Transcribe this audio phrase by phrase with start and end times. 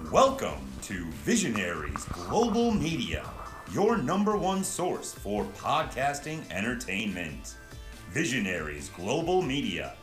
[0.00, 3.24] Welcome to Visionaries Global Media,
[3.72, 7.54] your number one source for podcasting entertainment.
[8.10, 9.94] Visionaries Global Media,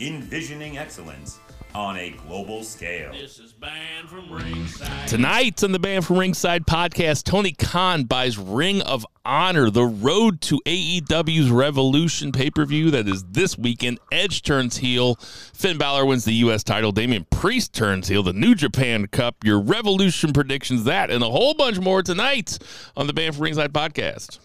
[0.00, 1.38] envisioning excellence
[1.76, 3.12] on a global scale.
[3.12, 5.08] This is banned from ringside.
[5.08, 10.40] Tonight on the Banned from Ringside podcast, Tony Khan buys Ring of Honor, the road
[10.42, 13.98] to AEW's Revolution pay per view that is this weekend.
[14.10, 15.16] Edge turns heel.
[15.52, 16.64] Finn Balor wins the U.S.
[16.64, 16.92] title.
[16.92, 18.22] Damian Priest turns heel.
[18.22, 19.44] The New Japan Cup.
[19.44, 22.58] Your Revolution predictions, that, and a whole bunch more tonight
[22.96, 24.38] on the Banned from Ringside podcast.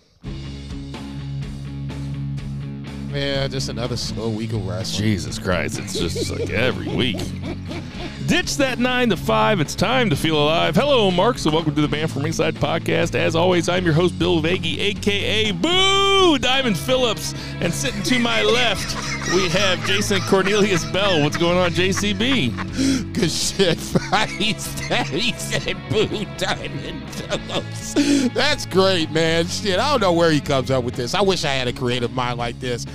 [3.14, 5.04] Yeah, just another slow week of wrestling.
[5.04, 7.18] Jesus Christ, it's just like every week.
[8.32, 9.60] Ditch that nine to five.
[9.60, 10.74] It's time to feel alive.
[10.74, 11.38] Hello, Mark.
[11.38, 13.14] So welcome to the Banned from Ringside podcast.
[13.14, 17.34] As always, I'm your host, Bill Vagey, aka Boo Diamond Phillips.
[17.60, 18.96] And sitting to my left,
[19.34, 21.22] we have Jason Cornelius Bell.
[21.22, 23.14] What's going on, JCB?
[23.14, 23.78] Good shit.
[24.30, 28.34] he said, he said Boo Diamond Phillips.
[28.34, 29.46] That's great, man.
[29.48, 31.14] Shit, I don't know where he comes up with this.
[31.14, 32.86] I wish I had a creative mind like this.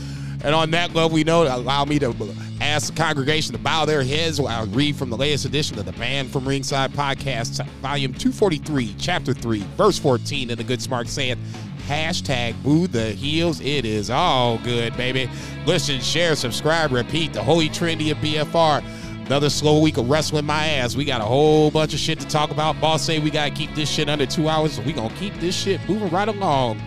[0.44, 2.14] And on that level, we know allow me to
[2.60, 5.84] ask the congregation to bow their heads while I read from the latest edition of
[5.84, 11.08] the Banned from Ringside podcast, volume 243, chapter 3, verse 14, in the Good Smart
[11.08, 11.38] saying,
[11.86, 13.60] hashtag boo the heels.
[13.60, 15.30] It is all good, baby.
[15.66, 18.82] Listen, share, subscribe, repeat the holy trinity of BFR.
[19.26, 20.94] Another slow week of wrestling my ass.
[20.94, 22.80] We got a whole bunch of shit to talk about.
[22.80, 25.56] Boss say we gotta keep this shit under two hours, so we gonna keep this
[25.56, 26.80] shit moving right along.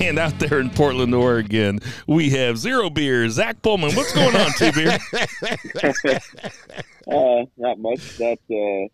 [0.00, 3.96] And out there in Portland, Oregon, we have Zero Beer, Zach Pullman.
[3.96, 4.96] What's going on, Two Beer?
[7.10, 8.16] uh, not much.
[8.18, 8.88] That uh,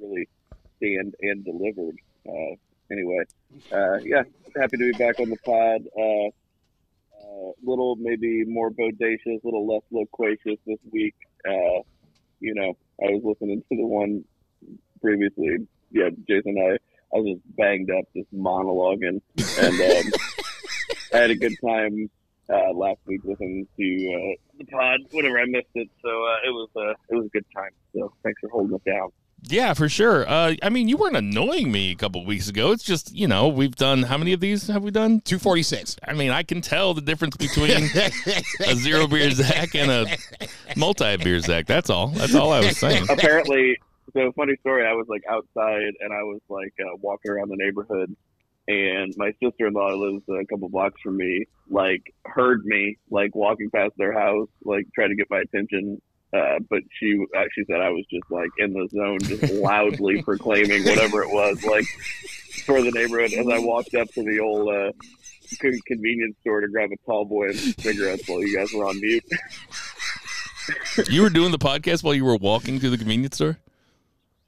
[0.00, 0.28] really
[0.76, 1.98] stand and delivered.
[2.28, 2.56] Uh,
[2.90, 3.20] anyway,
[3.72, 4.22] uh, yeah,
[4.56, 5.86] happy to be back on the pod.
[5.96, 6.28] Uh,
[7.22, 11.14] uh, little maybe more bodacious, a little less loquacious this week.
[11.46, 11.82] Uh,
[12.40, 14.24] you know, I was listening to the one
[15.00, 15.66] previously.
[15.90, 16.78] Yeah, Jason, and I
[17.14, 19.20] I was just banged up, just monologuing,
[19.58, 20.12] and um,
[21.12, 22.10] I had a good time
[22.48, 25.00] uh, last week listening to uh, the pod.
[25.10, 27.70] Whatever, I missed it, so uh, it was uh, it was a good time.
[27.94, 29.10] So thanks for holding it down.
[29.42, 30.28] Yeah, for sure.
[30.28, 32.72] Uh, I mean, you weren't annoying me a couple weeks ago.
[32.72, 35.20] It's just, you know, we've done how many of these have we done?
[35.22, 35.96] 246.
[36.06, 37.70] I mean, I can tell the difference between
[38.66, 40.06] a zero beer Zach and a
[40.76, 41.66] multi beer Zach.
[41.66, 42.08] That's all.
[42.08, 43.06] That's all I was saying.
[43.08, 43.78] Apparently,
[44.12, 44.86] so funny story.
[44.86, 48.14] I was like outside and I was like uh, walking around the neighborhood,
[48.68, 51.46] and my sister in law lives a couple blocks from me.
[51.68, 56.00] Like heard me like walking past their house, like trying to get my attention.
[56.32, 60.22] Uh, but she uh, she said I was just like in the zone, just loudly
[60.22, 61.86] proclaiming whatever it was, like
[62.64, 63.32] for the neighborhood.
[63.32, 64.92] As I walked up to the old uh,
[65.86, 69.24] convenience store to grab a tall boy and cigarettes while you guys were on mute.
[71.08, 73.58] You were doing the podcast while you were walking to the convenience store?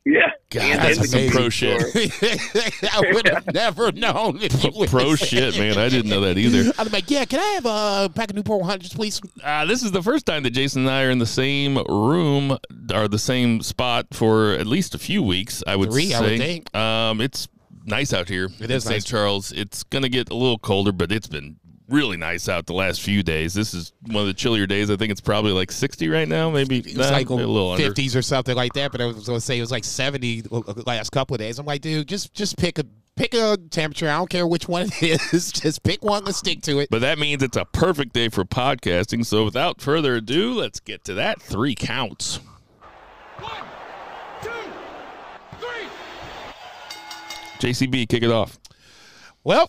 [0.04, 1.80] Yeah, God, And that's some pro shit.
[2.92, 4.38] I would have never known.
[4.42, 5.78] If you would Pro shit, man.
[5.78, 6.72] I didn't know that either.
[6.78, 9.20] I'd be like, yeah, can I have a pack of Newport 100s, please?
[9.42, 12.58] Uh, this is the first time that Jason and I are in the same room
[12.92, 15.62] or the same spot for at least a few weeks.
[15.66, 16.14] I would Three, say.
[16.14, 16.74] I would think.
[16.74, 17.48] Um, it's
[17.84, 18.46] nice out here.
[18.46, 18.96] It in is St.
[18.96, 19.04] nice.
[19.04, 19.52] Charles.
[19.52, 21.56] It's gonna get a little colder, but it's been
[21.92, 23.54] really nice out the last few days.
[23.54, 24.91] This is one of the chillier days.
[24.91, 26.50] I think it's probably like sixty right now.
[26.50, 27.91] Maybe It nah, like a little under.
[27.91, 30.42] 50s or something like that, but I was going to say it was like 70
[30.86, 31.58] last couple of days.
[31.58, 32.84] I'm like, dude, just just pick a
[33.16, 34.08] pick a temperature.
[34.08, 35.52] I don't care which one it is.
[35.52, 36.25] Just pick one.
[36.25, 36.88] Let's stick to it.
[36.91, 39.25] But that means it's a perfect day for podcasting.
[39.26, 41.41] So without further ado, let's get to that.
[41.41, 42.41] Three counts.
[43.38, 43.52] One,
[44.42, 44.50] two,
[45.58, 45.88] three.
[47.60, 48.58] JCB, kick it off.
[49.44, 49.66] Well,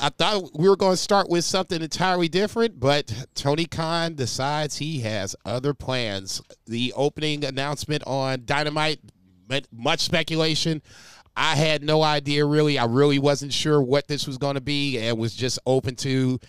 [0.00, 4.78] I thought we were going to start with something entirely different, but Tony Khan decides
[4.78, 6.42] he has other plans.
[6.66, 8.98] The opening announcement on Dynamite,
[9.70, 10.82] much speculation.
[11.36, 12.80] I had no idea really.
[12.80, 16.40] I really wasn't sure what this was going to be and was just open to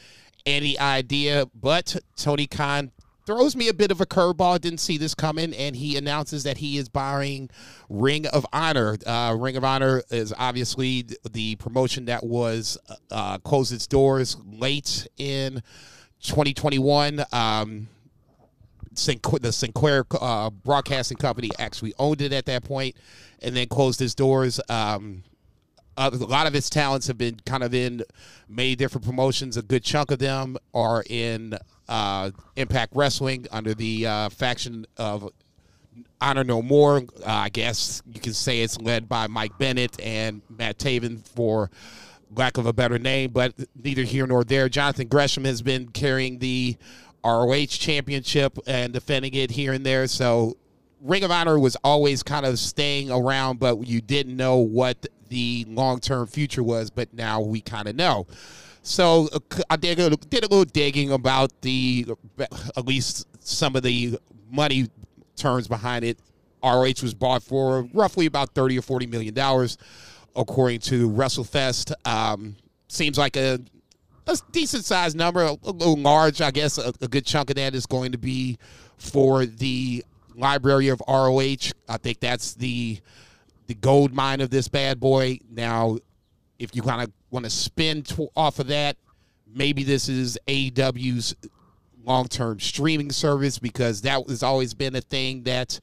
[0.47, 1.45] any idea.
[1.53, 2.91] But Tony Khan
[3.25, 4.59] throws me a bit of a curveball.
[4.59, 7.49] Didn't see this coming, and he announces that he is buying
[7.89, 8.97] Ring of Honor.
[9.05, 12.77] Uh, Ring of Honor is obviously the promotion that was
[13.11, 15.61] uh, closed its doors late in
[16.21, 17.23] 2021.
[17.31, 17.87] Um,
[18.95, 22.95] the Sinclair uh, Broadcasting Company actually owned it at that point,
[23.41, 24.59] and then closed its doors.
[24.69, 25.23] Um,
[25.95, 28.03] uh, a lot of its talents have been kind of in
[28.47, 29.57] many different promotions.
[29.57, 31.57] A good chunk of them are in
[31.87, 35.29] uh, Impact Wrestling under the uh, faction of
[36.21, 36.97] Honor No More.
[36.97, 41.69] Uh, I guess you can say it's led by Mike Bennett and Matt Taven for
[42.35, 44.69] lack of a better name, but neither here nor there.
[44.69, 46.77] Jonathan Gresham has been carrying the
[47.23, 50.07] ROH championship and defending it here and there.
[50.07, 50.57] So
[51.01, 55.65] Ring of Honor was always kind of staying around, but you didn't know what the
[55.67, 56.89] long term future was.
[56.89, 58.27] But now we kind of know.
[58.83, 59.39] So uh,
[59.69, 62.05] I did a, did a little digging about the
[62.77, 64.19] at least some of the
[64.51, 64.89] money
[65.35, 66.19] terms behind it.
[66.63, 69.77] ROH was bought for roughly about thirty or forty million dollars,
[70.35, 71.93] according to WrestleFest.
[72.05, 72.55] Um,
[72.89, 73.59] seems like a
[74.27, 76.77] a decent sized number, a, a little large, I guess.
[76.77, 78.57] A, a, good chunk of that is going to be
[78.97, 80.03] for the
[80.35, 81.71] library of ROH.
[81.89, 82.99] I think that's the
[83.67, 85.39] the gold mine of this bad boy.
[85.49, 85.97] Now,
[86.59, 88.95] if you kind of want to spin t- off of that,
[89.51, 91.35] maybe this is AEW's
[92.05, 95.79] long term streaming service because that has always been a thing that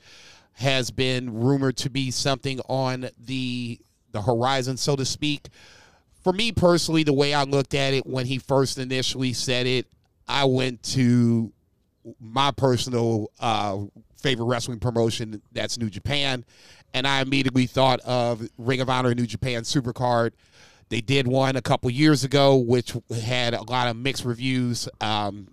[0.52, 3.78] has been rumored to be something on the
[4.12, 5.48] the horizon, so to speak.
[6.22, 9.86] For me personally, the way I looked at it when he first initially said it,
[10.28, 11.52] I went to
[12.20, 13.78] my personal uh,
[14.16, 16.44] favorite wrestling promotion, that's New Japan,
[16.92, 20.32] and I immediately thought of Ring of Honor New Japan Supercard.
[20.90, 24.88] They did one a couple years ago, which had a lot of mixed reviews.
[25.00, 25.48] Um,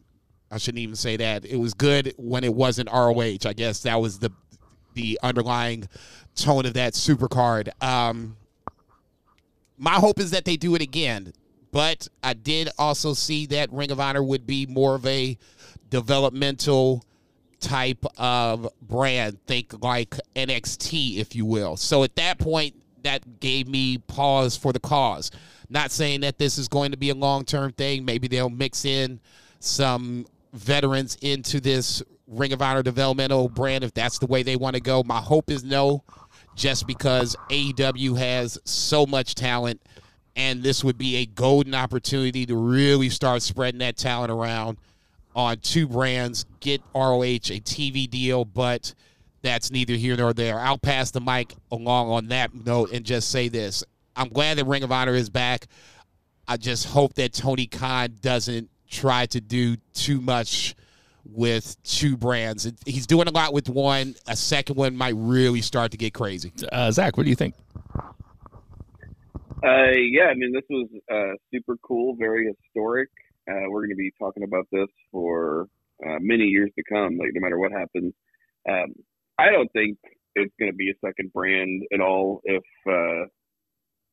[0.51, 1.45] I shouldn't even say that.
[1.45, 3.37] It was good when it wasn't ROH.
[3.45, 4.31] I guess that was the
[4.93, 5.87] the underlying
[6.35, 7.69] tone of that supercard.
[7.83, 8.35] Um,
[9.77, 11.33] my hope is that they do it again.
[11.71, 15.37] But I did also see that Ring of Honor would be more of a
[15.89, 17.03] developmental
[17.59, 19.37] type of brand.
[19.45, 21.77] Think like NXT, if you will.
[21.77, 22.75] So at that point,
[23.07, 25.31] that gave me pause for the cause.
[25.69, 28.03] Not saying that this is going to be a long term thing.
[28.03, 29.21] Maybe they'll mix in
[29.59, 34.75] some veterans into this Ring of Honor developmental brand if that's the way they want
[34.75, 35.03] to go.
[35.03, 36.03] My hope is no,
[36.55, 39.81] just because AEW has so much talent,
[40.35, 44.77] and this would be a golden opportunity to really start spreading that talent around
[45.33, 48.93] on two brands, get ROH a TV deal, but
[49.47, 50.59] that's neither here nor there.
[50.59, 53.83] I'll pass the mic along on that note and just say this.
[54.15, 55.67] I'm glad that Ring of Honor is back.
[56.47, 60.75] I just hope that Tony Khan doesn't try to do too much
[61.23, 62.71] with two brands.
[62.85, 64.15] He's doing a lot with one.
[64.27, 66.51] A second one might really start to get crazy.
[66.71, 67.55] Uh, Zach, what do you think?
[69.63, 73.09] Uh, yeah, I mean, this was uh, super cool, very historic.
[73.49, 75.67] Uh, we're going to be talking about this for
[76.05, 78.13] uh, many years to come, like no matter what happens.
[78.69, 78.93] Um,
[79.39, 79.97] I don't think
[80.35, 82.41] it's going to be a second brand at all.
[82.43, 83.25] If uh,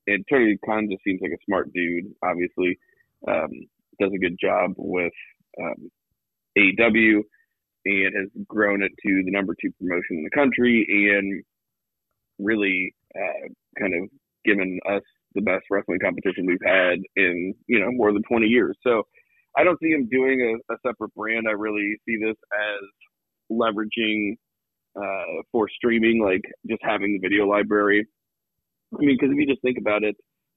[0.07, 2.05] and Tony Khan just seems like a smart dude.
[2.23, 2.79] Obviously,
[3.27, 3.51] um,
[4.01, 5.13] does a good job with
[5.61, 5.91] um,
[6.59, 7.21] AEW
[7.87, 10.87] and has grown it to the number two promotion in the country
[11.17, 11.43] and
[12.39, 13.49] really uh,
[13.79, 14.09] kind of
[14.45, 15.03] given us
[15.35, 18.77] the best wrestling competition we've had in you know more than 20 years.
[18.83, 19.05] So
[19.57, 21.47] I don't see him doing a, a separate brand.
[21.49, 22.83] I really see this as
[23.51, 24.37] leveraging
[24.97, 28.07] uh, for streaming, like just having the video library.
[28.95, 30.17] I mean, because if you just think about it,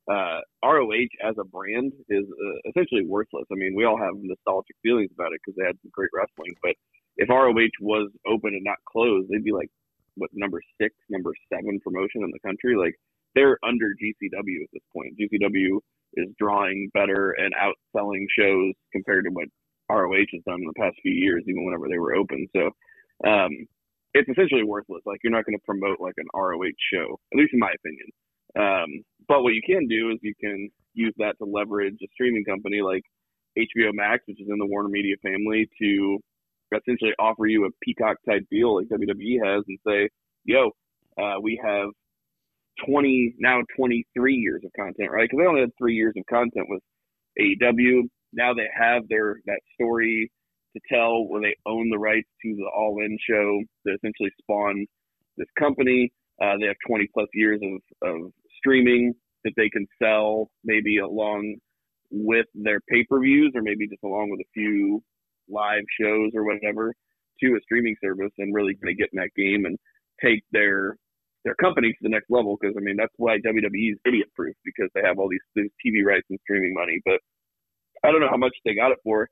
[0.10, 3.46] uh, ROH as a brand is uh, essentially worthless.
[3.52, 6.56] I mean, we all have nostalgic feelings about it because they had some great wrestling.
[6.64, 6.76] But
[7.18, 9.70] if ROH was open and not closed, they'd be like
[10.16, 12.76] what number six, number seven promotion in the country.
[12.78, 12.96] Like
[13.36, 15.18] they're under GCW at this point.
[15.20, 15.80] GCW
[16.14, 19.48] is drawing better and outselling shows compared to what
[19.90, 22.48] ROH has done in the past few years, even whenever they were open.
[22.56, 22.72] So
[23.28, 23.52] um,
[24.18, 25.02] it's essentially worthless.
[25.06, 28.08] Like you're not going to promote like an ROH show, at least in my opinion.
[28.58, 32.44] Um, but what you can do is you can use that to leverage a streaming
[32.44, 33.04] company like
[33.58, 36.18] HBO Max, which is in the Warner Media family, to
[36.74, 40.10] essentially offer you a peacock type deal like WWE has and say,
[40.46, 40.72] yo,
[41.22, 41.90] uh, we have
[42.86, 45.30] 20, now 23 years of content, right?
[45.30, 46.82] Because they only had three years of content with
[47.40, 48.04] AEW.
[48.34, 50.32] Now they have their that story
[50.92, 54.88] tell where they own the rights to the All In show that essentially spawned
[55.38, 56.12] this company.
[56.42, 61.56] Uh, they have 20 plus years of, of streaming that they can sell maybe along
[62.12, 65.02] with their pay per views or maybe just along with a few
[65.50, 66.94] live shows or whatever
[67.42, 69.78] to a streaming service and really kind of get in that game and
[70.24, 70.98] take their
[71.46, 74.56] their company to the next level because I mean that's why WWE is idiot proof
[74.66, 77.00] because they have all these, these TV rights and streaming money.
[77.06, 77.20] But
[78.04, 79.30] I don't know how much they got it for.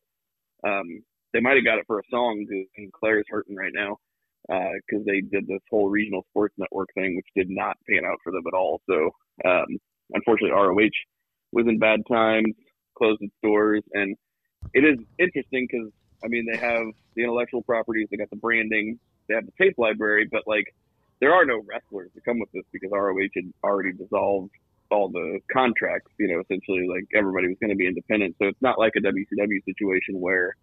[0.65, 1.01] Um,
[1.35, 3.97] they might have got it for a song Sinclair's hurting right now
[4.47, 8.19] because uh, they did this whole regional sports network thing, which did not pan out
[8.23, 8.79] for them at all.
[8.89, 9.09] So
[9.43, 9.65] um,
[10.13, 10.95] unfortunately, ROH
[11.51, 12.53] was in bad times,
[12.97, 14.15] closed its doors, and
[14.73, 15.91] it is interesting because
[16.23, 19.75] I mean they have the intellectual properties, they got the branding, they have the tape
[19.77, 20.73] library, but like
[21.19, 24.51] there are no wrestlers to come with this because ROH had already dissolved
[24.89, 26.11] all the contracts.
[26.17, 29.01] You know, essentially like everybody was going to be independent, so it's not like a
[29.01, 30.55] WCW situation where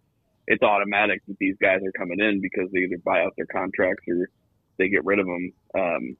[0.47, 4.03] it's automatic that these guys are coming in because they either buy out their contracts
[4.07, 4.27] or
[4.77, 6.17] they get rid of them, um,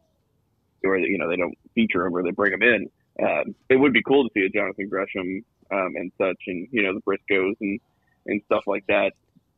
[0.83, 2.87] or you know they don't feature them or they bring them in.
[3.21, 6.83] Um, it would be cool to see a Jonathan Gresham um, and such, and you
[6.83, 7.79] know the Briscoes and
[8.27, 9.11] and stuff like that.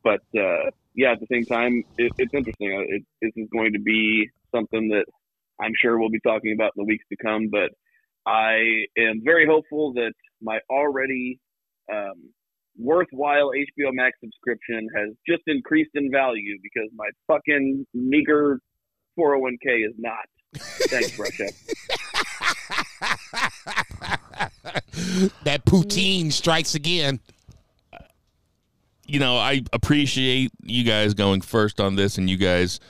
[0.04, 2.72] But uh, yeah, at the same time, it, it's interesting.
[2.72, 5.06] Uh, It, this is going to be something that
[5.60, 7.48] I'm sure we'll be talking about in the weeks to come.
[7.50, 7.70] But
[8.26, 11.38] I am very hopeful that my already
[11.92, 12.30] um,
[12.78, 18.60] worthwhile HBO Max subscription has just increased in value because my fucking meager
[19.18, 20.26] 401k is not.
[20.54, 21.48] Thanks, Russia.
[25.44, 27.20] that poutine strikes again.
[29.06, 32.80] you know, I appreciate you guys going first on this and you guys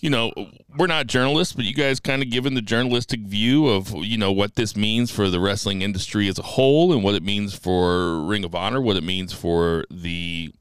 [0.00, 0.32] you know,
[0.76, 4.30] we're not journalists, but you guys kind of given the journalistic view of, you know,
[4.30, 8.20] what this means for the wrestling industry as a whole and what it means for
[8.20, 10.52] Ring of Honor, what it means for the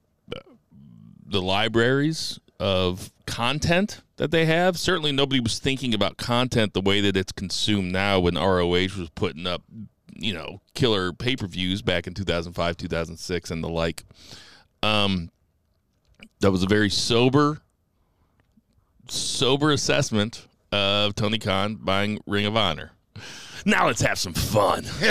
[1.30, 4.80] the libraries of content that they have.
[4.80, 9.10] Certainly nobody was thinking about content the way that it's consumed now when ROH was
[9.14, 9.62] putting up,
[10.14, 14.04] you know, killer pay-per-views back in 2005, 2006 and the like.
[14.82, 15.30] Um
[16.40, 17.62] that was a very sober
[19.12, 22.92] sober assessment of Tony Khan buying Ring of Honor.
[23.68, 24.84] Now let's have some fun.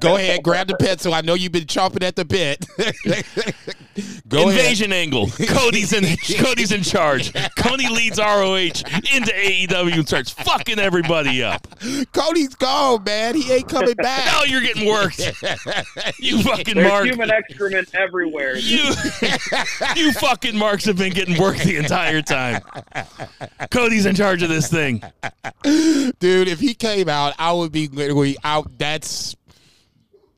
[0.00, 1.14] Go ahead, grab the pencil.
[1.14, 2.66] I know you've been chomping at the bit.
[4.28, 5.28] Go Invasion angle.
[5.48, 6.04] Cody's in
[6.38, 7.32] Cody's in charge.
[7.56, 8.54] Cody leads ROH
[9.14, 11.66] into AEW and starts fucking everybody up.
[12.12, 13.34] Cody's gone, man.
[13.34, 14.26] He ain't coming back.
[14.36, 15.20] Now you're getting worked.
[16.18, 17.06] You fucking There's mark.
[17.06, 18.56] human excrement everywhere.
[18.56, 18.92] You,
[19.94, 22.60] you fucking marks have been getting worked the entire time.
[23.70, 25.02] Cody's in charge of this thing.
[25.62, 28.78] Dude, if he came out, I would be literally out.
[28.78, 29.36] That's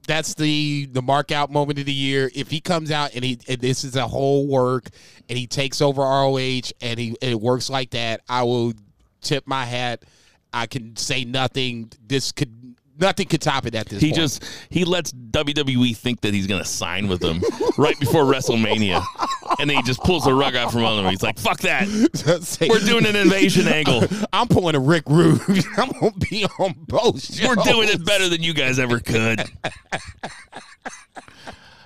[0.07, 2.31] that's the the mark out moment of the year.
[2.35, 4.89] If he comes out and he and this is a whole work
[5.29, 8.73] and he takes over ROH and he and it works like that, I will
[9.21, 10.05] tip my hat.
[10.53, 11.93] I can say nothing.
[12.05, 12.58] This could
[12.99, 14.17] nothing could top it at this He point.
[14.17, 17.41] just he lets WWE think that he's gonna sign with them
[17.79, 19.05] right before WrestleMania,
[19.59, 21.11] and then he just pulls the rug out from under him.
[21.11, 21.87] He's like, "Fuck that,
[22.43, 24.03] Say- we're doing an invasion angle.
[24.33, 25.41] I'm pulling a Rick Rude.
[25.77, 27.23] I'm gonna be on both.
[27.23, 27.47] Shows.
[27.49, 29.43] We're doing it better than you guys ever could."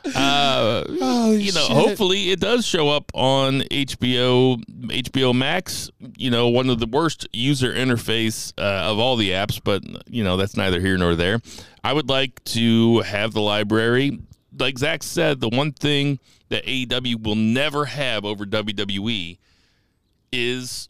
[0.05, 1.77] Uh, Oh, you know, shit.
[1.77, 5.91] hopefully it does show up on HBO, HBO Max.
[6.17, 10.25] You know, one of the worst user interface uh, of all the apps, but you
[10.25, 11.41] know that's neither here nor there.
[11.85, 14.19] I would like to have the library,
[14.59, 16.19] like Zach said, the one thing
[16.49, 19.39] that AEW will never have over WWE
[20.33, 20.89] is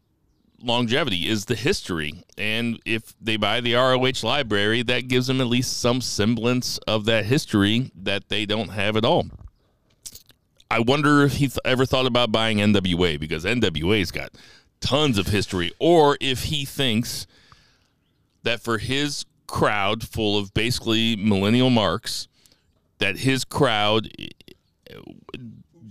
[0.62, 5.46] longevity, is the history, and if they buy the ROH library, that gives them at
[5.46, 9.26] least some semblance of that history that they don't have at all.
[10.70, 14.30] I wonder if he th- ever thought about buying NWA because NWA's got
[14.80, 17.26] tons of history, or if he thinks
[18.42, 22.26] that for his crowd full of basically millennial marks,
[22.98, 24.08] that his crowd,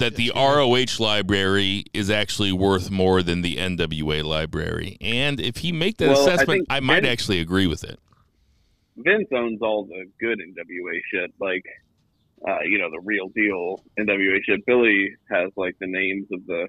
[0.02, 4.98] that the ROH library is actually worth more than the NWA library.
[5.00, 8.00] And if he make that Well, assessment, think I, might Vince- actually agree with it.
[8.98, 11.64] Vince owns all the good NWA shit, like
[12.48, 14.66] uh, you know the real deal NWA shit.
[14.66, 16.68] Billy has like the names of the,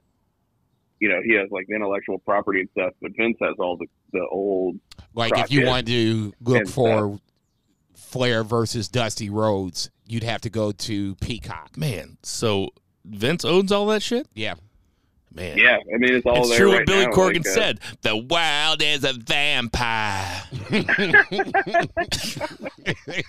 [1.01, 3.87] you know, he has like the intellectual property and stuff, but Vince has all the
[4.13, 4.79] the old.
[5.15, 7.19] Like if you Crockett wanted to look and for
[7.95, 11.77] Flair versus Dusty Rhodes, you'd have to go to Peacock.
[11.77, 12.71] Man, so
[13.05, 14.27] Vince owns all that shit?
[14.35, 14.55] Yeah.
[15.35, 15.57] Man.
[15.57, 17.55] Yeah, I mean it's all it's there true right what Billy now, Corgan like, uh,
[17.55, 17.81] said.
[18.03, 20.43] The wild is a vampire.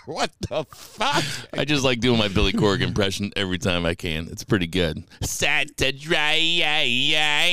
[0.06, 1.24] what the fuck?
[1.54, 4.28] I just like doing my Billy Corgan impression every time I can.
[4.30, 5.06] It's pretty good.
[5.22, 7.48] Set to drain,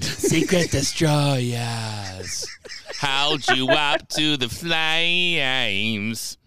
[0.00, 2.46] secret destroyers.
[2.98, 6.38] Held you up to the flames.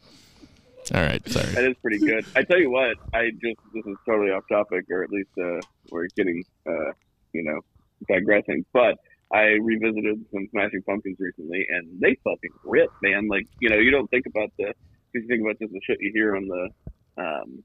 [0.93, 1.53] All right, sorry.
[1.53, 2.25] That is pretty good.
[2.35, 5.59] I tell you what, I just this is totally off topic, or at least uh,
[5.91, 6.91] we're getting, uh,
[7.33, 7.59] you know,
[8.07, 8.65] digressing.
[8.73, 8.97] But
[9.31, 13.27] I revisited some Smashing Pumpkins recently, and they fucking rip, man.
[13.27, 14.73] Like you know, you don't think about the
[15.11, 16.69] because you think about just the shit you hear on the
[17.17, 17.63] um,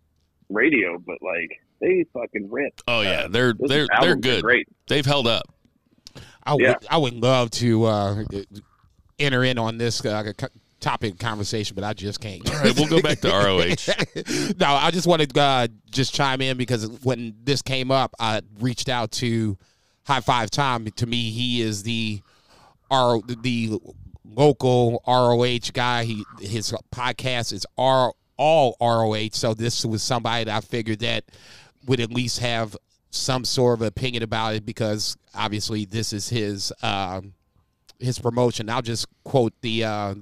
[0.51, 1.51] radio, but like
[1.81, 2.81] they fucking rip.
[2.87, 4.43] Oh yeah, they're they're they're good.
[4.43, 4.69] Great.
[4.89, 5.45] They've held up.
[6.43, 6.75] I would Yeah.
[6.91, 8.25] I would love to uh,
[9.19, 10.49] enter in on this uh, co-
[10.85, 12.49] topic of conversation, but I just can't.
[12.49, 14.55] All right, we'll go back to ROH.
[14.59, 18.43] no, I just wanted to uh, just chime in because when this came up, I
[18.61, 19.57] reached out to
[20.07, 20.87] High Five Tom.
[20.87, 22.21] To me, he is the
[22.91, 23.79] R the
[24.25, 26.05] local ROH guy.
[26.05, 29.31] He his podcast is R all ROH.
[29.33, 31.25] So this was somebody that I figured that
[31.87, 32.77] would at least have
[33.11, 37.33] some sort of opinion about it because obviously this is his um,
[37.99, 38.69] his promotion.
[38.69, 40.15] I'll just quote the uh,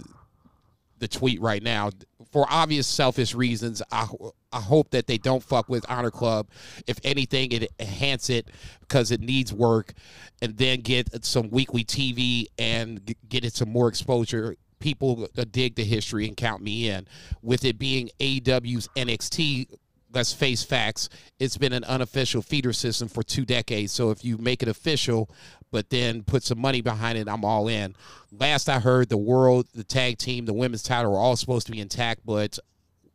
[1.03, 1.91] the tweet right now.
[2.31, 4.07] For obvious selfish reasons, I,
[4.53, 6.49] I hope that they don't fuck with Honor Club.
[6.87, 8.49] If anything, it enhance it
[8.81, 9.93] because it needs work,
[10.41, 14.57] and then get some weekly TV and get it some more exposure.
[14.79, 17.07] People dig the history and count me in.
[17.43, 19.67] With it being AW's NXT,
[20.13, 23.93] let's face facts, it's been an unofficial feeder system for two decades.
[23.93, 25.29] So if you make it official,
[25.73, 27.97] but then put some money behind it, I'm all in.
[28.31, 31.73] Last I heard, the world, the tag team, the women's title were all supposed to
[31.73, 32.59] be intact, but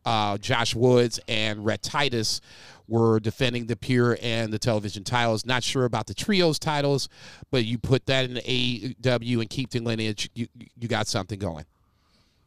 [0.04, 2.42] uh, Josh Woods and Rhett Titus
[2.88, 5.46] were defending the Pure and the television titles.
[5.46, 7.10] Not sure about the trios titles,
[7.52, 10.48] but you put that in the AEW and keep the lineage, you,
[10.80, 11.66] you got something going.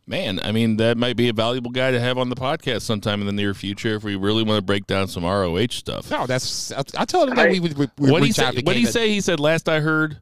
[0.07, 3.21] Man, I mean, that might be a valuable guy to have on the podcast sometime
[3.21, 6.11] in the near future if we really want to break down some ROH stuff.
[6.11, 7.79] No, that's I, I told him that I- we would.
[7.79, 8.45] We, we what did he reach say?
[8.45, 9.11] out to What did he say?
[9.11, 10.21] He said last I heard.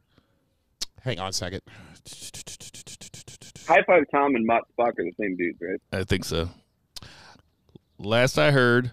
[1.01, 1.61] Hang on a second.
[3.67, 5.79] High Five Tom and Mott Spock are the same dudes, right?
[5.91, 6.49] I think so.
[7.97, 8.91] Last I heard,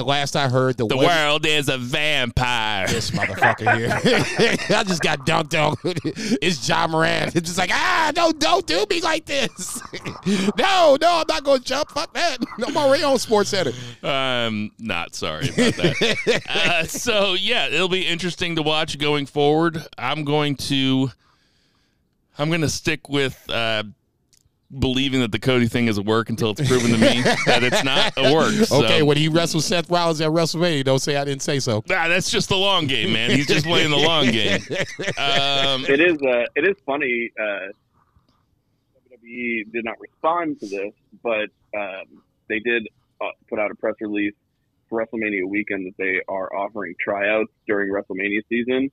[0.00, 2.86] The last I heard, the, the women- world is a vampire.
[2.86, 3.90] This motherfucker here.
[4.78, 5.76] I just got dunked on.
[6.40, 7.28] It's John Moran.
[7.34, 9.78] It's just like, ah, don't don't do me like this.
[10.56, 11.90] no, no, I'm not gonna jump.
[11.90, 12.38] Fuck that.
[12.66, 13.72] I'm already on Sports Center.
[14.02, 16.42] I'm not sorry about that.
[16.48, 19.86] uh, so yeah, it'll be interesting to watch going forward.
[19.98, 21.10] I'm going to,
[22.38, 23.82] I'm going to stick with uh,
[24.78, 27.82] believing that the Cody thing is a work until it's proven to me that it's
[27.82, 28.52] not a work.
[28.52, 31.82] So, Okay, when he wrestled Seth Rollins at WrestleMania, don't say I didn't say so.
[31.88, 33.30] nah, that's just the long game, man.
[33.30, 34.60] He's just playing the long game.
[35.18, 36.18] Um, It is.
[36.22, 37.30] Uh, it is funny.
[37.38, 37.72] Uh,
[39.10, 41.48] WWE did not respond to this, but
[41.78, 42.88] um, they did
[43.20, 44.34] uh, put out a press release
[44.88, 48.90] for WrestleMania weekend that they are offering tryouts during WrestleMania season.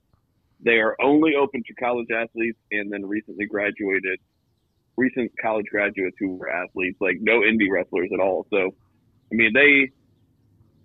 [0.60, 4.18] They are only open to college athletes and then recently graduated,
[4.98, 8.46] recent college graduates who were athletes, like no indie wrestlers at all.
[8.50, 8.74] So,
[9.32, 9.92] I mean, they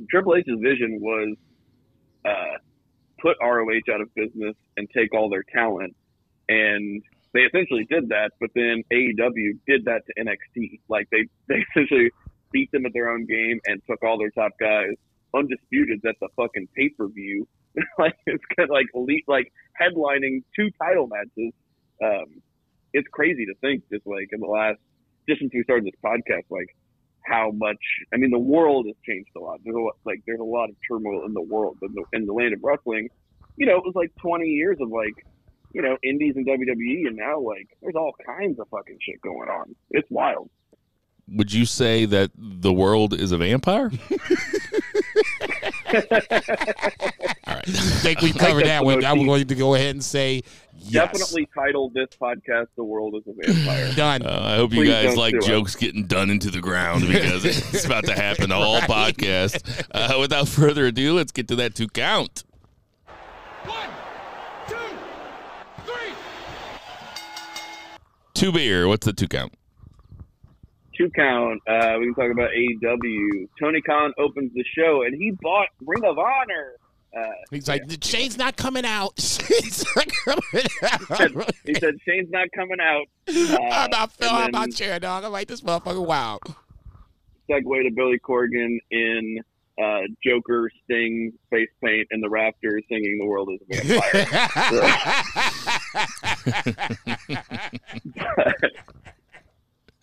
[0.10, 1.36] Triple H's vision was
[2.26, 2.58] uh,
[3.20, 5.96] put ROH out of business and take all their talent,
[6.48, 7.02] and
[7.34, 8.32] they essentially did that.
[8.40, 10.80] But then AEW did that to NXT.
[10.88, 12.12] Like they they essentially
[12.52, 14.94] beat them at their own game and took all their top guys
[15.36, 17.48] undisputed at the fucking pay per view.
[17.98, 21.54] like it's kind of like elite, like headlining two title matches.
[22.04, 22.42] Um,
[22.94, 24.80] it's crazy to think just like in the last,
[25.28, 26.68] just since we started this podcast, like
[27.26, 27.80] how much.
[28.14, 29.60] I mean, the world has changed a lot.
[29.64, 32.26] There's a lot, like there's a lot of turmoil in the world in the in
[32.26, 33.10] the land of wrestling.
[33.56, 35.14] You know, it was like 20 years of like,
[35.74, 39.50] you know, indies and WWE, and now like there's all kinds of fucking shit going
[39.50, 39.76] on.
[39.92, 40.50] It's wild.
[41.28, 43.92] would you say that the world is a vampire?
[47.46, 47.68] All right.
[47.68, 49.06] I think we covered that one.
[49.06, 50.42] I'm going to go ahead and say
[50.84, 51.12] yes.
[51.12, 54.22] Definitely title this podcast "The World is a Vampire." done.
[54.24, 55.46] Uh, I hope you Please guys like sue us.
[55.46, 59.82] jokes getting done into the ground because it's about to happen all podcast.
[59.94, 62.44] Uh, without further ado, let's get to that two count.
[63.66, 63.90] One,
[64.68, 64.76] two,
[65.86, 66.14] three.
[68.34, 68.88] Two beer.
[68.88, 69.54] What's the two count?
[70.98, 71.62] Two count.
[71.68, 73.48] Uh, we can talk about AEW.
[73.60, 76.74] Tony Khan opens the show, and he bought Ring of Honor.
[77.16, 77.22] Uh,
[77.52, 79.14] He's like, the Shane's not coming out.
[79.20, 81.54] Shane's not coming out.
[81.66, 83.06] he said Shane's not coming out.
[83.28, 85.24] Uh, I'm not feeling and my chair, dog.
[85.24, 86.40] I'm like, this motherfucker, wow.
[87.50, 89.40] segue to Billy Corgan in
[89.82, 94.28] uh, Joker, Sting, face paint, and the Raptors singing "The World is a Vampire."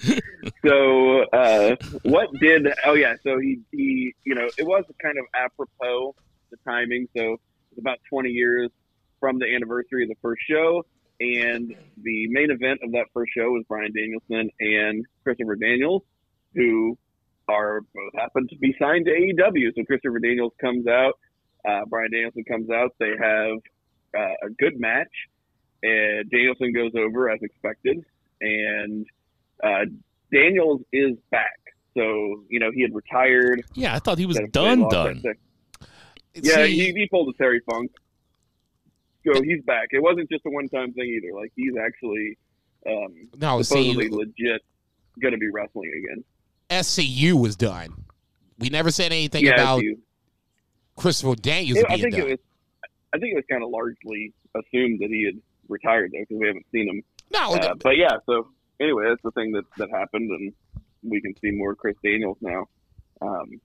[0.65, 5.27] so uh, what did oh yeah so he he you know it was kind of
[5.35, 6.15] apropos
[6.51, 7.37] the timing so
[7.71, 8.71] it's about 20 years
[9.19, 10.85] from the anniversary of the first show
[11.21, 16.03] and the main event of that first show was bryan danielson and christopher daniels
[16.55, 16.97] who
[17.49, 21.19] are both happen to be signed to aew so christopher daniels comes out
[21.69, 23.57] uh, bryan danielson comes out they have
[24.17, 25.13] uh, a good match
[25.83, 28.05] and danielson goes over as expected
[28.41, 29.07] and
[29.63, 29.85] uh,
[30.33, 31.59] Daniels is back.
[31.97, 33.65] So, you know, he had retired.
[33.75, 34.89] Yeah, I thought he was done.
[34.89, 35.23] Done.
[36.35, 37.91] Yeah, See, he, he pulled a Terry Funk.
[39.27, 39.89] So he's back.
[39.91, 41.35] It wasn't just a one time thing either.
[41.35, 42.39] Like, he's actually
[42.87, 44.63] um, no, see, supposedly legit
[45.21, 46.25] going to be wrestling again.
[46.71, 48.05] SCU was done.
[48.59, 49.99] We never said anything yeah, about you-
[50.97, 52.23] Christopher Daniels I being think done.
[52.23, 52.39] it was.
[53.13, 56.47] I think it was kind of largely assumed that he had retired though, because we
[56.47, 58.49] haven't seen him no, Uh, but yeah, so
[58.81, 60.53] anyway, that's the thing that that happened, and
[61.03, 62.67] we can see more Chris Daniels now.
[63.23, 63.61] Um,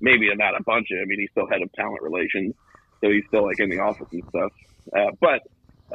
[0.00, 0.98] maybe not a bunch of.
[1.00, 2.54] I mean, he's still head of talent relations,
[3.00, 4.52] so he's still like in the office and stuff.
[4.96, 5.42] Uh, but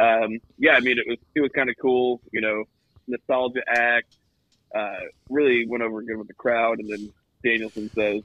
[0.02, 2.64] um, yeah, I mean, it was it was kind of cool, you know,
[3.08, 4.16] nostalgia act.
[4.74, 7.12] Uh, really went over good with the crowd, and then
[7.44, 8.24] Danielson says,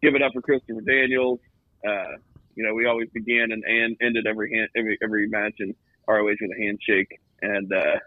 [0.00, 1.40] "Give it up for Christopher Daniels."
[1.86, 2.16] Uh,
[2.54, 5.74] you know, we always began and, and ended every hand, every every match in
[6.08, 7.98] ROH with a handshake, and uh,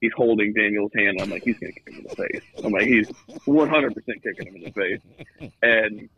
[0.00, 1.20] he's holding Daniel's hand.
[1.20, 2.42] I'm like, he's gonna kick him in the face.
[2.64, 3.08] I'm like, he's
[3.46, 6.08] 100 percent kicking him in the face, and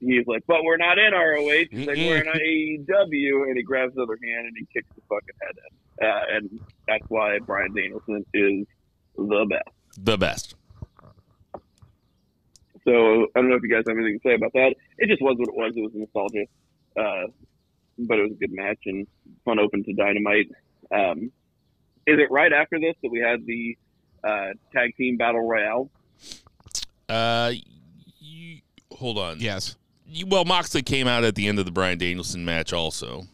[0.00, 1.64] he's like, but we're not in ROH.
[1.70, 5.02] He's like, we're in AEW, and he grabs the other hand and he kicks the
[5.08, 5.56] fucking head
[6.00, 8.66] in, uh, and that's why Bryan Danielson is
[9.16, 10.04] the best.
[10.04, 10.54] The best.
[12.84, 14.74] So I don't know if you guys have anything to say about that.
[14.96, 15.72] It just was what it was.
[15.76, 16.44] It was nostalgia,
[16.96, 17.30] uh,
[17.98, 19.06] but it was a good match and
[19.44, 20.50] fun open to Dynamite.
[20.90, 21.30] Um,
[22.06, 23.76] is it right after this that we had the
[24.24, 25.90] uh, tag team battle royale?
[27.08, 27.52] Uh,
[28.20, 29.40] you, hold on.
[29.40, 29.76] Yes.
[30.26, 33.24] Well, Moxley came out at the end of the Bryan Danielson match, also.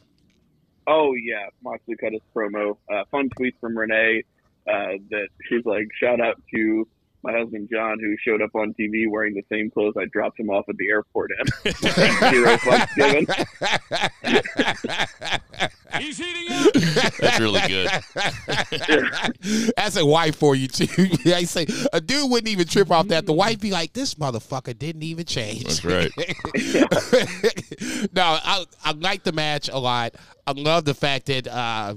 [0.87, 2.77] Oh yeah, Moxley cut his promo.
[2.93, 4.23] Uh, fun tweet from Renee
[4.69, 6.87] uh, that she's like, shout out to
[7.25, 10.51] my husband John who showed up on TV wearing the same clothes I dropped him
[10.51, 11.47] off at the airport in.
[11.73, 13.27] Zero fucks given.
[15.99, 16.73] He's heating up.
[17.19, 17.89] That's really good.
[19.77, 21.09] That's a wife for you too.
[21.33, 23.25] I say a dude wouldn't even trip off that.
[23.27, 26.13] The wife be like, "This motherfucker didn't even change." That's right.
[28.13, 30.15] no, I I like the match a lot.
[30.47, 31.95] I love the fact that uh,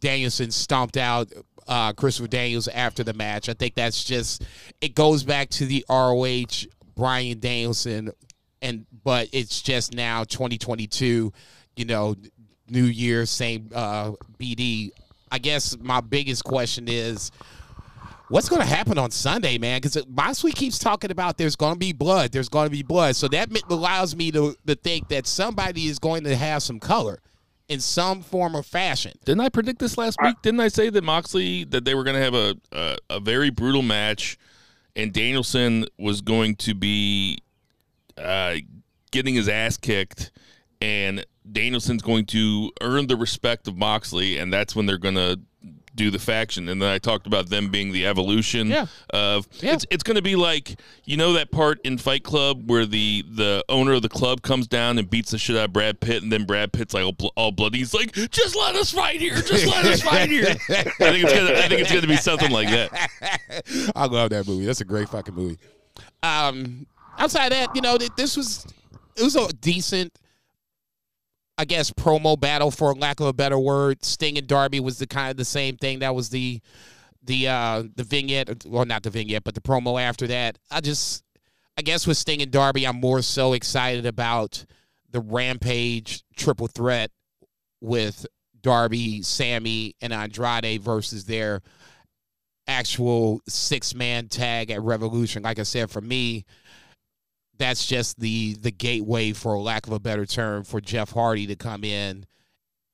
[0.00, 1.32] Danielson stomped out
[1.68, 3.48] uh, Christopher Daniels after the match.
[3.48, 4.44] I think that's just
[4.80, 8.10] it goes back to the ROH Bryan Danielson,
[8.62, 11.32] and but it's just now 2022.
[11.76, 12.14] You know,
[12.68, 14.90] New Year, same uh, BD.
[15.30, 17.30] I guess my biggest question is.
[18.28, 19.82] What's going to happen on Sunday, man?
[19.82, 23.14] Because Moxley keeps talking about there's going to be blood, there's going to be blood.
[23.16, 27.20] So that allows me to, to think that somebody is going to have some color
[27.68, 29.12] in some form or fashion.
[29.24, 30.36] Didn't I predict this last week?
[30.42, 33.50] Didn't I say that Moxley that they were going to have a, a a very
[33.50, 34.38] brutal match,
[34.94, 37.38] and Danielson was going to be
[38.18, 38.56] uh,
[39.10, 40.30] getting his ass kicked,
[40.80, 45.40] and Danielson's going to earn the respect of Moxley, and that's when they're going to
[45.94, 46.68] do the faction.
[46.68, 48.86] And then I talked about them being the evolution Yeah.
[49.10, 49.74] of Yeah.
[49.74, 53.24] it's it's going to be like you know that part in Fight Club where the
[53.30, 56.22] the owner of the club comes down and beats the shit out of Brad Pitt,
[56.22, 57.78] and then Brad Pitt's like all, all bloody.
[57.78, 59.34] He's like, "Just let us fight here.
[59.34, 62.50] Just let us fight here." I think it's gonna I think it's gonna be something
[62.50, 63.92] like that.
[63.96, 64.66] I love that movie.
[64.66, 65.58] That's a great fucking movie.
[66.22, 66.86] Um,
[67.18, 68.66] outside of that, you know, th- this was
[69.16, 70.12] it was a decent,
[71.56, 74.04] I guess, promo battle for lack of a better word.
[74.04, 76.00] Sting and Darby was the kind of the same thing.
[76.00, 76.60] That was the
[77.22, 80.58] the uh the vignette, well, not the vignette, but the promo after that.
[80.70, 81.22] I just,
[81.78, 84.64] I guess, with Sting and Darby, I'm more so excited about
[85.10, 87.10] the Rampage triple threat
[87.80, 88.26] with
[88.60, 91.62] Darby, Sammy, and Andrade versus their
[92.66, 95.42] actual six man tag at Revolution.
[95.42, 96.44] Like I said, for me,
[97.58, 101.56] that's just the the gateway, for lack of a better term, for Jeff Hardy to
[101.56, 102.26] come in,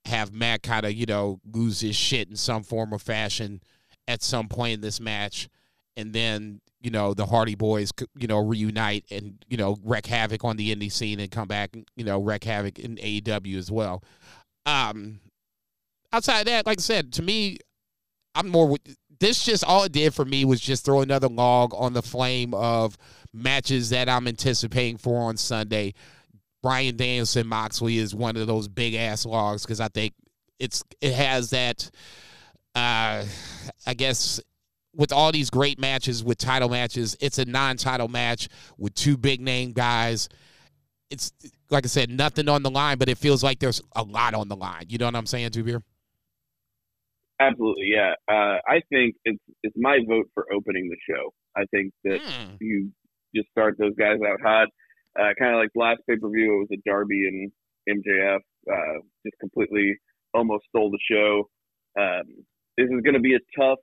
[0.05, 3.61] have Matt kind of you know lose his shit in some form or fashion
[4.09, 5.49] at some point in this match,
[5.97, 10.45] and then you know the Hardy Boys you know reunite and you know wreak havoc
[10.45, 13.71] on the indie scene and come back and you know wreak havoc in AEW as
[13.71, 14.03] well.
[14.67, 15.21] Um,
[16.13, 17.59] outside that, like I said, to me,
[18.35, 18.77] I'm more
[19.19, 19.45] this.
[19.45, 22.97] Just all it did for me was just throw another log on the flame of
[23.33, 25.95] matches that I'm anticipating for on Sunday.
[26.63, 30.15] Bryan Danielson Moxley is one of those big ass logs because I think
[30.59, 31.91] it's it has that.
[32.75, 33.25] Uh,
[33.87, 34.41] I guess
[34.95, 39.41] with all these great matches with title matches, it's a non-title match with two big
[39.41, 40.29] name guys.
[41.11, 41.33] It's
[41.71, 44.49] like I said, nothing on the line, but it feels like there's a lot on
[44.49, 44.85] the line.
[44.89, 45.81] You know what I'm saying, Two
[47.41, 48.13] Absolutely, yeah.
[48.29, 51.33] Uh, I think it's it's my vote for opening the show.
[51.57, 52.55] I think that Hmm.
[52.61, 52.93] you
[53.35, 54.69] just start those guys out hot.
[55.19, 57.51] Uh, kind of like last pay per view, it was a Darby and
[57.89, 58.39] MJF.
[58.71, 59.97] Uh, just completely
[60.35, 61.49] almost stole the show.
[62.01, 62.23] Um,
[62.79, 63.79] this is going to be a tough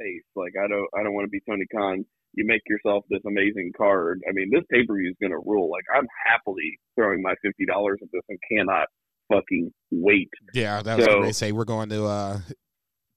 [0.00, 0.22] pace.
[0.36, 2.04] Like I don't I don't want to be Tony Khan.
[2.34, 4.20] You make yourself this amazing card.
[4.28, 5.70] I mean, this pay per view is going to rule.
[5.70, 8.86] Like I'm happily throwing my fifty dollars at this and cannot
[9.32, 10.28] fucking wait.
[10.54, 11.52] Yeah, that's So- what they say.
[11.52, 12.38] We're going to uh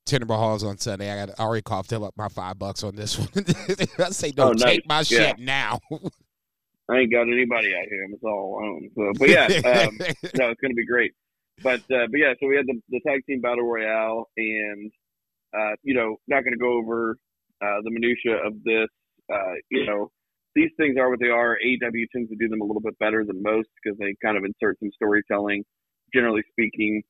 [0.06, 1.12] Timber Halls on Sunday.
[1.12, 3.30] I got I already coughed up my five bucks on this one.
[4.00, 4.64] I say no, Oh, nice.
[4.76, 5.28] take my Yeah.
[5.28, 5.80] shit now.
[6.90, 8.04] I ain't got anybody out here.
[8.04, 8.90] I'm just all alone.
[8.96, 9.98] So, but yeah, um,
[10.36, 11.14] no, it's going to be great.
[11.64, 14.92] But uh, but yeah, so we had the, the tag team battle royale, and
[15.58, 17.16] uh, you know, not going to go over
[17.64, 18.90] uh, the minutia of this.
[19.34, 20.12] Uh, you know,
[20.56, 21.58] these things are what they are.
[21.66, 24.44] AEW tends to do them a little bit better than most because they kind of
[24.44, 25.64] insert some storytelling.
[26.14, 27.02] Generally speaking,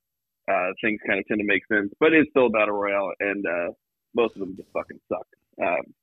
[0.49, 3.45] uh, things kind of tend to make sense, but it's still a battle royale, and
[3.45, 3.71] uh,
[4.15, 5.27] most of them just fucking suck.
[5.62, 5.93] Um,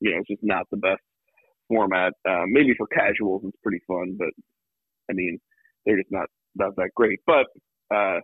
[0.00, 1.02] you know, it's just not the best
[1.68, 2.12] format.
[2.28, 4.30] Uh, maybe for casuals, it's pretty fun, but
[5.10, 5.38] I mean,
[5.84, 7.20] they're just not not that great.
[7.26, 7.46] But
[7.94, 8.20] uh,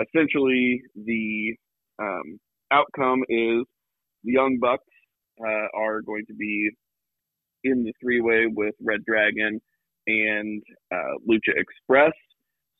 [0.00, 1.54] essentially, the
[1.98, 3.64] um, outcome is
[4.24, 4.84] the Young Bucks
[5.40, 6.70] uh, are going to be
[7.64, 9.60] in the three way with Red Dragon
[10.06, 12.12] and uh, Lucha Express.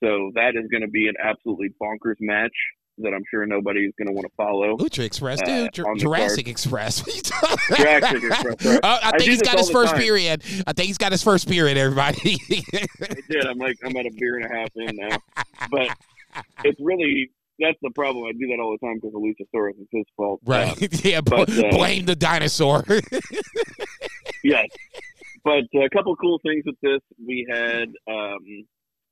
[0.02, 2.52] So that is going to be an absolutely bonkers match
[2.98, 4.76] that I'm sure nobody is going to want to follow.
[4.76, 5.72] Lucha Express, Uh, dude.
[5.72, 6.50] Jur- Jurassic card.
[6.50, 7.00] Express.
[7.06, 8.76] What you talking Jurassic Express, sorry.
[8.76, 10.02] Uh, I I think do he's got his first time.
[10.02, 10.42] period.
[10.66, 12.36] I think he's got his first period, everybody.
[12.50, 13.46] I did.
[13.46, 15.16] I'm like, I'm at a beer and a half in now.
[15.70, 15.88] But
[16.64, 18.24] it's really, that's the problem.
[18.26, 19.72] I do that all the time because of Luchasaurus.
[19.80, 20.40] It's his fault.
[20.44, 20.70] right.
[20.82, 22.84] Um, yeah, but, uh, blame the dinosaur.
[24.44, 24.66] yes.
[25.44, 27.00] But a couple cool things with this.
[27.26, 28.38] We had, um,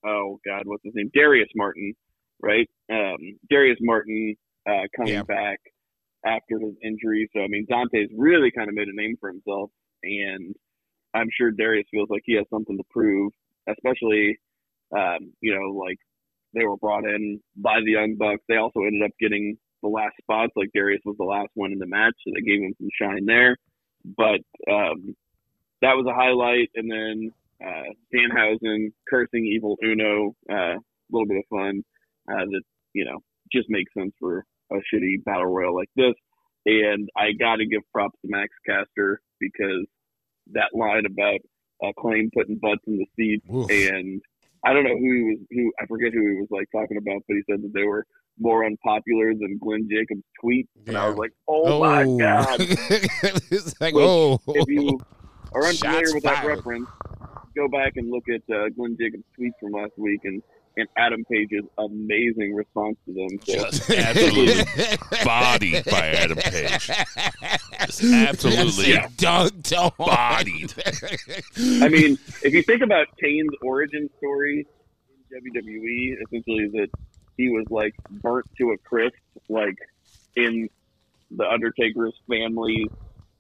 [0.05, 1.11] oh God, what's his name?
[1.15, 1.95] Darius Martin,
[2.41, 2.69] right?
[2.91, 4.37] Um, Darius Martin
[4.69, 5.23] uh, coming Yeah.
[5.23, 5.59] back
[6.25, 7.29] after his injury.
[7.35, 9.71] So I mean, Dante's really kind of made a name for himself,
[10.03, 10.55] and
[11.15, 13.33] I'm sure Darius feels like he has something to prove,
[13.69, 14.39] especially,
[14.97, 15.99] um, you know, like
[16.55, 18.43] they were brought in by the Young Bucks.
[18.49, 20.53] They also ended up getting the last spots.
[20.57, 23.25] Like Darius was the last one in the match, so they gave him some shine
[23.27, 23.57] there.
[24.17, 25.15] But um,
[25.83, 26.71] that was a highlight.
[26.75, 27.33] And then
[27.65, 30.77] uh, Danhausen cursing evil Uno, a
[31.11, 31.83] little bit of fun
[32.31, 33.19] uh, that you know
[33.53, 36.15] just makes sense for a shitty battle royal like this.
[36.67, 39.87] And I got to give props to Max Caster because
[40.53, 41.41] that line about
[41.83, 43.71] uh, Claim putting butts in the seats Oof.
[43.71, 44.21] and
[44.65, 47.23] I don't know who he was who I forget who he was like talking about,
[47.27, 48.05] but he said that they were
[48.39, 52.57] more unpopular than Glenn Jacobs' tweet, and I was like, oh, my god!
[52.61, 54.39] it's like, Which, oh.
[54.49, 55.01] If you
[55.53, 56.89] are unfamiliar Shots with that reference,
[57.61, 60.43] go back and look at uh, Glenn Jacobs' tweets from last week and
[60.77, 63.29] and Adam Page's amazing response to them.
[63.45, 64.65] So, Just absolutely
[65.25, 66.87] bodied by Adam Page.
[67.87, 69.09] Just absolutely Yeah.
[69.17, 69.91] dunked on.
[69.99, 70.73] bodied.
[71.85, 74.65] I mean, if you think about Kane's origin story
[75.33, 76.89] in WWE, essentially is that
[77.37, 79.17] he was like burnt to a crisp,
[79.49, 79.77] like
[80.37, 80.69] in
[81.33, 82.87] the Undertaker's family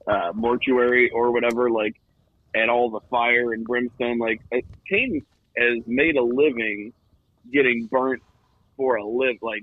[0.09, 1.95] uh, mortuary or whatever, like,
[2.55, 4.19] and all the fire and brimstone.
[4.19, 4.41] Like,
[4.91, 5.23] Kane
[5.57, 6.93] has made a living
[7.53, 8.23] getting burnt
[8.77, 9.63] for a live, like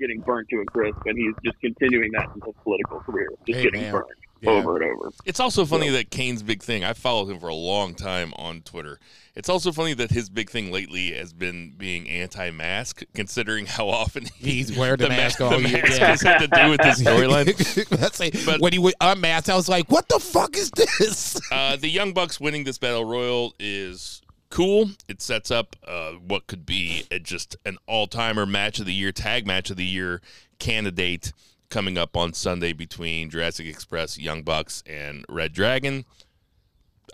[0.00, 3.60] getting burnt to a crisp, and he's just continuing that in his political career, just
[3.60, 3.92] Hey, getting man.
[3.92, 4.06] burnt
[4.42, 4.50] Yeah.
[4.50, 5.12] over and over.
[5.24, 6.82] It's also funny that Kane's big thing.
[6.84, 8.98] I followed him for a long time on Twitter.
[9.34, 14.26] It's also funny that his big thing lately has been being anti-mask, considering how often
[14.36, 15.82] He's wearing the, the mask ma- all the year.
[15.82, 16.06] mask yeah.
[16.08, 17.88] has had to do with this storyline.
[18.00, 21.40] That's like, But- when he was unmasked, I was like, "What the fuck is this?"
[21.52, 24.90] Uh, the Young Bucks winning this battle royal is cool.
[25.08, 29.12] It sets up uh, what could be a, just an all-timer match of the year,
[29.12, 30.20] tag match of the year
[30.58, 31.32] candidate
[31.72, 36.04] coming up on Sunday between Jurassic Express, Young Bucks, and Red Dragon.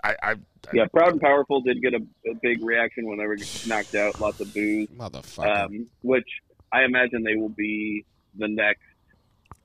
[0.02, 0.36] I, I, I
[0.74, 4.20] Yeah, Proud and Powerful did get a, a big reaction when they were knocked out,
[4.20, 5.64] lots of boos, Motherfucker.
[5.64, 6.26] um, which
[6.72, 8.04] I imagine they will be
[8.36, 8.82] the next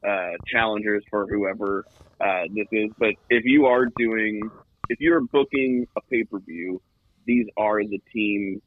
[0.07, 1.85] uh, challengers for whoever
[2.21, 2.91] uh, this is.
[2.99, 4.41] But if you are doing,
[4.89, 6.81] if you're booking a pay per view,
[7.25, 8.61] these are the teams.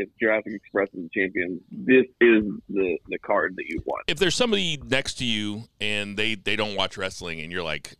[0.00, 4.04] If Jurassic Express is the champion, this is the the card that you want.
[4.08, 7.96] if there's somebody next to you and they they don't watch wrestling and you're like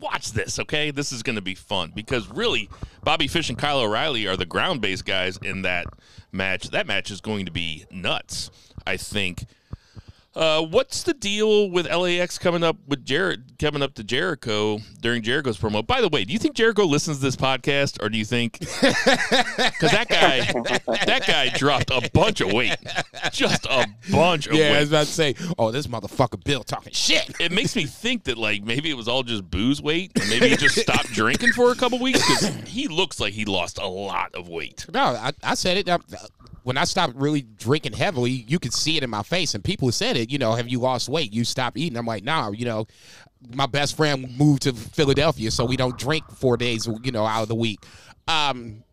[0.00, 0.90] watch this okay?
[0.90, 1.92] This is going to be fun.
[1.94, 2.68] Because really
[3.02, 5.86] bobby fish and kyle o'reilly are the ground based guys in that
[6.30, 6.70] match.
[6.70, 8.50] That match is going to be nuts
[8.86, 9.44] i think
[10.34, 15.22] uh, what's the deal with LAX coming up with Jared coming up to Jericho during
[15.22, 15.86] Jericho's promo?
[15.86, 18.58] By the way, do you think Jericho listens to this podcast, or do you think
[18.60, 20.40] because that guy
[21.06, 22.76] that guy dropped a bunch of weight,
[23.32, 26.62] just a bunch of yeah, I weight was about to say, "Oh, this motherfucker Bill
[26.64, 30.12] talking shit." it makes me think that like maybe it was all just booze weight
[30.18, 33.44] and maybe he just stopped drinking for a couple weeks because he looks like he
[33.44, 35.88] lost a lot of weight No, I, I said it.
[35.88, 35.98] uh,
[36.64, 39.90] When I stopped really drinking heavily, you could see it in my face, and people
[39.92, 40.30] said it.
[40.30, 41.32] You know, have you lost weight?
[41.32, 41.96] You stopped eating.
[41.98, 42.50] I'm like, nah.
[42.50, 42.86] You know,
[43.54, 46.88] my best friend moved to Philadelphia, so we don't drink four days.
[47.02, 47.80] You know, out of the week.
[48.28, 48.84] Um,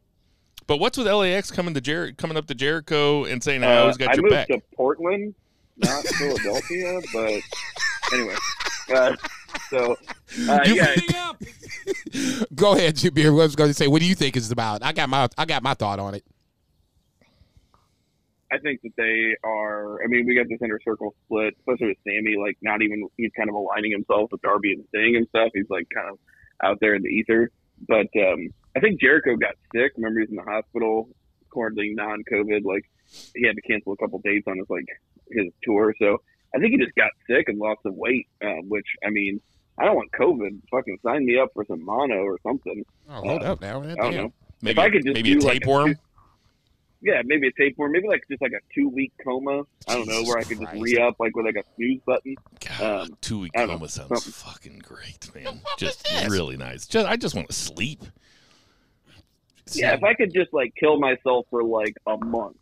[0.66, 3.80] but what's with lax coming to Jer- coming up to jericho and saying i Uh,
[3.82, 5.34] always got I your moved back to Portland,
[5.78, 7.42] not Philadelphia, but
[8.14, 8.36] anyway.
[8.94, 9.16] Uh,
[9.70, 9.96] so
[10.48, 11.32] uh, You- yeah,
[12.56, 13.28] go ahead, Jabir.
[13.28, 14.84] I was going to say, what do you think it's about?
[14.84, 16.24] I got my I got my thought on it.
[18.52, 20.04] I think that they are.
[20.04, 22.36] I mean, we got this inner circle split, especially with Sammy.
[22.38, 25.50] Like, not even he's kind of aligning himself with Darby and Sting and stuff.
[25.54, 26.18] He's like kind of
[26.64, 27.52] out there in the ether.
[27.88, 29.94] but um, I think Jericho got sick.
[29.98, 31.10] Remember, he's in the hospital,
[31.54, 32.64] currently non-COVID.
[32.66, 32.84] Like
[33.36, 34.86] he had to cancel a couple dates on his like
[35.32, 35.94] his tour.
[36.02, 36.18] So
[36.56, 38.28] I think he just got sick and lost some weight.
[38.44, 39.40] Um, which I mean,
[39.78, 40.60] I don't want COVID.
[40.72, 42.84] Fucking sign me up for some mono or something.
[43.10, 43.80] Oh, hold Uh, up now.
[43.80, 43.92] man.
[43.92, 44.34] I don't know.
[44.62, 45.94] Maybe, I could just maybe a do, like, a tapeworm.
[45.94, 46.00] two-
[47.02, 47.94] Yeah, maybe a tapeworm.
[47.94, 49.64] Maybe like just like a two-week coma.
[49.88, 52.36] I don't know Jesus where I could just re-up like with like a snooze button.
[52.60, 54.34] God, um, two week I don't know, coma sounds something.
[54.34, 55.62] fucking great, man.
[55.78, 56.86] Just really nice.
[56.88, 58.04] Just I just want to sleep.
[59.74, 62.58] Yeah, if I could just like kill myself for like a month.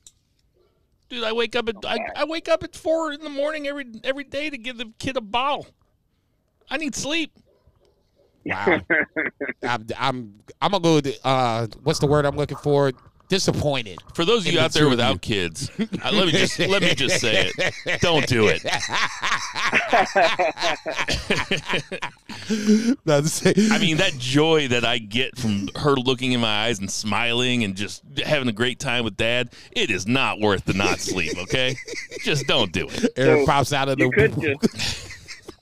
[1.09, 3.85] Dude, I wake up at I, I wake up at four in the morning every
[4.03, 5.67] every day to give the kid a bottle.
[6.69, 7.31] I need sleep.
[8.47, 8.79] Wow.
[9.63, 10.95] I'm, I'm, I'm gonna go.
[10.95, 12.93] With, uh, what's the word I'm looking for?
[13.29, 13.99] Disappointed.
[14.13, 15.19] For those of you out there without you.
[15.19, 17.99] kids, uh, let me just let me just say it.
[18.01, 18.63] Don't do it.
[23.05, 26.65] Not to say- I mean, that joy that I get from her looking in my
[26.65, 30.65] eyes and smiling and just having a great time with dad, it is not worth
[30.65, 31.75] the not sleep, okay?
[32.23, 33.11] just don't do it.
[33.17, 34.29] Eric So, pops out of you the.
[34.29, 35.06] could just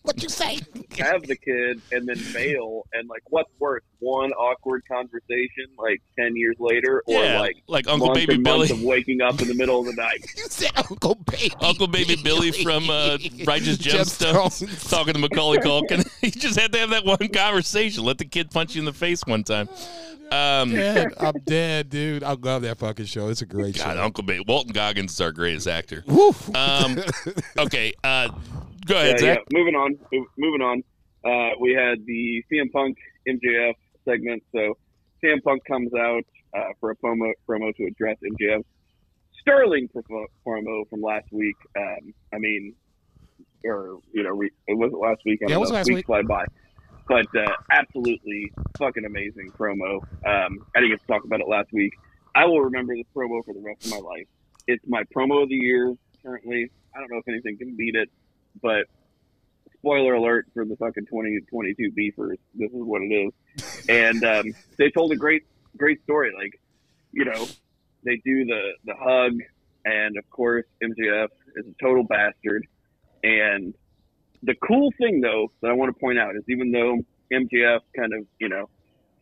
[0.05, 0.59] what you say?
[0.97, 6.35] have the kid and then bail, and like, what's worse, one awkward conversation like ten
[6.35, 8.81] years later, or yeah, like like, Uncle months Baby and months Billy.
[8.81, 10.25] of waking up in the middle of the night?
[10.35, 11.53] You said Uncle Baby.
[11.61, 14.89] Uncle Baby Billy from uh, Righteous Gemstones Gemstones.
[14.89, 16.07] talking to Macaulay Culkin.
[16.21, 18.03] he just had to have that one conversation.
[18.03, 19.69] Let the kid punch you in the face one time.
[20.31, 21.13] Um, Dead.
[21.19, 22.23] I'm dead, dude.
[22.23, 23.29] I love that fucking show.
[23.29, 24.03] It's a great God, show.
[24.03, 24.43] Uncle Baby.
[24.47, 26.03] Walton Goggins is our greatest actor.
[26.07, 26.53] Woof.
[26.55, 26.99] Um,
[27.57, 28.29] okay, uh,
[28.85, 29.33] go Yeah, ahead, yeah.
[29.35, 29.43] Zach.
[29.51, 29.97] Moving on.
[30.37, 30.83] Moving on.
[31.23, 33.73] Uh, we had the CM Punk MJF
[34.05, 34.43] segment.
[34.51, 34.77] So
[35.23, 36.23] CM Punk comes out
[36.55, 38.65] uh, for a promo promo to address MJF's
[39.41, 41.55] sterling promo, promo from last week.
[41.77, 42.73] Um, I mean,
[43.63, 45.39] or you know, we, it wasn't last week.
[45.43, 46.05] I Yeah, it was last weeks week.
[46.05, 46.45] Fly by.
[47.07, 49.97] But uh, absolutely fucking amazing promo.
[50.25, 51.93] Um, I didn't get to talk about it last week.
[52.33, 54.27] I will remember this promo for the rest of my life.
[54.67, 55.93] It's my promo of the year
[56.23, 56.71] currently.
[56.95, 58.09] I don't know if anything can beat it,
[58.61, 58.85] but
[59.77, 62.37] spoiler alert for the fucking 2022 beefers.
[62.55, 63.85] This is what it is.
[63.87, 64.45] And um,
[64.77, 65.43] they told a great,
[65.77, 66.31] great story.
[66.35, 66.59] Like,
[67.11, 67.47] you know,
[68.03, 69.33] they do the, the hug,
[69.85, 72.65] and of course, MJF is a total bastard.
[73.23, 73.75] And
[74.41, 76.97] the cool thing, though, that I want to point out is even though
[77.31, 78.69] MJF kind of, you know,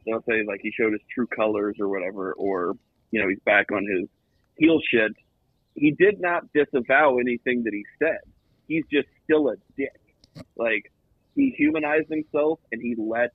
[0.06, 2.74] they'll say like he showed his true colors or whatever, or,
[3.12, 4.08] you know, he's back on his
[4.58, 5.12] heel shit,
[5.76, 8.20] he did not disavow anything that he said.
[8.68, 10.00] He's just still a dick.
[10.56, 10.92] Like,
[11.36, 13.32] he humanized himself and he let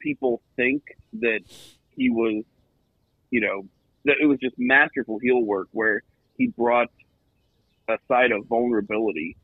[0.00, 0.82] people think
[1.14, 1.40] that
[1.96, 2.44] he was,
[3.30, 3.66] you know,
[4.04, 6.02] that it was just masterful heel work where
[6.36, 6.88] he brought
[7.88, 9.36] a side of vulnerability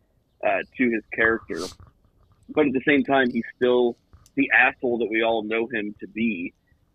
[0.44, 1.60] uh, to his character.
[2.48, 3.96] But at the same time, he's still
[4.34, 6.52] the asshole that we all know him to be.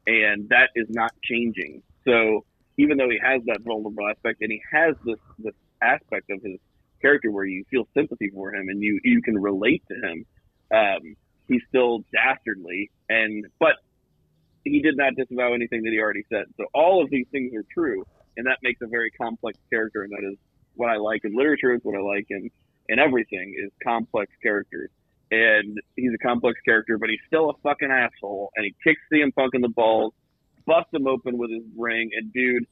[0.08, 1.82] And that is not changing.
[2.04, 2.46] So
[2.78, 6.60] even though he has that vulnerable aspect and he has this, this aspect of his
[7.02, 10.26] character where you feel sympathy for him and you, you can relate to him,
[10.74, 11.16] um,
[11.48, 12.92] he's still dastardly.
[13.10, 13.76] And, but
[14.64, 16.46] he did not disavow anything that he already said.
[16.58, 18.06] So all of these things are true.
[18.38, 20.04] And that makes a very complex character.
[20.04, 20.38] And that is
[20.76, 22.50] what I like in literature, is what I like in,
[22.90, 24.90] in everything is complex characters.
[25.32, 28.52] And he's a complex character, but he's still a fucking asshole.
[28.56, 30.14] And he kicks CM Punk in the balls,
[30.66, 32.10] busts him open with his ring.
[32.16, 32.66] And dude,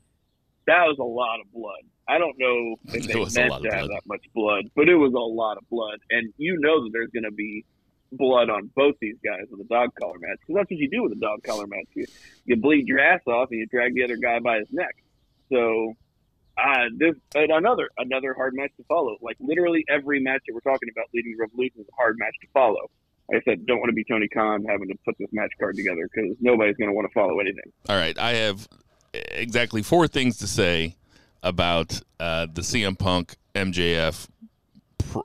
[0.68, 1.84] that was a lot of blood.
[2.08, 3.90] I don't know if they meant to have blood.
[3.90, 6.00] that much blood, but it was a lot of blood.
[6.10, 7.66] And you know that there's going to be
[8.12, 11.04] blood on both these guys with a dog collar match because that's what you do
[11.04, 11.88] with a dog collar match.
[11.94, 12.06] You,
[12.46, 14.96] you bleed your ass off and you drag the other guy by his neck.
[15.52, 15.94] So,
[16.56, 19.18] uh, this another another hard match to follow.
[19.22, 22.36] Like literally every match that we're talking about leading to Revolution is a hard match
[22.42, 22.92] to follow.
[23.32, 25.76] Like I said, don't want to be Tony Khan having to put this match card
[25.76, 27.72] together because nobody's going to want to follow anything.
[27.90, 28.68] All right, I have
[29.14, 30.96] exactly four things to say
[31.42, 34.28] about uh, the CM Punk MJF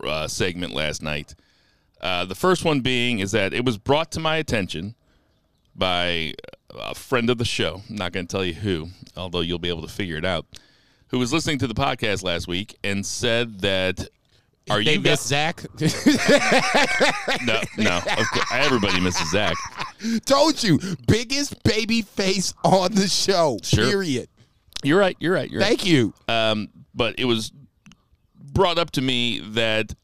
[0.05, 1.35] uh, segment last night.
[2.01, 4.95] Uh, the first one being is that it was brought to my attention
[5.75, 6.35] by
[6.71, 7.83] a friend of the show.
[7.89, 10.47] I'm not going to tell you who, although you'll be able to figure it out.
[11.09, 14.09] Who was listening to the podcast last week and said that
[14.71, 15.23] are they you miss?
[15.27, 15.65] Zach?
[17.45, 18.01] No, no.
[18.53, 19.55] Everybody misses Zach.
[20.27, 23.59] Told you, biggest baby face on the show.
[23.63, 23.89] Sure.
[23.89, 24.29] Period.
[24.83, 25.17] You're right.
[25.21, 25.51] You're right.
[25.51, 25.69] You're right.
[25.69, 26.13] Thank you.
[26.29, 27.53] um, but it was
[28.35, 29.95] brought up to me that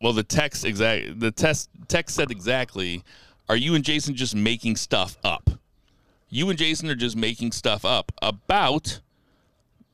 [0.00, 3.02] well the text exact the test text said exactly
[3.50, 5.50] are you and jason just making stuff up
[6.30, 9.00] you and jason are just making stuff up about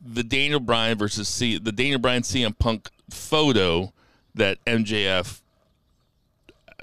[0.01, 3.93] the daniel bryan versus C, the daniel bryan cm punk photo
[4.35, 5.41] that mjf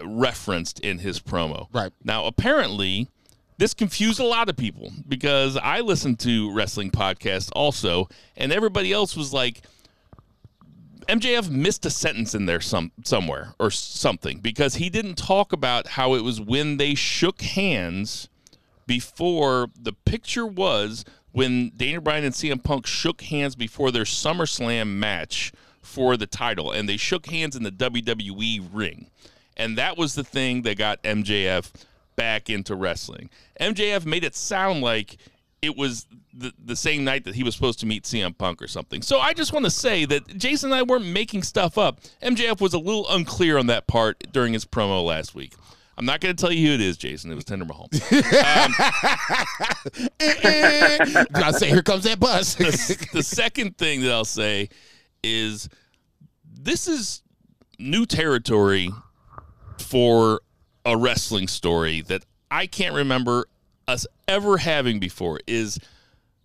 [0.04, 1.92] referenced in his promo Right.
[2.04, 3.08] now apparently
[3.58, 8.92] this confused a lot of people because I listened to wrestling podcasts also, and everybody
[8.92, 9.62] else was like,
[11.08, 15.90] MJF missed a sentence in there some somewhere or something because he didn't talk about
[15.90, 18.30] how it was when they shook hands
[18.88, 24.88] before the picture was when Daniel Bryan and CM Punk shook hands before their SummerSlam
[24.88, 29.10] match for the title and they shook hands in the WWE ring.
[29.58, 31.72] And that was the thing that got MJF
[32.16, 33.30] back into wrestling.
[33.60, 35.18] MJF made it sound like
[35.62, 38.68] it was the, the same night that he was supposed to meet CM Punk or
[38.68, 39.02] something.
[39.02, 42.00] So I just want to say that Jason and I weren't making stuff up.
[42.24, 45.54] MJF was a little unclear on that part during his promo last week.
[45.98, 47.32] I'm not going to tell you who it is, Jason.
[47.32, 47.90] It was Tender Mahal.
[48.12, 48.74] Um,
[50.20, 51.26] eh, eh.
[51.36, 52.56] I say, here comes that bus.
[52.56, 54.70] the, the second thing that I'll say
[55.24, 55.70] is
[56.44, 57.22] this is
[57.80, 58.90] new territory
[59.80, 60.42] for
[60.86, 63.48] a wrestling story that I can't remember
[63.88, 65.80] us ever having before is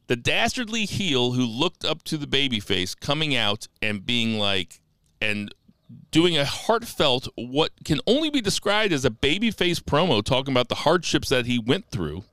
[0.07, 4.81] the dastardly heel who looked up to the babyface coming out and being like
[5.21, 5.55] and
[6.11, 10.75] doing a heartfelt what can only be described as a babyface promo talking about the
[10.77, 12.25] hardships that he went through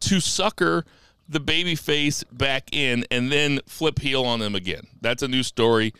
[0.00, 0.84] to sucker
[1.28, 4.86] the baby face back in and then flip heel on him again.
[5.00, 5.92] That's a new story.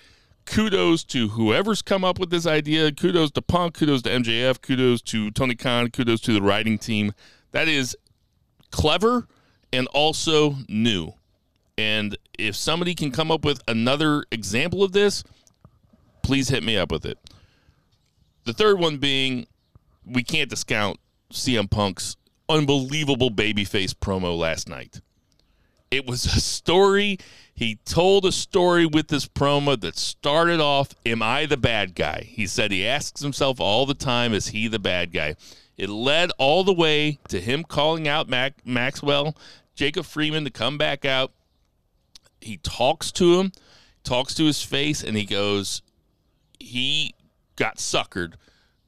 [0.44, 2.92] Kudos to whoever's come up with this idea.
[2.92, 3.74] Kudos to Punk.
[3.74, 4.60] Kudos to MJF.
[4.60, 5.90] Kudos to Tony Khan.
[5.90, 7.12] Kudos to the writing team.
[7.52, 7.96] That is
[8.70, 9.26] clever
[9.72, 11.12] and also new.
[11.78, 15.24] And if somebody can come up with another example of this,
[16.22, 17.18] please hit me up with it.
[18.44, 19.46] The third one being
[20.04, 20.98] we can't discount
[21.32, 22.16] CM Punk's
[22.48, 25.00] unbelievable babyface promo last night.
[25.94, 27.18] It was a story.
[27.54, 32.24] He told a story with this promo that started off, Am I the bad guy?
[32.26, 35.36] He said he asks himself all the time, Is he the bad guy?
[35.76, 39.36] It led all the way to him calling out Mac- Maxwell,
[39.76, 41.30] Jacob Friedman to come back out.
[42.40, 43.52] He talks to him,
[44.02, 45.80] talks to his face, and he goes,
[46.58, 47.14] He
[47.54, 48.34] got suckered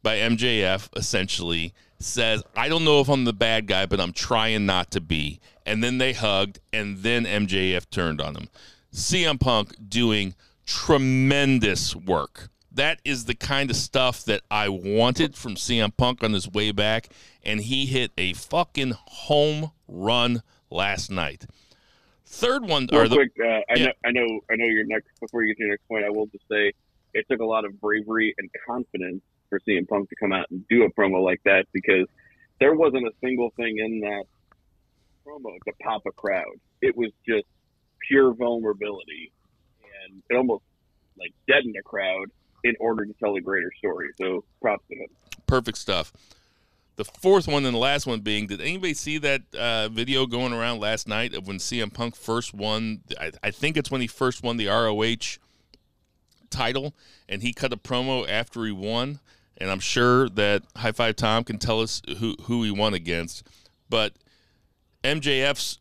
[0.02, 4.66] by MJF, essentially, says, I don't know if I'm the bad guy, but I'm trying
[4.66, 5.40] not to be.
[5.64, 8.48] And then they hugged, and then MJF turned on him.
[8.92, 10.34] CM Punk doing
[10.64, 12.48] tremendous work.
[12.70, 16.72] That is the kind of stuff that I wanted from CM Punk on his way
[16.72, 17.08] back,
[17.42, 21.46] and he hit a fucking home run last night.
[22.26, 23.86] Third one, Real or the, quick, uh, I, yeah.
[23.86, 24.66] know, I know, I know.
[24.66, 26.72] Your next before you get to your next point, I will just say
[27.14, 30.66] it took a lot of bravery and confidence for CM Punk to come out and
[30.68, 32.06] do a promo like that because
[32.60, 34.24] there wasn't a single thing in that
[35.26, 36.60] promo to pop a crowd.
[36.80, 37.46] It was just
[38.08, 39.32] pure vulnerability,
[40.04, 40.64] and it almost
[41.18, 42.30] like deadened a crowd
[42.64, 44.08] in order to tell a greater story.
[44.18, 45.08] So props to him.
[45.46, 46.12] perfect stuff.
[46.96, 50.54] The fourth one and the last one being, did anybody see that uh, video going
[50.54, 53.02] around last night of when CM Punk first won?
[53.20, 55.36] I, I think it's when he first won the ROH
[56.48, 56.94] title,
[57.28, 59.20] and he cut a promo after he won.
[59.58, 63.46] And I'm sure that High Five Tom can tell us who who he won against.
[63.88, 64.14] But
[65.02, 65.78] MJF's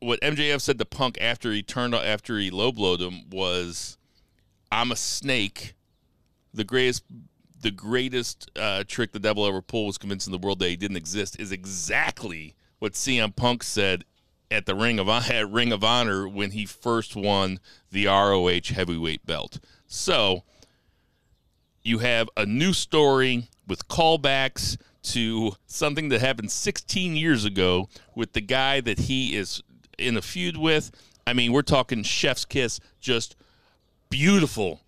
[0.00, 3.98] what MJF said to Punk after he turned after he low blowed him was,
[4.70, 5.74] "I'm a snake."
[6.54, 7.04] The greatest
[7.60, 10.96] the greatest uh, trick the devil ever pulled was convincing the world that he didn't
[10.96, 14.04] exist is exactly what CM Punk said
[14.50, 17.60] at the Ring of at Ring of Honor when he first won
[17.90, 19.58] the ROH heavyweight belt.
[19.86, 20.44] So
[21.88, 28.34] you have a new story with callbacks to something that happened 16 years ago with
[28.34, 29.62] the guy that he is
[29.98, 30.90] in a feud with.
[31.26, 33.36] I mean, we're talking chef's kiss, just
[34.10, 34.80] beautiful,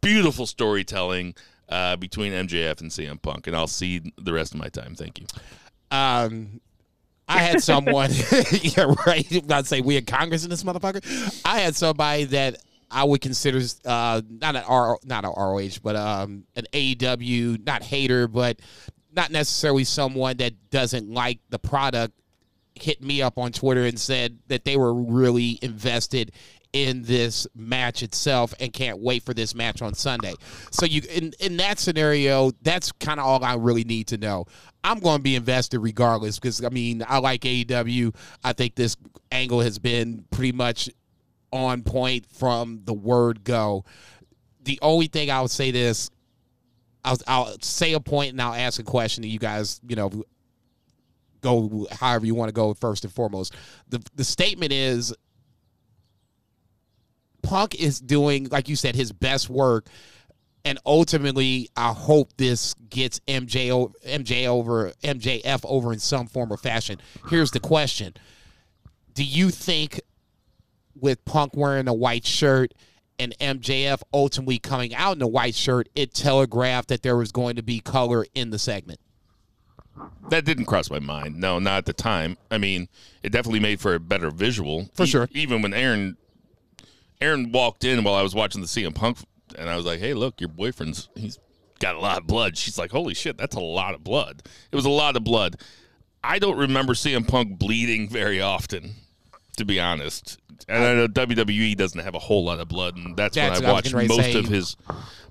[0.00, 1.34] beautiful storytelling
[1.68, 3.46] uh, between MJF and CM Punk.
[3.46, 4.94] And I'll see the rest of my time.
[4.94, 5.26] Thank you.
[5.90, 6.60] um,
[7.28, 8.10] I had someone,
[8.62, 9.26] yeah, right.
[9.30, 11.42] I'm not saying we had Congress in this motherfucker.
[11.44, 15.96] I had somebody that I would consider uh, not an R, not an ROH, but
[15.96, 18.60] um, an AEW, not hater, but
[19.12, 22.14] not necessarily someone that doesn't like the product.
[22.74, 26.30] Hit me up on Twitter and said that they were really invested
[26.72, 30.34] in this match itself and can't wait for this match on Sunday.
[30.70, 34.46] So you in in that scenario, that's kind of all I really need to know.
[34.84, 38.14] I'm going to be invested regardless because I mean I like AEW.
[38.44, 38.96] I think this
[39.32, 40.90] angle has been pretty much
[41.52, 43.84] on point from the word go.
[44.64, 46.10] The only thing I would say this,
[47.04, 49.80] I'll, I'll say a point and I'll ask a question to you guys.
[49.86, 50.24] You know,
[51.40, 53.54] go however you want to go first and foremost.
[53.88, 55.14] The the statement is
[57.42, 59.88] Punk is doing, like you said, his best work
[60.68, 66.52] and ultimately, I hope this gets MJ o- MJ over MJF over in some form
[66.52, 67.00] or fashion.
[67.30, 68.12] Here's the question:
[69.14, 70.00] Do you think
[71.00, 72.72] with Punk wearing a white shirt
[73.18, 77.56] and MJF ultimately coming out in a white shirt, it telegraphed that there was going
[77.56, 79.00] to be color in the segment?
[80.30, 81.36] That didn't cross my mind.
[81.40, 82.36] No, not at the time.
[82.50, 82.88] I mean,
[83.22, 84.88] it definitely made for a better visual.
[84.94, 85.28] For E- sure.
[85.32, 86.16] Even when Aaron
[87.20, 89.18] Aaron walked in while I was watching the CM Punk
[89.56, 91.38] and I was like, "Hey, look, your boyfriend's he's
[91.80, 94.76] got a lot of blood." She's like, "Holy shit, that's a lot of blood." It
[94.76, 95.56] was a lot of blood.
[96.22, 98.94] I don't remember CM Punk bleeding very often,
[99.56, 100.38] to be honest.
[100.66, 103.62] And I know WWE doesn't have a whole lot of blood, and that's, That's when
[103.62, 104.38] what I I watched getting ready to most say.
[104.38, 104.76] of his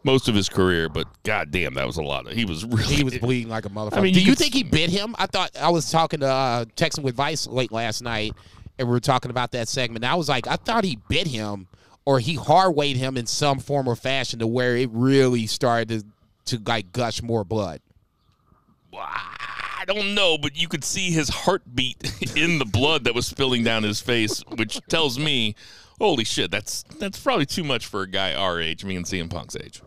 [0.03, 0.89] most of his career.
[0.89, 2.33] But god damn, that was a lot of.
[2.33, 3.97] He was really He was bleeding like a motherfucker.
[3.97, 5.15] I mean, do you you could think he bit him?
[5.19, 8.33] I thought I was talking to uh, texting with Vice late last night,
[8.79, 10.05] and we were talking about that segment.
[10.05, 11.67] I was like, I thought he bit him,
[12.05, 15.89] or he hard weighed him in some form or fashion to where it really started
[16.45, 17.81] to, to like gush more blood.
[18.93, 19.46] I
[19.87, 21.97] don't know, but you could see his heartbeat
[22.35, 25.55] in the blood that was spilling down his face, which tells me,
[25.99, 29.29] holy shit, that's that's probably too much for a guy our age, me and CM
[29.29, 29.81] Punk's age.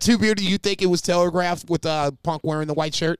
[0.00, 3.18] Two beer, do you think it was telegraphed with uh, Punk wearing the white shirt?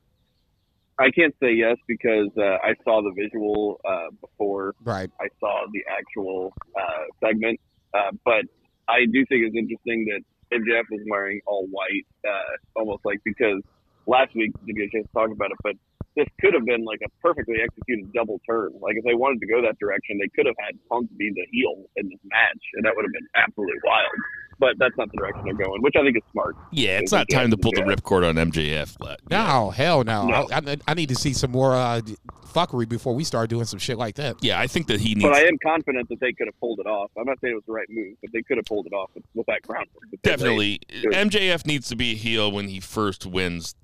[0.98, 5.11] I can't say yes because uh, I saw the visual uh, before Right.
[5.20, 7.59] I saw the actual uh, segment.
[7.92, 8.44] Uh, but
[8.88, 10.22] I do think it's interesting that
[10.57, 13.61] MJF was wearing all white, uh, almost like because
[14.07, 15.74] last week didn't get a chance to talk about it, but
[16.16, 18.72] this could have been like a perfectly executed double turn.
[18.80, 21.46] Like if they wanted to go that direction, they could have had Punk be the
[21.50, 24.12] heel in this match, and that would have been absolutely wild.
[24.58, 26.56] But that's not the direction they're going, which I think is smart.
[26.70, 28.96] Yeah, it's not time to pull the ripcord on MJF.
[28.98, 30.26] But, No, hell no.
[30.26, 30.48] No.
[30.52, 32.00] I, I, I need to see some more uh,
[32.46, 34.36] fuckery before we start doing some shit like that.
[34.42, 36.78] yeah, I think that he needs But I am confident that they could have pulled
[36.78, 37.10] it off.
[37.18, 39.10] I'm not saying it was the right move, but they could have pulled it off
[39.14, 40.08] with, with that groundwork.
[40.10, 43.74] that they definitely MJF needs to be a heel when he first wins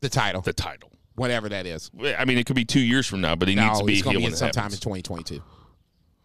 [0.00, 0.87] The title, the title.
[1.18, 1.90] Whatever that is.
[2.18, 4.02] I mean, it could be two years from now, but he needs to be he's
[4.02, 4.74] a gonna be in sometime happens.
[4.74, 5.42] in 2022.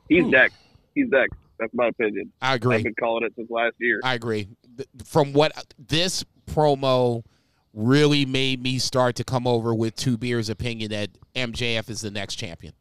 [0.10, 0.30] He's Ooh.
[0.30, 0.56] next.
[0.96, 1.36] He's next.
[1.60, 2.32] That's my opinion.
[2.42, 2.76] I agree.
[2.76, 2.92] I've agree.
[2.92, 4.00] been calling it since last year.
[4.04, 4.48] I agree.
[5.06, 7.24] From what this promo
[7.74, 12.12] really made me start to come over with two beers opinion that MJF is the
[12.12, 12.74] next champion.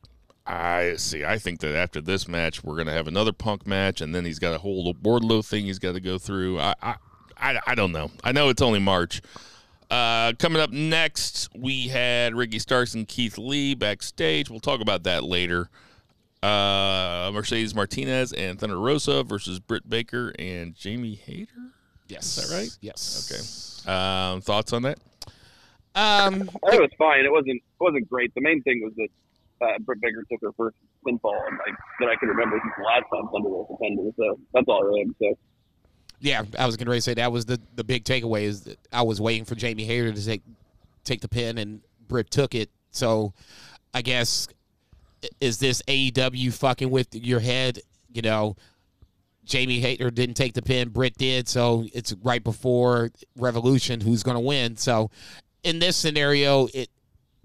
[0.47, 1.25] I see.
[1.25, 4.39] I think that after this match, we're gonna have another Punk match, and then he's
[4.39, 6.59] got a whole Wardlow thing he's got to go through.
[6.59, 6.95] I, I,
[7.37, 8.11] I, I don't know.
[8.25, 9.23] I know it's only March.
[9.93, 14.49] Uh, coming up next, we had Ricky Starks and Keith Lee backstage.
[14.49, 15.69] We'll talk about that later.
[16.43, 21.53] Uh, Mercedes Martinez and Thunder Rosa versus Britt Baker and Jamie Hayter.
[22.09, 22.39] Yes.
[22.39, 22.71] Is that right?
[22.81, 23.85] Yes.
[23.85, 23.95] Okay.
[23.95, 24.99] Um, thoughts on that?
[25.95, 27.27] Um, it was fine.
[27.27, 28.35] It wasn't it wasn't great.
[28.35, 29.09] The main thing was that
[29.67, 30.77] uh, Britt Baker took her first
[31.07, 34.15] pinfall and like that I can remember since the last time Thunder was offended.
[34.17, 35.35] So that's all I really have to say.
[36.23, 39.03] Yeah, I was going to say that was the, the big takeaway is that I
[39.03, 40.43] was waiting for Jamie Hayter to take
[41.05, 42.71] take the pin and Britt took it.
[42.93, 43.35] So
[43.93, 44.47] I guess
[45.41, 47.81] is this AEW fucking with your head?
[48.13, 48.57] You know,
[49.45, 54.01] Jamie Hayter didn't take the pin, Britt did, so it's right before Revolution.
[54.01, 54.77] Who's going to win?
[54.77, 55.11] So
[55.65, 56.89] in this scenario, it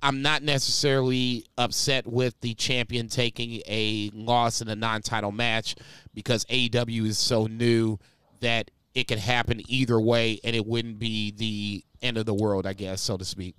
[0.03, 5.75] I'm not necessarily upset with the champion taking a loss in a non-title match
[6.13, 7.97] because AEW is so new
[8.41, 12.65] that it could happen either way and it wouldn't be the end of the world,
[12.65, 13.55] I guess, so to speak.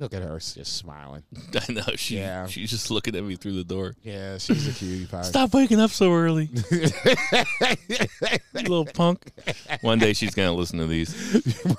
[0.00, 1.24] Look at her just smiling.
[1.68, 2.46] I know she Yeah.
[2.46, 3.94] she's just looking at me through the door.
[4.04, 5.22] Yeah, she's a cutie pie.
[5.22, 6.88] Stop waking up so early, you
[8.54, 9.32] little punk.
[9.80, 11.12] One day she's gonna listen to these.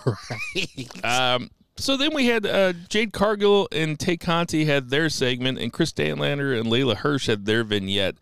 [0.06, 1.06] right.
[1.06, 5.72] Um, so then we had uh, Jade Cargill and Tay Conti had their segment, and
[5.72, 8.16] Kris Statlander and Leyla Hirsch had their vignette.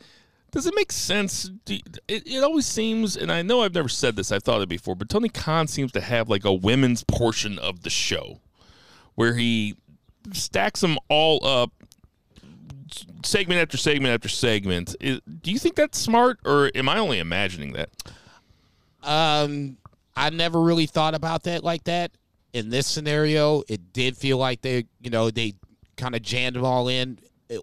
[0.57, 1.51] Does it make sense?
[1.67, 4.67] You- it, it always seems, and I know I've never said this, I've thought it
[4.67, 8.41] before, but Tony Khan seems to have like a women's portion of the show
[9.13, 9.75] where he
[10.33, 11.71] stacks them all up
[13.23, 14.95] segment after segment after segment.
[14.99, 17.89] Do you think that's smart, or am I only imagining that?
[19.03, 19.77] Um,
[20.15, 22.09] I never really thought about that like that.
[22.53, 25.53] In this scenario, it did feel like they, you know, they
[25.97, 27.19] kind of jammed them all in.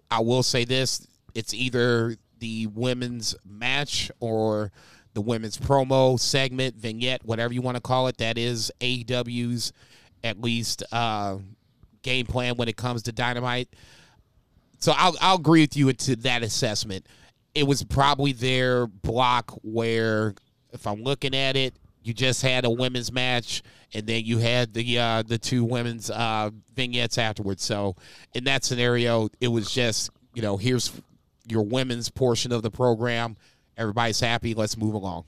[0.09, 2.15] I will say this: it's either
[2.45, 4.71] the women's match or
[5.15, 8.17] the women's promo segment, vignette, whatever you want to call it.
[8.17, 9.73] That is AEW's
[10.23, 11.37] at least uh,
[12.03, 13.69] game plan when it comes to Dynamite.
[14.77, 17.07] So I'll I'll agree with you to that assessment.
[17.55, 20.35] It was probably their block where,
[20.71, 21.73] if I'm looking at it,
[22.03, 23.63] you just had a women's match,
[23.95, 27.63] and then you had the uh, the two women's uh, vignettes afterwards.
[27.63, 27.95] So
[28.35, 31.01] in that scenario, it was just you know here's
[31.47, 33.37] your women's portion of the program.
[33.77, 34.53] Everybody's happy.
[34.53, 35.25] Let's move along.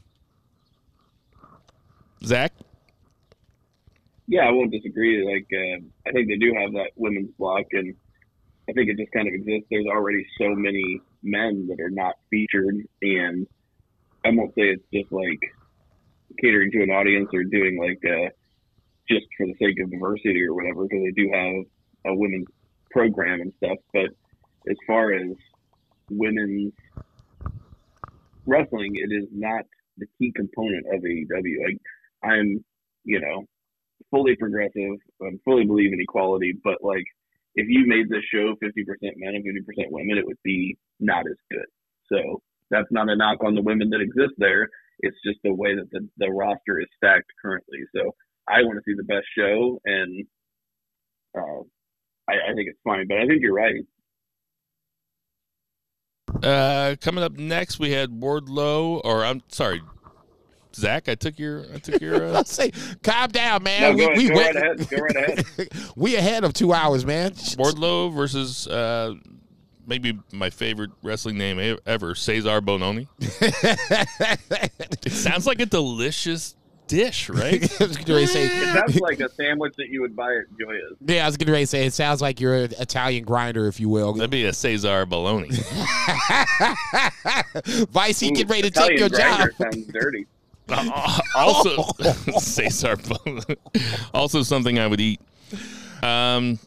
[2.24, 2.54] Zach?
[4.28, 5.26] yeah, I won't disagree.
[5.26, 7.96] Like, uh, I think they do have that women's block, and
[8.70, 9.68] I think it just kind of exists.
[9.72, 13.48] There's already so many men that are not featured, and
[14.26, 15.40] I won't say it's just like
[16.42, 18.30] catering to an audience or doing like uh,
[19.10, 22.48] just for the sake of diversity or whatever, because they do have a women's
[22.92, 23.78] program and stuff.
[23.94, 24.12] But
[24.70, 25.32] as far as
[26.10, 26.74] women's
[28.46, 29.66] wrestling, it is not
[29.98, 31.66] the key component of AEW.
[31.66, 31.78] Like,
[32.24, 32.64] I'm,
[33.04, 33.46] you know,
[34.12, 37.06] fully progressive and fully believe in equality, but like
[37.56, 38.86] if you made this show 50%
[39.18, 41.66] men and 50% women, it would be not as good.
[42.12, 44.70] So that's not a knock on the women that exist there.
[45.00, 47.80] It's just the way that the, the roster is stacked currently.
[47.96, 48.14] So
[48.48, 50.26] I want to see the best show, and
[51.36, 51.62] uh,
[52.30, 53.08] I, I think it's fine.
[53.08, 53.76] But I think you're right.
[56.44, 59.82] Uh, coming up next, we had Wardlow, or I'm sorry,
[60.76, 61.08] Zach.
[61.10, 62.16] I took your, I took your.
[62.28, 62.72] Uh, Let's say,
[63.04, 63.96] calm down, man.
[63.96, 64.90] No, go, we we go went, right ahead.
[64.90, 65.46] Go right ahead.
[65.96, 67.32] we ahead of two hours, man.
[67.32, 69.14] Wardlow versus uh,
[69.86, 73.08] maybe my favorite wrestling name ever, Cezar Bononi.
[75.06, 76.56] it sounds like a delicious
[76.88, 77.62] dish, right?
[77.82, 80.32] I was getting ready to say, It sounds like a sandwich that you would buy
[80.34, 80.98] at Joya's.
[81.06, 83.90] yeah, I was going to say, it sounds like you're an Italian grinder, if you
[83.90, 84.14] will.
[84.14, 85.50] That'd be a Cesar Bologna.
[87.92, 89.38] Vice, he get ready to Italian take your job.
[89.38, 90.26] grinder Sounds dirty.
[90.70, 91.82] Uh, also,
[92.40, 92.98] Cesar.
[92.98, 93.42] Bo-
[94.14, 95.22] also, something I would eat.
[96.04, 96.60] Um,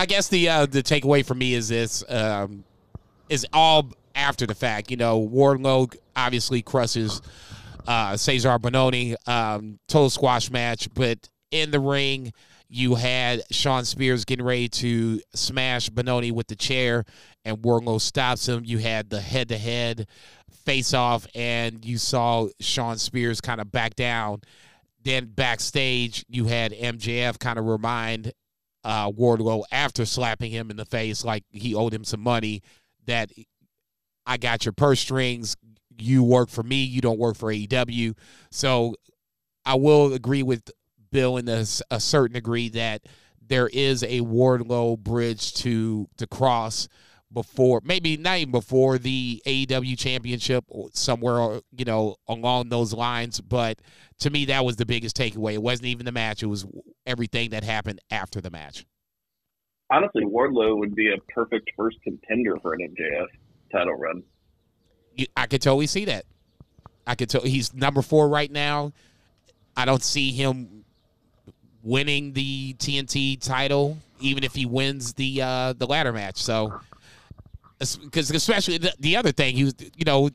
[0.00, 2.64] I guess the uh, the takeaway for me is this um,
[3.28, 4.90] is all after the fact.
[4.90, 7.22] You know, Wardlow obviously crushes
[7.86, 12.32] uh, Cezar Bononi, um, total squash match, but in the ring.
[12.68, 17.04] You had Shawn Spears getting ready to smash Bononi with the chair,
[17.44, 18.64] and Wardlow stops him.
[18.64, 20.08] You had the head to head
[20.64, 24.40] face off, and you saw Shawn Spears kind of back down.
[25.04, 28.32] Then backstage, you had MJF kind of remind
[28.82, 32.62] uh, Wardlow after slapping him in the face like he owed him some money
[33.06, 33.30] that
[34.26, 35.56] I got your purse strings.
[35.98, 36.84] You work for me.
[36.84, 38.16] You don't work for AEW.
[38.50, 38.94] So
[39.64, 40.70] I will agree with
[41.10, 43.02] Bill in a, a certain degree that
[43.46, 46.88] there is a Wardlow bridge to to cross
[47.32, 53.40] before maybe not even before the AEW championship or somewhere you know along those lines
[53.40, 53.80] but
[54.20, 56.64] to me that was the biggest takeaway it wasn't even the match it was
[57.06, 58.86] everything that happened after the match
[59.90, 63.26] Honestly, Wardlow would be a perfect first contender for an MJF
[63.70, 64.22] title run.
[65.36, 66.24] I could totally see that
[67.06, 68.92] I could tell he's number 4 right now
[69.76, 70.84] I don't see him
[71.82, 76.80] winning the TNT title even if he wins the uh the ladder match so
[77.78, 80.26] because especially the, the other thing, he was, you know,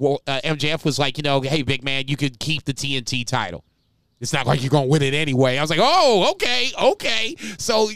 [0.00, 3.64] uh, MJF was like, you know, hey, big man, you could keep the TNT title.
[4.20, 5.58] It's not like you're gonna win it anyway.
[5.58, 7.36] I was like, oh, okay, okay.
[7.58, 7.88] So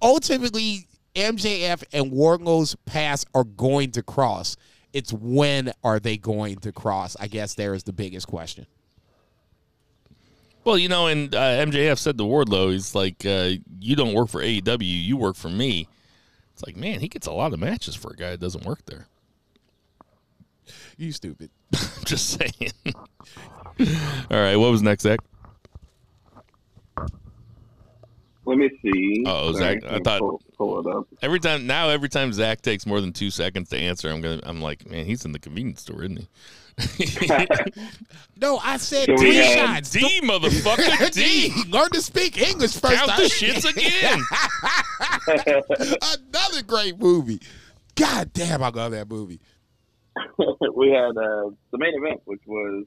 [0.00, 4.56] ultimately, MJF and Wardlow's paths are going to cross.
[4.92, 7.16] It's when are they going to cross?
[7.20, 8.66] I guess there is the biggest question.
[10.64, 14.28] well, you know, and uh, MJF said to Wardlow, he's like, uh, "You don't work
[14.28, 15.88] for AEW, you work for me."
[16.52, 18.84] It's like, man, he gets a lot of matches for a guy that doesn't work
[18.86, 19.06] there.
[20.98, 21.50] You stupid.
[22.04, 22.72] Just saying.
[22.94, 25.20] All right, what was next, Zach?
[28.46, 29.22] Let me see.
[29.26, 31.06] Uh-oh, Zach, I Let thought- pull, pull it up.
[31.22, 34.40] Every time now, every time Zach takes more than two seconds to answer, I'm gonna,
[34.44, 36.28] I'm like, man, he's in the convenience store, isn't he?
[38.40, 39.90] No, I said So we three had shots.
[39.90, 41.50] D, motherfucker, D.
[41.50, 41.64] D.
[41.70, 42.94] Learn to speak English first.
[42.94, 44.18] Count the shits again.
[46.24, 47.40] Another great movie.
[47.96, 49.40] God damn, I love that movie.
[50.74, 52.86] we had uh, the main event, which was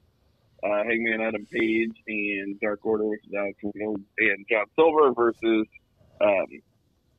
[0.64, 5.68] uh, Hangman Adam Page and Dark Order, which is Alex Reynolds and John Silver versus
[6.22, 6.46] um,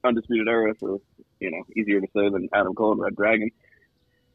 [0.04, 0.98] Undisputed Era, for
[1.40, 3.50] you know easier to say than Adam Cole and Red Dragon.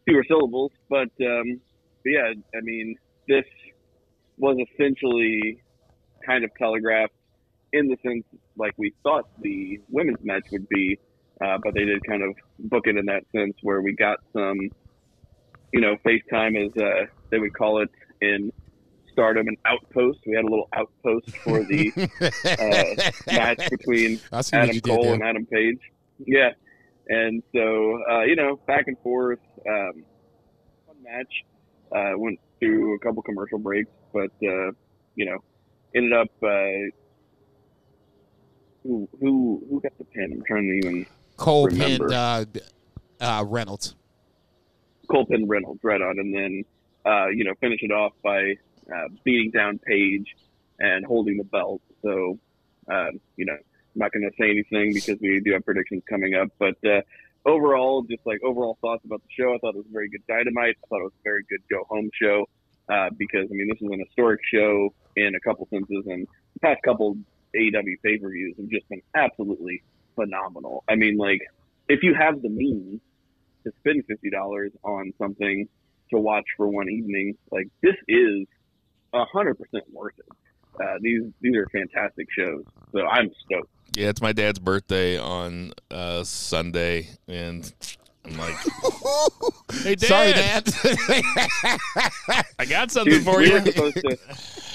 [0.06, 1.60] Fewer syllables, but, um,
[2.04, 2.96] but yeah, I mean
[3.28, 3.46] this
[4.38, 5.62] was essentially
[6.26, 7.14] kind of telegraphed
[7.74, 8.24] in the sense
[8.58, 10.98] like we thought the women's match would be,
[11.42, 12.36] uh, but they did kind of
[12.70, 14.70] book it in that sense where we got some
[15.72, 17.90] you know, FaceTime as uh, they would call it
[18.22, 18.52] in
[19.12, 20.20] Stardom, an outpost.
[20.26, 25.24] We had a little outpost for the uh, match between Adam you did Cole and
[25.24, 25.80] Adam Page.
[26.26, 26.52] Yeah,
[27.08, 30.04] and so uh, you know, back and forth, um,
[30.86, 31.44] fun match.
[31.92, 34.72] Uh, went through a couple commercial breaks, but uh,
[35.16, 35.38] you know,
[35.96, 36.30] ended up.
[36.44, 36.92] Uh,
[38.84, 40.32] who who who got the pin?
[40.32, 41.06] I'm trying to even
[41.38, 42.10] Cole Remember.
[42.10, 42.46] pinned uh,
[43.20, 43.96] uh, Reynolds.
[45.10, 46.64] Colton Reynolds right on, and then
[47.06, 48.56] uh, you know finish it off by
[48.94, 50.36] uh, beating down Page
[50.80, 51.82] and holding the belt.
[52.02, 52.40] So,
[52.90, 53.60] um, you know, I'm
[53.96, 56.50] not going to say anything because we do have predictions coming up.
[56.58, 57.02] But uh,
[57.46, 60.24] overall, just like overall thoughts about the show, I thought it was a very good
[60.28, 60.78] dynamite.
[60.84, 62.46] I thought it was a very good go home show
[62.90, 66.60] uh, because I mean this is an historic show in a couple senses, and the
[66.62, 67.18] past couple
[67.56, 69.84] AEW pay per views have just been absolutely
[70.16, 70.84] phenomenal.
[70.90, 71.42] I mean, like
[71.88, 73.02] if you have the means
[73.64, 75.68] to spend fifty dollars on something
[76.12, 78.48] to watch for one evening, like this is
[79.14, 80.26] hundred percent worth it.
[80.82, 83.70] Uh, these these are fantastic shows, so I'm stoked.
[83.96, 87.72] Yeah, it's my dad's birthday on uh, Sunday, and
[88.24, 88.56] I'm like,
[89.84, 90.70] "Hey, Dad, Sorry, Dad.
[92.60, 94.18] I got something Dude, for we you." were supposed to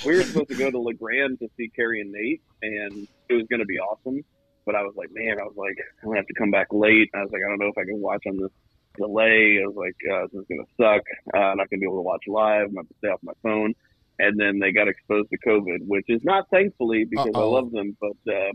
[0.07, 3.47] we were supposed to go to LeGrand to see Carrie and Nate, and it was
[3.49, 4.23] going to be awesome.
[4.67, 7.11] But I was like, man, I was like, I'm gonna have to come back late.
[7.15, 8.51] I was like, I don't know if I can watch on this
[8.97, 9.61] delay.
[9.63, 11.03] I was like, uh, this is gonna suck.
[11.35, 12.69] Uh, I'm not gonna be able to watch live.
[12.69, 13.75] I'm gonna have to stay off my phone.
[14.19, 17.41] And then they got exposed to COVID, which is not thankfully because Uh-oh.
[17.41, 18.53] I love them, but uh,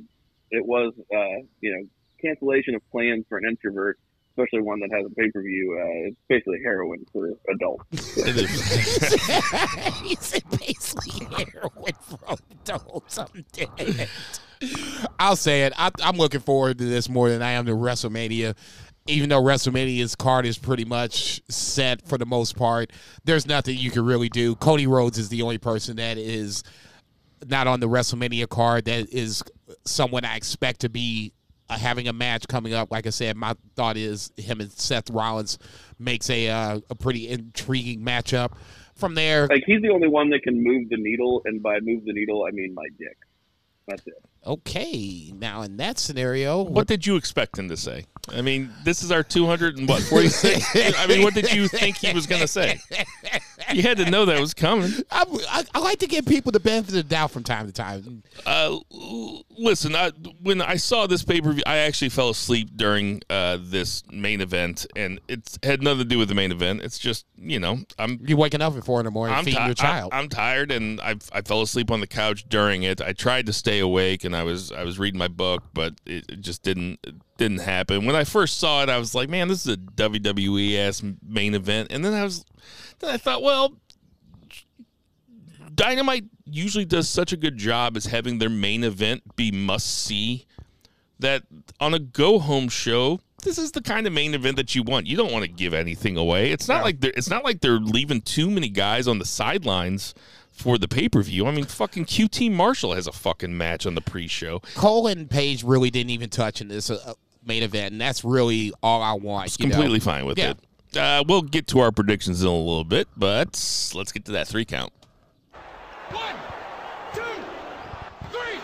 [0.51, 1.83] it was, uh, you know,
[2.21, 3.99] cancellation of plans for an introvert,
[4.31, 5.77] especially one that has a pay per view.
[5.79, 7.83] Uh, it's basically heroin for adults.
[10.01, 13.17] he said basically heroin from adults.
[13.17, 14.09] I'm dead.
[15.19, 15.73] I'll say it.
[15.77, 18.55] I, I'm looking forward to this more than I am to WrestleMania.
[19.09, 22.91] Even though WrestleMania's card is pretty much set for the most part,
[23.25, 24.55] there's nothing you can really do.
[24.55, 26.63] Cody Rhodes is the only person that is
[27.47, 29.43] not on the WrestleMania card that is
[29.85, 31.33] someone I expect to be
[31.69, 32.91] uh, having a match coming up.
[32.91, 35.57] Like I said, my thought is him and Seth Rollins
[35.97, 38.53] makes a uh, a pretty intriguing matchup.
[38.95, 42.03] From there, Like he's the only one that can move the needle, and by move
[42.03, 43.17] the needle, I mean my dick.
[43.87, 44.28] That's it.
[44.45, 48.05] Okay, now in that scenario, What did you expect him to say?
[48.33, 50.97] I mean, this is our 200 and what 46.
[50.97, 52.79] I mean, what did you think he was going to say?
[53.73, 54.91] You had to know that was coming.
[55.11, 57.71] I, I, I like to give people the benefit of the doubt from time to
[57.71, 58.23] time.
[58.45, 58.77] Uh,
[59.57, 60.11] listen, I,
[60.41, 64.41] when I saw this pay per view, I actually fell asleep during uh, this main
[64.41, 66.81] event, and it had nothing to do with the main event.
[66.81, 69.59] It's just you know, I'm You're waking up at four in the morning, I'm, feeding
[69.59, 70.11] ti- your child.
[70.13, 73.01] I, am tired, and I I fell asleep on the couch during it.
[73.01, 76.25] I tried to stay awake, and I was I was reading my book, but it,
[76.29, 78.05] it just didn't it didn't happen.
[78.05, 81.55] When I first saw it, I was like, man, this is a WWE ass main
[81.55, 82.45] event, and then I was
[82.99, 83.73] then I thought, well.
[85.73, 90.45] Dynamite usually does such a good job as having their main event be must see
[91.19, 91.43] that
[91.79, 95.07] on a go home show, this is the kind of main event that you want.
[95.07, 96.51] You don't want to give anything away.
[96.51, 100.13] It's not like they're it's not like they're leaving too many guys on the sidelines
[100.59, 101.47] for the pay per view.
[101.47, 104.59] I mean, fucking QT Marshall has a fucking match on the pre show.
[104.75, 107.13] Cole and Page really didn't even touch in this uh,
[107.45, 109.47] main event, and that's really all I want.
[109.47, 109.71] It's you know?
[109.75, 110.51] completely fine with Yeah.
[110.51, 110.97] it.
[110.97, 113.47] Uh, we'll get to our predictions in a little bit, but
[113.95, 114.91] let's get to that three count.
[116.11, 116.35] One,
[117.13, 117.21] two,
[118.31, 118.59] three.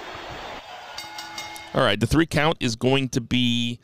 [1.76, 3.80] All right, the three count is going to be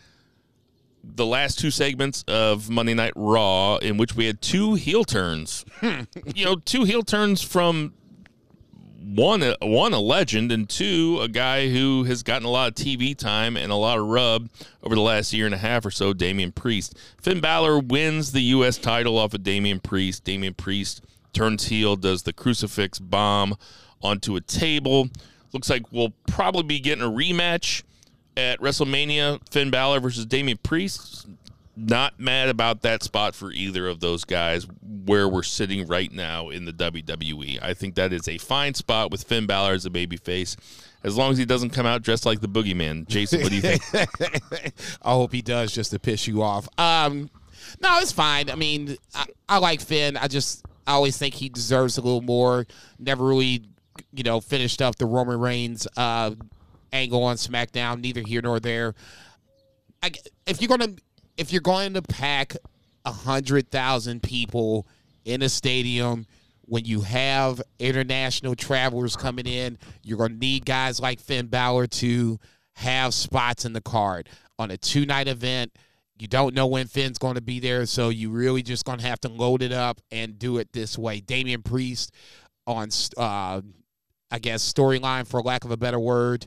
[1.03, 5.63] the last two segments of Monday Night Raw, in which we had two heel turns.
[5.81, 7.93] you know, two heel turns from
[9.03, 13.15] one, one a legend, and two a guy who has gotten a lot of TV
[13.17, 14.49] time and a lot of rub
[14.83, 16.13] over the last year and a half or so.
[16.13, 16.97] Damian Priest.
[17.21, 18.77] Finn Balor wins the U.S.
[18.77, 20.23] title off of Damian Priest.
[20.23, 23.55] Damian Priest turns heel, does the crucifix bomb
[24.01, 25.09] onto a table.
[25.53, 27.83] Looks like we'll probably be getting a rematch
[28.37, 29.39] at WrestleMania.
[29.49, 31.27] Finn Balor versus Damian Priest.
[31.75, 34.67] Not mad about that spot for either of those guys
[35.05, 37.59] where we're sitting right now in the WWE.
[37.61, 40.57] I think that is a fine spot with Finn Balor as a babyface.
[41.03, 43.07] As long as he doesn't come out dressed like the boogeyman.
[43.07, 43.81] Jason, what do you think?
[45.01, 46.67] I hope he does just to piss you off.
[46.77, 47.29] Um,
[47.81, 48.49] no, it's fine.
[48.49, 50.17] I mean, I, I like Finn.
[50.17, 52.67] I just I always think he deserves a little more.
[52.99, 53.63] Never really,
[54.13, 56.31] you know, finished up the Roman Reigns uh,
[56.91, 58.01] angle on SmackDown.
[58.01, 58.93] Neither here nor there.
[60.03, 60.11] I,
[60.45, 60.95] if you're gonna
[61.37, 62.55] if you're going to pack
[63.05, 64.87] a hundred thousand people
[65.25, 66.25] in a stadium
[66.71, 71.87] when you have international travelers coming in, you're going to need guys like Finn Balor
[71.87, 72.39] to
[72.75, 75.71] have spots in the card on a two night event.
[76.17, 79.07] You don't know when Finn's going to be there, so you really just going to
[79.07, 81.19] have to load it up and do it this way.
[81.19, 82.13] Damian Priest
[82.67, 83.61] on, uh,
[84.29, 86.45] I guess, storyline for lack of a better word.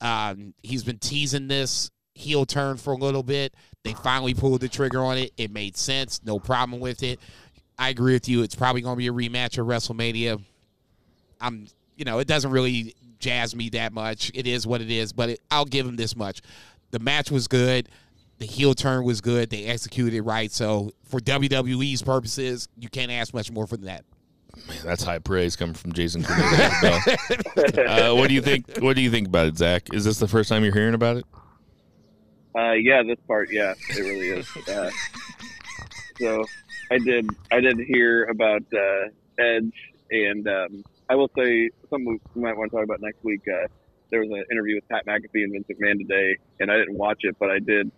[0.00, 3.54] Um, he's been teasing this heel turn for a little bit.
[3.84, 5.32] They finally pulled the trigger on it.
[5.36, 6.20] It made sense.
[6.24, 7.18] No problem with it.
[7.78, 8.42] I agree with you.
[8.42, 10.40] It's probably going to be a rematch of WrestleMania.
[11.40, 11.66] I'm,
[11.96, 14.30] you know, it doesn't really jazz me that much.
[14.34, 16.42] It is what it is, but it, I'll give him this much.
[16.90, 17.88] The match was good.
[18.38, 19.50] The heel turn was good.
[19.50, 20.50] They executed it right.
[20.50, 24.04] So, for WWE's purposes, you can't ask much more for that.
[24.68, 26.24] Man, that's high praise coming from Jason.
[26.28, 28.78] uh, what do you think?
[28.78, 29.94] What do you think about it, Zach?
[29.94, 31.24] Is this the first time you're hearing about it?
[32.54, 34.48] Uh, yeah, this part, yeah, it really is.
[34.68, 34.90] Uh,
[36.18, 36.44] so
[36.90, 39.72] I did, I did hear about uh, Edge,
[40.10, 43.40] and um, I will say something we might want to talk about next week.
[43.48, 43.66] Uh,
[44.10, 47.18] there was an interview with Pat McAfee and Vince McMahon today, and I didn't watch
[47.22, 47.90] it, but I did.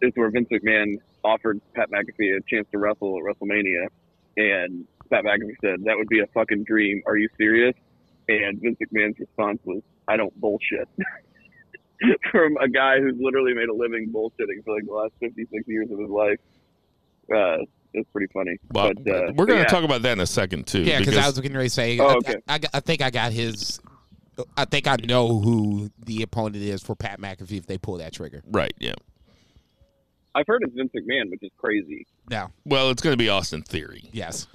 [0.00, 3.88] This is where Vince McMahon offered Pat McAfee a chance to wrestle at WrestleMania,
[4.36, 7.02] and Pat McAfee said, "That would be a fucking dream.
[7.06, 7.74] Are you serious?"
[8.28, 10.88] And Vince McMahon's response was, "I don't bullshit."
[12.30, 15.90] From a guy who's literally made a living bullshitting for like the last 56 years
[15.90, 16.38] of his life.
[17.32, 18.58] Uh, it's pretty funny.
[18.70, 19.64] Well, but uh, we're going to yeah.
[19.64, 20.82] talk about that in a second too.
[20.82, 21.98] Yeah, because I was getting ready to say.
[21.98, 22.34] Oh, I, okay.
[22.46, 23.80] I, I, I think I got his.
[24.56, 28.12] I think I know who the opponent is for Pat McAfee if they pull that
[28.12, 28.42] trigger.
[28.50, 28.74] right.
[28.78, 28.94] Yeah.
[30.34, 32.06] I've heard it's Vince McMahon, which is crazy.
[32.30, 32.50] No.
[32.66, 34.10] Well, it's going to be Austin Theory.
[34.12, 34.46] Yes.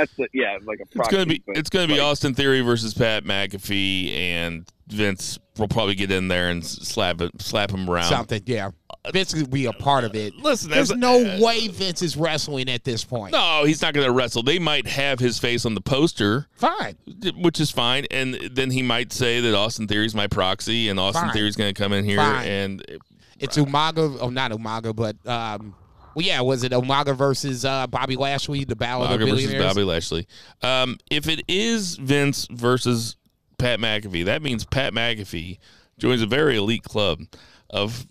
[0.00, 2.06] That's the yeah, like a It's going to be but, it's going to be like,
[2.08, 7.30] Austin Theory versus Pat McAfee, and Vince will probably get in there and slap it,
[7.40, 8.04] slap him around.
[8.04, 8.42] Something.
[8.46, 8.70] Yeah.
[9.12, 10.34] Vince could be a part of it.
[10.36, 13.32] Listen, There's that's- no way Vince is wrestling at this point.
[13.32, 14.42] No, he's not going to wrestle.
[14.42, 16.96] They might have his face on the poster, Fine.
[17.36, 21.26] which is fine, and then he might say that Austin Theory's my proxy, and Austin
[21.26, 21.32] Fine.
[21.34, 22.46] Theory's going to come in here Fine.
[22.48, 22.84] and
[23.38, 24.18] It's Umaga.
[24.20, 25.74] Oh, not Umaga, but um.
[26.16, 26.40] Well, yeah.
[26.40, 30.26] Was it Umaga versus uh, Bobby Lashley, the Battle of Bobby the versus Bobby Lashley.
[30.62, 33.16] Um, if it is Vince versus
[33.58, 35.58] Pat McAfee, that means Pat McAfee
[35.98, 37.20] joins a very elite club
[37.68, 38.06] of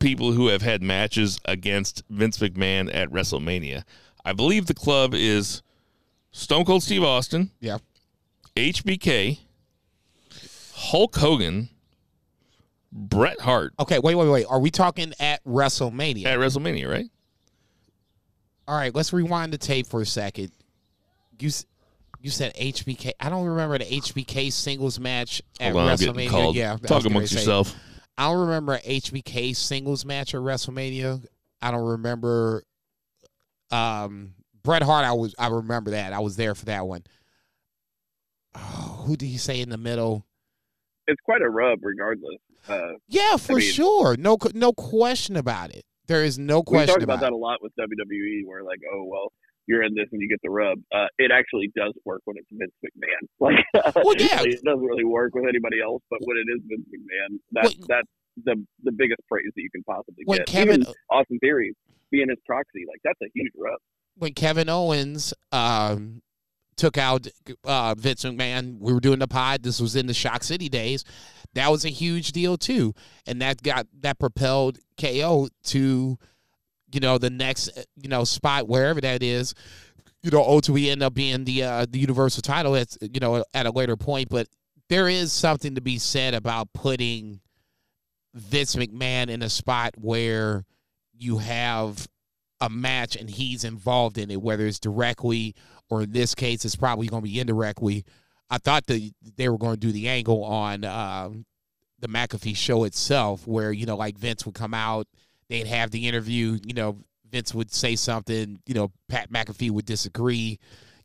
[0.00, 3.84] people who have had matches against Vince McMahon at WrestleMania.
[4.22, 5.62] I believe the club is
[6.32, 7.78] Stone Cold Steve Austin, Yeah.
[8.54, 9.38] HBK,
[10.74, 11.70] Hulk Hogan,
[12.92, 13.98] Bret Hart Okay.
[13.98, 14.14] Wait.
[14.14, 14.28] Wait.
[14.28, 14.46] Wait.
[14.46, 16.26] Are we talking at WrestleMania?
[16.26, 17.06] at WrestleMania, right?
[18.68, 20.50] All right, let's rewind the tape for a second.
[21.38, 21.50] You
[22.20, 23.12] you said HBK.
[23.20, 26.28] I don't remember the HBK singles match at Hold on, I'm WrestleMania.
[26.30, 26.56] called.
[26.56, 27.74] Yeah, I was Talk amongst ready to say, yourself.
[28.18, 31.24] I don't remember a HBK singles match at WrestleMania.
[31.62, 32.64] I don't remember
[33.70, 35.04] um Bret Hart.
[35.04, 36.12] I was I remember that.
[36.12, 37.02] I was there for that one.
[38.54, 40.24] Oh, who did he say in the middle?
[41.06, 42.38] It's quite a rub, regardless.
[42.68, 44.16] Uh, Yeah, for mean- sure.
[44.18, 45.84] No no question about it.
[46.06, 48.80] There is no we question talk about about that a lot with WWE, where like,
[48.92, 49.32] oh well,
[49.66, 50.78] you're in this and you get the rub.
[50.94, 53.28] Uh, it actually does work when it's Vince McMahon.
[53.40, 54.42] Like, Well, yeah.
[54.42, 57.86] it doesn't really work with anybody else, but when it is Vince McMahon, that's Well-
[57.88, 58.08] that's
[58.44, 60.46] the the biggest praise that you can possibly When get.
[60.46, 61.74] Kevin- Even Austin Theory
[62.10, 63.78] being his proxy, like that's a huge rub.
[64.18, 66.22] when Kevin Owens um,
[66.76, 67.26] took out
[67.64, 69.62] uh, Vince McMahon, we were doing the pod.
[69.62, 71.04] This was in the Shock City days.
[71.54, 72.94] That was a huge deal too,
[73.26, 76.18] and that got that propelled KO to,
[76.92, 79.54] you know, the next you know spot wherever that is.
[80.22, 83.66] You know, ultimately end up being the uh, the Universal title at you know at
[83.66, 84.28] a later point.
[84.28, 84.48] But
[84.88, 87.40] there is something to be said about putting
[88.34, 90.64] Vince McMahon in a spot where
[91.14, 92.06] you have
[92.60, 95.54] a match and he's involved in it, whether it's directly
[95.88, 98.04] or in this case, it's probably going to be indirectly.
[98.50, 101.46] I thought that they were going to do the angle on um,
[101.98, 105.06] the McAfee show itself, where you know, like Vince would come out,
[105.48, 106.58] they'd have the interview.
[106.64, 108.60] You know, Vince would say something.
[108.66, 110.58] You know, Pat McAfee would disagree.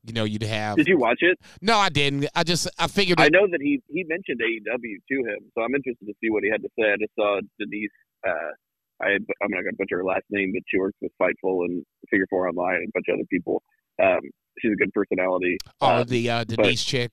[0.04, 0.78] You know, you'd have.
[0.78, 1.40] Did you watch it?
[1.62, 2.28] No, I didn't.
[2.36, 3.20] I just I figured.
[3.20, 6.30] I It, know that he he mentioned AEW to him, so I'm interested to see
[6.30, 6.92] what he had to say.
[6.92, 7.92] I just saw Denise.
[8.28, 8.54] Uh,
[9.02, 12.26] I I'm not gonna butcher her last name, but she works with Fightful and Figure
[12.30, 13.62] Four Online and a bunch of other people.
[14.02, 14.22] Um,
[14.60, 15.58] she's a good personality.
[15.82, 17.12] oh, Uh, the uh, Denise chick.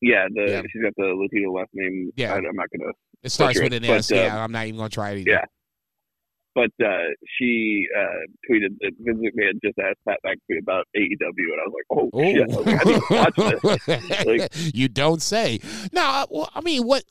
[0.00, 0.62] yeah, the Yeah.
[0.72, 2.10] she's got the Latino last name.
[2.16, 2.34] Yeah.
[2.34, 2.92] I, I'm not gonna.
[3.22, 4.08] It starts with it, an S.
[4.08, 5.30] but, uh, yeah, I'm not even going to try it either.
[5.30, 5.44] yeah.
[6.54, 6.88] But uh,
[7.38, 8.02] she uh,
[8.50, 12.10] tweeted that Vince McMahon just asked Pat McAfee about AEW, and I was like, oh,
[12.12, 12.22] Oh.
[12.32, 12.48] shit!
[12.48, 14.26] Like, I need to watch this.
[14.26, 15.60] Like- you don't say.
[15.92, 17.04] No, I- well, I mean, what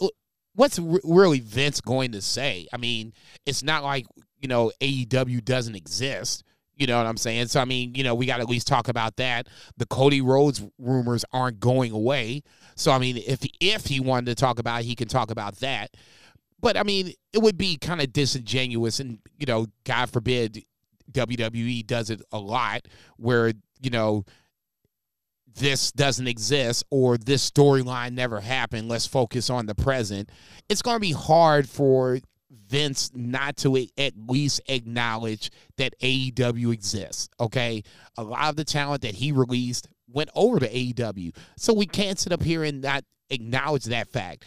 [0.56, 2.68] what's re- really Vince going to say?
[2.74, 3.14] I mean,
[3.46, 4.08] it's not like
[4.42, 6.44] you know AEW doesn't exist.
[6.80, 7.48] You know what I'm saying?
[7.48, 9.48] So I mean, you know, we got to at least talk about that.
[9.78, 12.42] The Cody Rhodes rumors aren't going away.
[12.76, 15.58] So I mean, if if he wanted to talk about, it, he can talk about
[15.58, 15.96] that.
[16.62, 20.64] But I mean, it would be kind of disingenuous, and you know, God forbid,
[21.12, 23.52] WWE does it a lot, where
[23.82, 24.24] you know
[25.56, 28.88] this doesn't exist or this storyline never happened.
[28.88, 30.30] Let's focus on the present.
[30.70, 32.20] It's going to be hard for
[32.70, 37.30] Vince not to at least acknowledge that AEW exists.
[37.40, 37.84] Okay.
[38.18, 41.36] A lot of the talent that he released went over to AEW.
[41.58, 44.46] So we can't sit up here and not acknowledge that fact.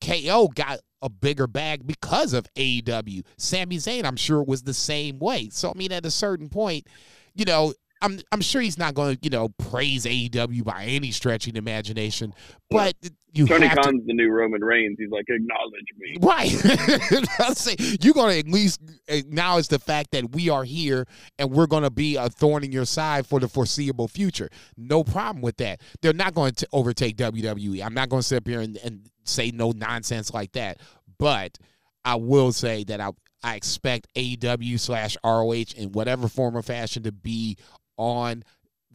[0.00, 3.24] KO got a bigger bag because of AEW.
[3.38, 5.48] Sami Zayn, I'm sure, was the same way.
[5.50, 6.86] So, I mean, at a certain point,
[7.34, 7.74] you know,
[8.06, 11.56] I'm I'm sure he's not going to you know praise AEW by any stretch of
[11.56, 12.32] imagination,
[12.70, 12.94] but
[13.32, 13.82] you Tony have to.
[13.82, 14.96] Khan's the new Roman Reigns.
[14.98, 16.16] He's like, acknowledge me.
[16.20, 17.56] Right.
[17.56, 21.04] Say you're going to at least acknowledge the fact that we are here
[21.38, 24.48] and we're going to be a thorn in your side for the foreseeable future.
[24.76, 25.80] No problem with that.
[26.00, 27.84] They're not going to overtake WWE.
[27.84, 30.78] I'm not going to sit up here and, and say no nonsense like that.
[31.18, 31.58] But
[32.04, 33.10] I will say that I
[33.42, 37.56] I expect AEW slash ROH in whatever form or fashion to be
[37.96, 38.44] on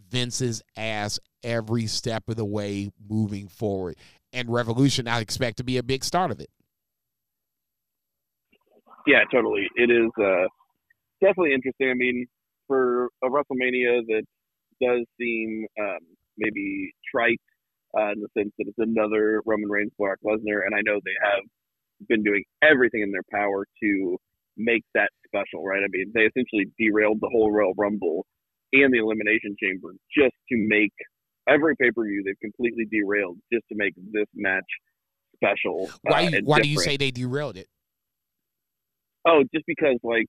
[0.10, 3.96] Vince's ass every step of the way moving forward.
[4.34, 6.50] And Revolution, I expect to be a big start of it.
[9.08, 9.68] Yeah, totally.
[9.76, 10.48] It is uh,
[11.22, 11.90] definitely interesting.
[11.90, 12.28] I mean,
[12.68, 14.24] for a WrestleMania that
[14.82, 16.00] does seem um,
[16.38, 17.42] maybe trite
[17.98, 21.18] uh, in the sense that it's another Roman Reigns, Brock Lesnar, and I know they
[21.24, 21.44] have
[22.08, 24.18] been doing everything in their power to
[24.58, 25.82] make that special, right?
[25.84, 28.26] I mean, they essentially derailed the whole Royal Rumble
[28.74, 30.94] and the Elimination Chamber just to make
[31.48, 34.66] every pay per view they've completely derailed just to make this match
[35.36, 35.90] special.
[36.04, 36.28] Why?
[36.28, 37.68] uh, why do you say they derailed it?
[39.26, 40.28] Oh, just because like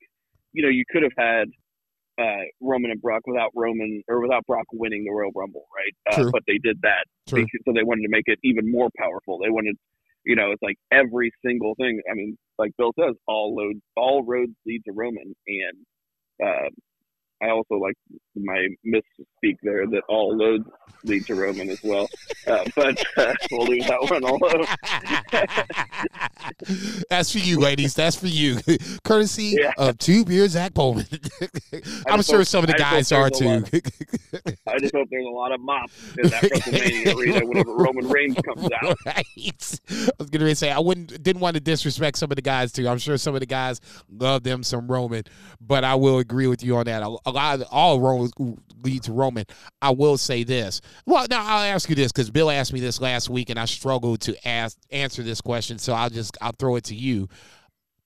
[0.52, 1.48] you know you could have had
[2.20, 6.12] uh, Roman and Brock without Roman or without Brock winning the Royal Rumble, right?
[6.12, 6.30] Uh, True.
[6.30, 7.46] but they did that, True.
[7.64, 9.38] so they wanted to make it even more powerful.
[9.42, 9.76] They wanted,
[10.24, 12.00] you know, it's like every single thing.
[12.10, 15.86] I mean, like Bill says, all load, all roads lead to Roman, and
[16.44, 16.68] uh,
[17.42, 17.94] I also like
[18.36, 20.64] my misspeak there that all loads
[21.04, 22.08] lead to Roman as well.
[22.46, 24.66] Uh, but uh, we'll leave that one alone.
[27.10, 27.94] That's for you, ladies.
[27.94, 28.58] That's for you.
[29.04, 29.72] Courtesy Yeah.
[29.78, 31.06] of two beer Zach Bowman.
[32.08, 33.48] I'm sure hope- some of the guys are too.
[34.66, 35.92] I just hope there's a lot of mops
[36.22, 38.96] in that WrestleMania arena whenever Roman Reigns comes out.
[39.06, 39.24] right.
[39.90, 42.88] I was gonna say I wouldn't didn't want to disrespect some of the guys too.
[42.88, 45.24] I'm sure some of the guys love them some Roman,
[45.60, 47.02] but I will agree with you on that.
[47.02, 48.32] A, a lot of all roads
[48.82, 49.44] lead to Roman.
[49.80, 50.80] I will say this.
[51.06, 53.64] Well, now I'll ask you this because Bill asked me this last week, and I
[53.66, 55.78] struggled to ask answer this question.
[55.78, 57.28] So I'll just I'll throw it to you.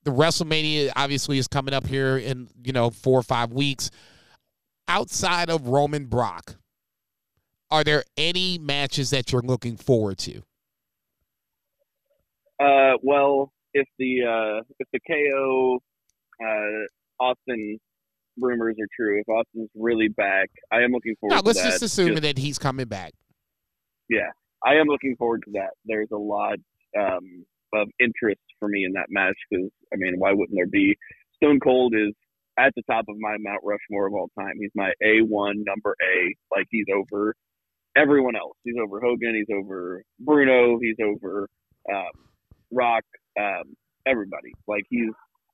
[0.03, 3.89] The WrestleMania obviously is coming up here in you know four or five weeks.
[4.87, 6.55] Outside of Roman Brock,
[7.69, 10.43] are there any matches that you're looking forward to?
[12.59, 15.79] Uh, well, if the uh, if the KO
[16.41, 17.77] uh, Austin
[18.39, 21.83] rumors are true, if Austin's really back, I am looking forward No, to let's just
[21.83, 23.13] assume Just- that he's coming back.
[24.09, 24.31] yeah,
[24.65, 25.71] I am looking forward to that.
[25.85, 26.57] There's a lot
[26.99, 30.95] um, of interest for me in that match because I mean, why wouldn't there be?
[31.35, 32.13] Stone Cold is
[32.57, 34.53] at the top of my Mount Rushmore of all time.
[34.59, 36.33] He's my A one number A.
[36.55, 37.35] Like he's over
[37.95, 38.57] everyone else.
[38.63, 39.35] He's over Hogan.
[39.35, 40.79] He's over Bruno.
[40.79, 41.47] He's over
[41.93, 42.11] um,
[42.71, 43.03] Rock.
[43.39, 44.53] Um, everybody.
[44.67, 45.09] Like he's.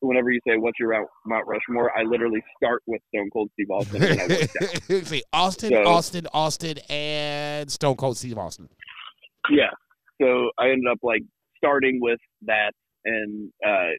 [0.06, 4.04] Whenever you say what's your Mount- Rushmore, I literally start with Stone Cold Steve Austin
[4.04, 4.26] and I.
[5.04, 8.68] See, Austin, So- Austin, Austin, and Stone Cold Steve Austin.
[9.50, 9.70] Yeah.
[10.22, 11.22] So I ended up like
[11.64, 12.72] starting with that
[13.06, 13.92] and uh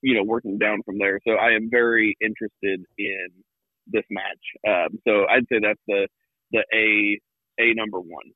[0.00, 1.20] you know working down from there.
[1.26, 3.28] So I am very interested in
[3.86, 4.44] this match.
[4.68, 6.08] Um so I'd say that's the
[6.52, 7.20] the A
[7.62, 8.32] A number one.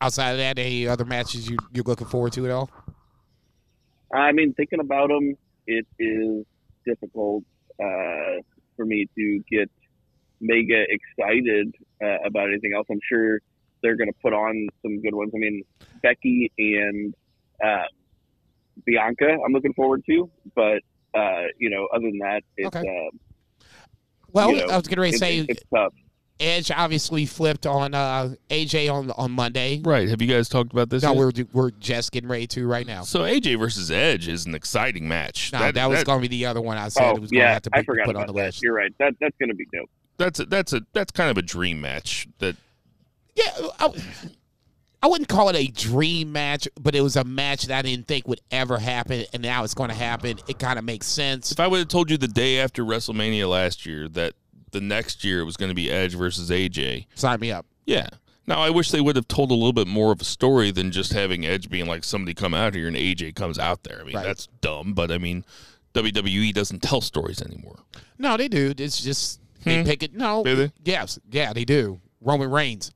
[0.00, 2.70] Outside of that, any other matches you you're looking forward to at all?
[4.14, 5.34] I mean thinking about them
[5.66, 6.44] it is
[6.86, 7.44] difficult
[7.82, 8.42] uh
[8.76, 9.70] for me to get
[10.40, 12.86] mega excited uh, about anything else.
[12.90, 13.40] I'm sure
[13.82, 15.32] they're going to put on some good ones.
[15.34, 15.62] I mean,
[16.02, 17.14] Becky and
[17.64, 17.82] uh,
[18.86, 20.80] Bianca, I'm looking forward to, but
[21.14, 22.86] uh, you know, other than that, it's Okay.
[22.88, 23.64] uh,
[24.32, 25.92] Well, You know, I was getting ready to it's, say it's tough.
[26.38, 29.82] Edge obviously flipped on uh, AJ on on Monday.
[29.84, 30.08] Right.
[30.08, 31.02] Have you guys talked about this?
[31.02, 31.18] No, yet?
[31.18, 33.02] we're we're just getting ready to right now.
[33.02, 35.52] So AJ versus Edge is an exciting match.
[35.52, 37.42] No, that, was going to be the other one I said Oh it was going
[37.42, 38.38] to have to be I forgot put on the that.
[38.46, 38.62] list.
[38.62, 38.90] You're right.
[38.98, 39.90] That that's going to be dope.
[40.16, 42.26] that's a, that's a that's kind of a dream match.
[42.38, 42.56] That
[43.34, 43.44] Yeah,
[43.78, 43.92] I,
[45.02, 48.06] I wouldn't call it a dream match, but it was a match that I didn't
[48.06, 50.38] think would ever happen, and now it's going to happen.
[50.46, 51.52] It kind of makes sense.
[51.52, 54.34] if I would have told you the day after WrestleMania last year that
[54.72, 57.66] the next year it was going to be Edge versus AJ, Sign me up.
[57.86, 58.08] yeah.
[58.46, 60.90] Now I wish they would have told a little bit more of a story than
[60.90, 64.00] just having Edge being like somebody come out here and AJ comes out there.
[64.00, 64.24] I mean Right.
[64.24, 65.44] that's dumb, but I mean
[65.94, 67.78] WWE doesn't tell stories anymore.
[68.18, 68.72] No, they do.
[68.76, 69.86] It's just they Hmm.
[69.88, 70.14] pick it.
[70.14, 70.72] No, Do they?
[70.84, 72.00] yes, yeah, they do.
[72.20, 72.90] Roman Reigns,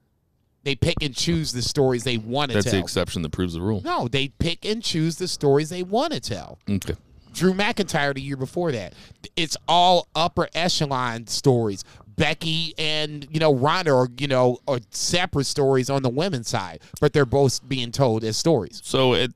[0.65, 2.63] they pick and choose the stories they want to tell.
[2.63, 3.83] That's the exception that proves the rule.
[3.85, 6.59] no, they pick and choose the stories they want to tell.
[6.69, 6.95] Okay.
[7.33, 8.95] Drew McIntyre the year before that.
[9.37, 11.85] It's all upper echelon stories.
[12.17, 16.81] Becky and you know Ronda are you know are separate stories on the women's side,
[17.01, 18.81] but they're both being told as stories.
[18.85, 19.33] So it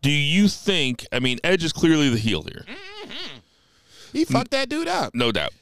[0.00, 2.64] do you think I mean Edge is clearly the heel here.
[2.66, 3.38] Mm-hmm.
[4.12, 5.14] He fucked that dude up.
[5.14, 5.52] No doubt.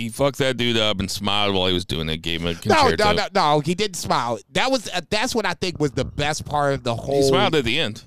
[0.00, 2.22] He fucked that dude up and smiled while he was doing it.
[2.22, 3.04] Gave him a No, Con-chair-to.
[3.04, 3.60] no, no, no.
[3.60, 4.38] He didn't smile.
[4.52, 7.22] That was uh, that's what I think was the best part of the whole.
[7.22, 8.04] He smiled at the end.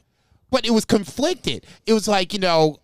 [0.50, 1.66] but it was conflicted.
[1.86, 2.78] It was like you know,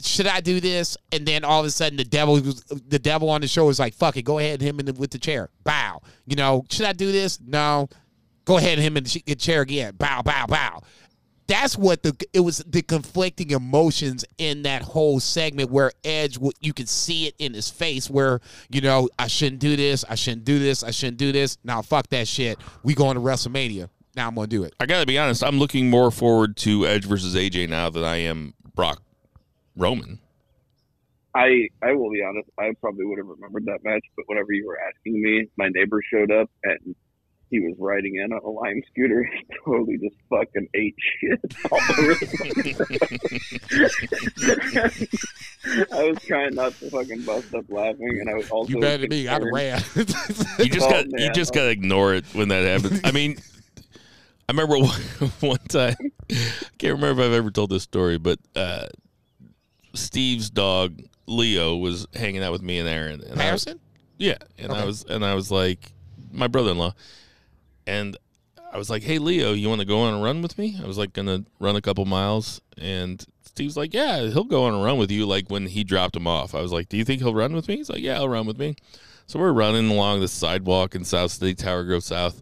[0.00, 0.98] should I do this?
[1.12, 3.78] And then all of a sudden, the devil was the devil on the show was
[3.78, 6.64] like, "Fuck it, go ahead, and him in the, with the chair, bow." You know,
[6.68, 7.38] should I do this?
[7.40, 7.88] No,
[8.44, 10.82] go ahead, and him in the chair again, bow, bow, bow.
[11.46, 16.52] That's what the it was the conflicting emotions in that whole segment where Edge w-
[16.60, 18.40] you could see it in his face where
[18.70, 21.82] you know I shouldn't do this I shouldn't do this I shouldn't do this now
[21.82, 25.18] fuck that shit we going to WrestleMania now I'm gonna do it I gotta be
[25.18, 25.44] honest.
[25.44, 29.02] I'm looking more forward to Edge versus AJ now than I am Brock
[29.76, 30.18] Roman.
[31.34, 32.48] I I will be honest.
[32.58, 36.00] I probably would have remembered that match, but whenever you were asking me, my neighbor
[36.10, 36.96] showed up and
[37.50, 39.24] he was riding in on a lime scooter.
[39.24, 41.40] He totally just fucking ate shit
[41.70, 42.26] all over the
[45.66, 45.86] place.
[45.92, 48.98] I was trying not to fucking bust up laughing, and I was also you better
[48.98, 49.82] than me I'd have concerned- ran
[50.58, 53.00] You just Oh, got you just got to ignore it when that happens.
[53.04, 53.38] I mean,
[54.48, 55.00] I remember one,
[55.40, 55.96] one time.
[56.30, 56.34] I
[56.78, 58.86] can't remember if I've ever told this story, but uh,
[59.94, 63.20] Steve's dog Leo was hanging out with me and Aaron.
[63.22, 63.80] And I was, Harrison
[64.18, 65.92] yeah, and I was and I was like,
[66.32, 66.94] my brother-in-law,
[67.86, 68.16] and
[68.72, 70.86] I was like, "Hey, Leo, you want to go on a run with me?" I
[70.86, 74.82] was like, gonna run a couple miles, and Steve's like, "Yeah, he'll go on a
[74.82, 77.22] run with you." Like when he dropped him off, I was like, "Do you think
[77.22, 78.76] he'll run with me?" He's like, "Yeah, he'll run with me."
[79.26, 82.40] So we're running along the sidewalk in South City, Tower Grove South,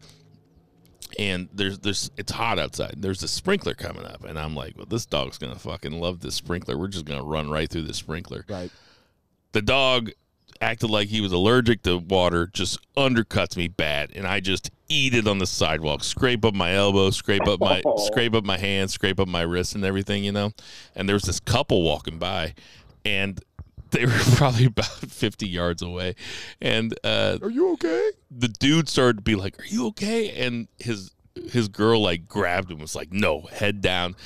[1.18, 2.96] and there's there's it's hot outside.
[2.98, 6.34] There's a sprinkler coming up, and I'm like, "Well, this dog's gonna fucking love this
[6.34, 6.76] sprinkler.
[6.76, 8.70] We're just gonna run right through the sprinkler." right
[9.54, 10.10] the dog
[10.64, 15.14] acted like he was allergic to water, just undercuts me bad, and I just eat
[15.14, 17.98] it on the sidewalk, scrape up my elbow, scrape up my Oh.
[18.06, 20.52] scrape up my hand, scrape up my wrist and everything, you know.
[20.96, 22.54] And there was this couple walking by,
[23.04, 23.40] and
[23.90, 26.16] they were probably about fifty yards away,
[26.60, 30.68] and uh, are you okay the dude started to be like, "Are you okay?" And
[30.78, 31.12] his
[31.50, 34.16] his girl like grabbed him, was like, "No, head down."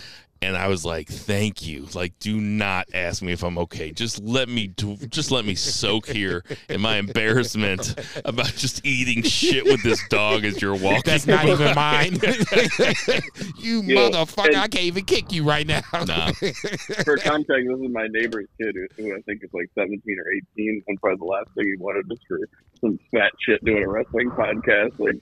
[0.40, 1.86] And I was like, "Thank you.
[1.94, 3.90] Like, do not ask me if I'm okay.
[3.90, 9.22] Just let me do, just let me soak here in my embarrassment about just eating
[9.22, 12.14] shit with this dog as you're walking." that's not even mine
[13.58, 16.32] you Yeah, motherfucker and- I can't even kick you right now Nah.
[16.32, 20.32] For context, this is my neighbor's kid, who, who I think is like 17 or
[20.58, 22.38] 18, and probably the last thing he wanted was for
[22.80, 25.16] some fat shit doing a wrestling podcast, like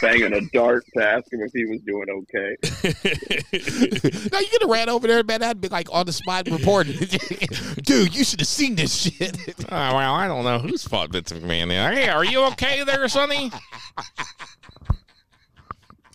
[0.00, 2.56] banging a dart to ask him if he was doing okay.
[4.32, 5.42] now you could have ran over there, man.
[5.42, 6.94] I'd be like on the spot reporting.
[7.82, 9.36] Dude, you should have seen this shit.
[9.70, 11.70] oh, well, I don't know who's fought Vince McMahon.
[11.94, 13.50] Hey, are you okay there, Sonny?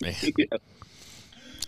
[0.00, 0.14] Man.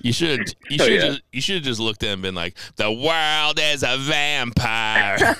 [0.04, 1.00] You should you Oh, should yeah.
[1.00, 3.96] just, you should have just looked at him and been like, the world is a
[3.98, 5.36] vampire.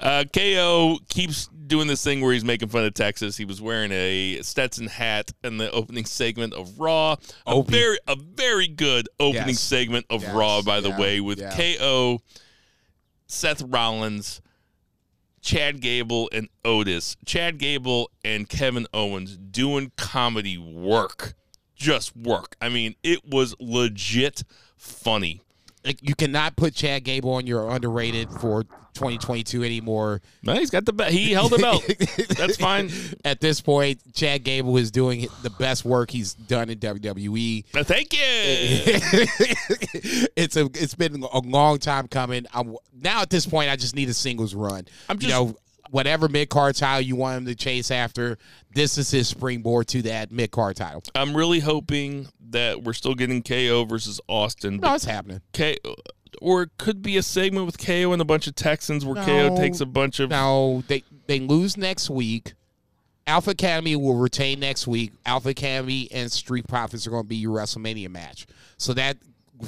[0.00, 3.36] Uh, KO keeps doing this thing where he's making fun of Texas.
[3.36, 7.12] He was wearing a Stetson hat in the opening segment of Raw.
[7.46, 7.72] A Opie.
[7.72, 9.60] very a very good opening Yes.
[9.60, 11.56] segment of Yes, Raw, by the yeah, way, with yeah.
[11.56, 12.20] KO,
[13.26, 14.40] Seth Rollins.
[15.40, 21.34] Chad Gable and Otis, Chad Gable and Kevin Owens doing comedy work.
[21.74, 22.54] Just work.
[22.60, 24.44] I mean, it was legit
[24.76, 25.40] funny.
[25.84, 28.64] Like, you cannot put Chad Gable on your underrated for
[28.94, 30.20] 2022 anymore.
[30.42, 31.10] No, he's got the belt.
[31.10, 31.82] He held the belt.
[32.36, 32.90] That's fine.
[33.24, 37.64] At this point, Chad Gable is doing the best work he's done in WWE.
[37.74, 38.20] Uh, Thank you.
[40.36, 42.46] it's a it's been a long time coming.
[42.52, 44.86] I'm now at this point I just need a singles run.
[45.08, 45.56] I'm you just- know
[45.92, 48.38] whatever mid card title you want him to chase after.
[48.74, 51.04] This is his springboard to that mid card title.
[51.14, 55.42] I'm really hoping that we're still getting KO versus Austin, No, it's happening.
[55.52, 55.76] K,
[56.40, 59.56] or it could be a segment with KO and a bunch of Texans where KO
[59.56, 60.30] takes a bunch of.
[60.30, 62.54] No, they they lose next week.
[63.26, 65.12] Alpha Academy will retain next week.
[65.24, 68.46] Alpha Academy and Street Profits are going to be your WrestleMania match.
[68.78, 69.18] So that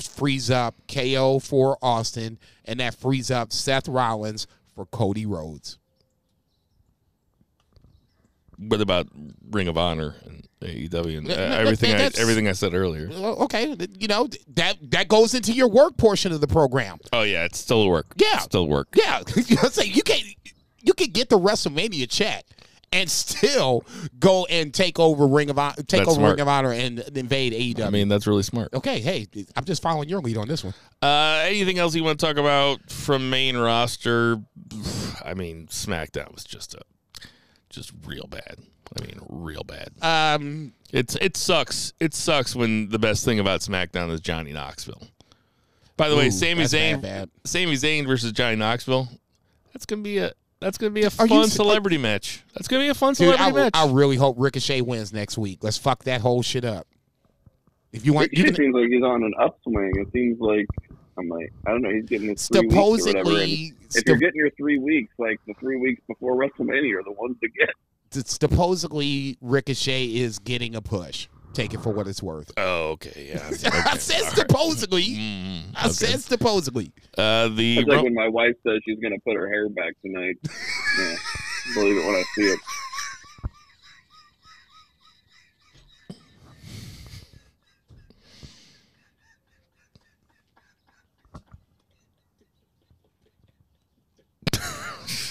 [0.03, 5.79] frees up KO for Austin, and that frees up Seth Rollins for Cody Rhodes.
[8.59, 9.09] What about
[9.51, 11.95] Ring of Honor and AEW and uh, everything?
[11.95, 13.09] I, everything I said earlier.
[13.11, 16.99] Okay, you know that that goes into your work portion of the program.
[17.13, 18.07] Oh yeah, it's still work.
[18.17, 18.39] Yeah.
[18.39, 18.89] still work.
[18.95, 19.91] Yeah, you know what I'm?
[19.91, 20.21] You can
[20.81, 22.45] you can get the WrestleMania chat
[22.95, 23.85] and still
[24.21, 26.31] go and take over Ring of Honor, take That's over smart.
[26.33, 27.85] Ring of Honor and invade AEW.
[27.85, 28.73] I mean, that's really smart.
[28.73, 29.27] okay, hey,
[29.57, 30.75] I'm just following your lead on this one.
[31.03, 34.39] Uh, anything else you want to talk about from main roster?
[35.25, 36.83] I mean, SmackDown was just a,
[37.75, 38.57] just real bad.
[38.99, 39.89] I mean, real bad.
[40.03, 41.93] Um, It's it sucks.
[42.01, 45.03] It sucks when the best thing about SmackDown is Johnny Knoxville.
[45.97, 47.31] By the way, Ooh, Sami that's Zayn, bad, bad.
[47.45, 49.09] Sami Zayn versus Johnny Knoxville.
[49.73, 52.43] That's gonna be a that's gonna be a Are fun s- celebrity match.
[52.55, 53.71] That's gonna be a fun Dude, I, celebrity match.
[53.75, 55.63] I really hope Ricochet wins next week.
[55.63, 56.87] Let's fuck that whole shit up.
[57.93, 59.93] If you want, you Ricochet can, seems like he's on an upswing.
[60.01, 60.67] It seems like
[61.19, 61.91] I'm like I don't know.
[61.91, 63.19] He's getting his three weeks or whatever.
[63.19, 67.03] and supposedly, if you're getting your three weeks, like the three weeks before WrestleMania, are
[67.05, 67.71] the ones to get.
[68.11, 71.29] st- supposedly Ricochet is getting a push.
[71.53, 72.51] Take it for what it's worth.
[72.57, 73.45] oh, okay, yeah.
[73.45, 73.99] I Okay.
[73.99, 75.05] said supposedly.
[75.05, 76.91] Mm, I said supposedly.
[77.17, 79.93] uh, the It's like when my wife says she's going to put her hair back
[80.05, 80.35] tonight.
[80.99, 81.15] yeah,
[81.75, 82.59] believe it when I see it.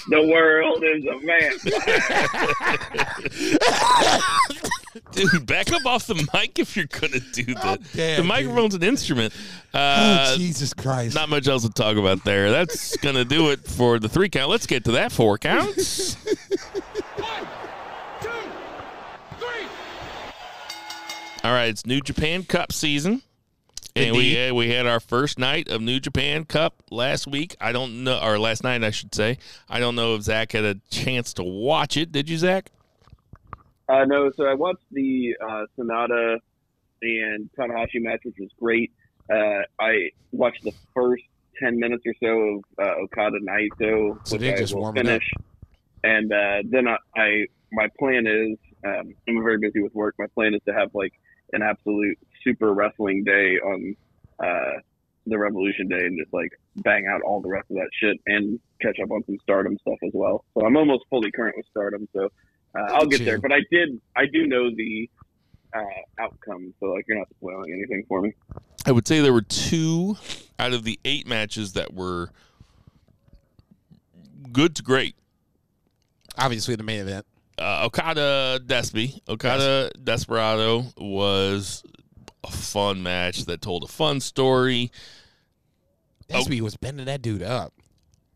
[0.09, 1.53] The world is a man.
[5.11, 7.79] dude, back up off the mic if you're gonna do that.
[7.93, 9.33] damn, the microphone's an instrument.
[9.73, 11.15] Uh, oh Jesus Christ!
[11.15, 12.51] not much else to talk about there.
[12.51, 14.49] That's gonna do it for the three count.
[14.49, 16.15] Let's get to that four counts.
[16.15, 17.47] One,
[18.21, 18.29] two,
[19.39, 19.67] three.
[21.43, 23.21] All right, it's New Japan Cup season.
[23.95, 24.37] And we Indeed.
[24.37, 27.55] had, we had our first night of New Japan Cup last week.
[27.61, 29.37] I don't know, or last night, I should say.
[29.69, 32.11] I don't know if Zach had a chance to watch it.
[32.11, 32.71] Did you, Zach?
[33.87, 36.39] Uh, no, so I watched the uh, Sonata
[37.03, 38.91] and Tanahashi match, which was great.
[39.31, 41.23] Uh, I watched the first
[41.59, 45.01] 10 minutes or so of uh, Okada Naito, So which they're I just will warming
[45.01, 45.05] up.
[45.07, 45.31] finish.
[46.03, 50.15] And uh, then I, I, my plan is, um, I'm very busy with work.
[50.17, 51.13] My plan is to have like
[51.51, 53.95] an absolute super wrestling day on
[54.39, 54.79] uh,
[55.27, 58.59] the Revolution Day and just like bang out all the rest of that shit and
[58.81, 60.43] catch up on some Stardom stuff as well.
[60.53, 62.29] So I'm almost fully current with Stardom, so
[62.77, 63.39] uh, I'll get there.
[63.39, 65.09] But I did, I do know the
[65.73, 68.33] uh, outcome, so like you're not spoiling anything for me.
[68.85, 70.17] I would say there were two
[70.59, 72.29] out of the eight matches that were
[74.51, 75.15] good to great.
[76.37, 77.25] Obviously, the main event.
[77.57, 81.83] Uh, Okada Despy, Okada Desperado was
[82.43, 84.91] a fun match that told a fun story.
[86.31, 86.43] Oh.
[86.43, 87.73] Despy was bending that dude up.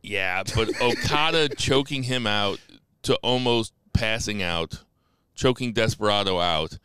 [0.04, 2.60] Yeah, but Okada choking him out
[3.04, 4.84] to almost passing out,
[5.36, 6.78] choking Desperado out,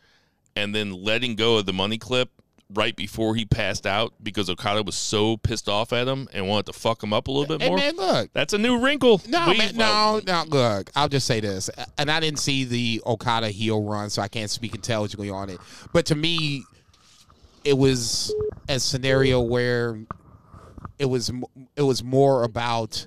[0.56, 2.30] and then letting go of the money clip
[2.74, 6.66] right before he passed out because Okada was so pissed off at him and wanted
[6.66, 7.76] to fuck him up a little bit Hey more.
[7.76, 8.30] man, look.
[8.32, 9.20] That's a new wrinkle.
[9.28, 10.44] No, We- man, no, no.
[10.48, 11.68] Look, I'll just say this,
[11.98, 15.60] and I didn't see the Okada heel run, so I can't speak intelligently on it.
[15.92, 16.64] But to me,
[17.64, 18.34] it was
[18.68, 19.98] a scenario where
[20.98, 21.30] it was
[21.76, 23.06] it was more about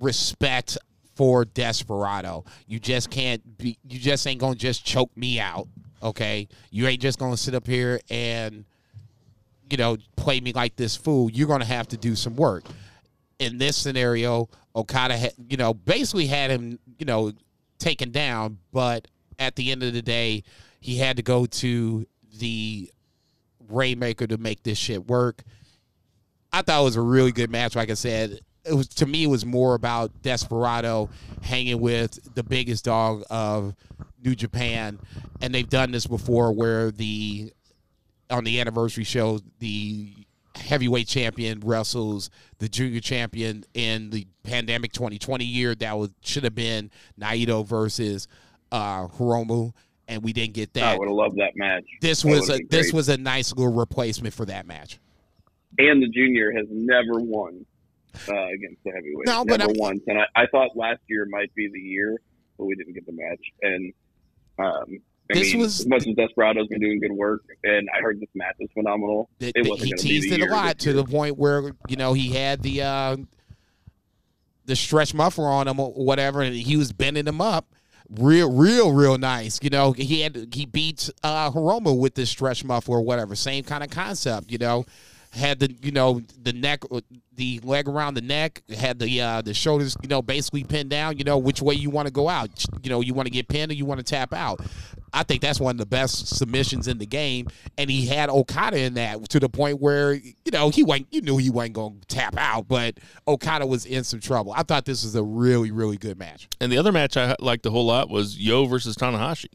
[0.00, 0.78] respect
[1.14, 2.44] for Desperado.
[2.66, 3.78] You just can't be.
[3.88, 5.68] You just ain't gonna just choke me out.
[6.02, 8.64] Okay, you ain't just gonna sit up here and
[9.70, 11.30] you know play me like this fool.
[11.30, 12.64] You're gonna have to do some work
[13.38, 17.32] in this scenario, Okada had, you know, basically had him, you know,
[17.78, 19.06] taken down, but
[19.38, 20.42] at the end of the day,
[20.80, 22.06] he had to go to
[22.38, 22.90] the
[23.68, 25.42] Rainmaker to make this shit work.
[26.52, 27.76] I thought it was a really good match.
[27.76, 31.08] Like I said, it was to me, it was more about Desperado
[31.42, 33.74] hanging with the biggest dog of
[34.24, 34.98] New Japan,
[35.40, 37.52] and they've done this before, where the
[38.30, 40.12] on the anniversary show, the
[40.56, 45.74] heavyweight champion wrestles the junior champion in the pandemic 2020 year.
[45.74, 46.90] That was should have been
[47.20, 48.26] Naito versus
[48.72, 49.72] uh Hiromu,
[50.08, 50.84] and we didn't get that.
[50.84, 51.84] I would have loved that match.
[52.00, 54.98] This That was a this was a nice little replacement for that match.
[55.78, 57.66] and the junior has never won
[58.28, 59.26] uh, against the heavyweight.
[59.26, 60.00] No, but never I'm- once.
[60.06, 62.16] And I, I thought last year might be the year,
[62.58, 63.40] but we didn't get the match.
[63.62, 63.92] And
[64.58, 64.98] um,
[65.30, 68.20] I This mean, was- as much as Desperado's been doing good work, and I heard
[68.20, 69.28] this match was phenomenal.
[69.40, 72.62] It wasn't he teased it a lot to the point where you know he had
[72.62, 73.16] the uh,
[74.64, 77.72] the stretch muffler on him or whatever, and he was bending him up.
[78.08, 79.58] Real, real, real nice.
[79.62, 83.34] You know, he had he beat uh, Hiromu with this stretch muffler or whatever.
[83.34, 84.50] Same kind of concept.
[84.50, 84.84] You know,
[85.36, 86.82] had the you know the neck,
[87.34, 89.96] the leg around the neck, had the uh, the shoulders.
[90.02, 91.18] You know, basically pinned down.
[91.18, 92.64] You know which way you want to go out.
[92.82, 94.60] You know, you want to get pinned or you want to tap out.
[95.12, 97.46] I think that's one of the best submissions in the game,
[97.78, 101.06] and he had Okada in that to the point where you know he went.
[101.10, 102.98] You knew he wasn't going to tap out, but
[103.28, 104.52] Okada was in some trouble.
[104.52, 106.48] I thought this was a really, really good match.
[106.60, 109.48] And the other match I liked a whole lot was Yo versus Tanahashi.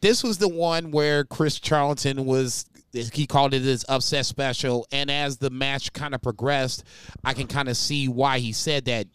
[0.00, 2.66] This was the one where Chris Charlton was.
[2.94, 6.84] He called it his upset special, and as the match kind of progressed,
[7.24, 9.06] I can kind of see why he said that.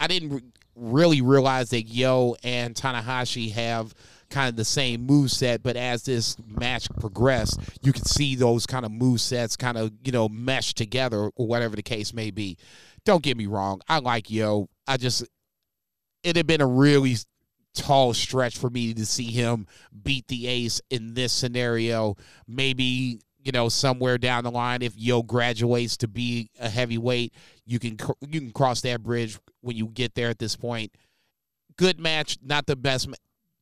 [0.00, 0.42] I didn't re-
[0.76, 3.94] really realize that Yo and Tanahashi have
[4.30, 8.66] kind of the same move set, but as this match progressed, you could see those
[8.66, 12.30] kind of move sets kind of you know mesh together or whatever the case may
[12.30, 12.56] be.
[13.04, 14.68] Don't get me wrong, I like Yo.
[14.86, 15.26] I just
[16.22, 17.16] it had been a really
[17.78, 19.66] tall stretch for me to see him
[20.02, 22.16] beat the ace in this scenario.
[22.46, 27.32] Maybe you know somewhere down the line, if Yo graduates to be a heavyweight,
[27.64, 30.28] you can you can cross that bridge when you get there.
[30.28, 30.92] At this point,
[31.76, 33.08] good match, not the best.
[33.08, 33.16] Ma-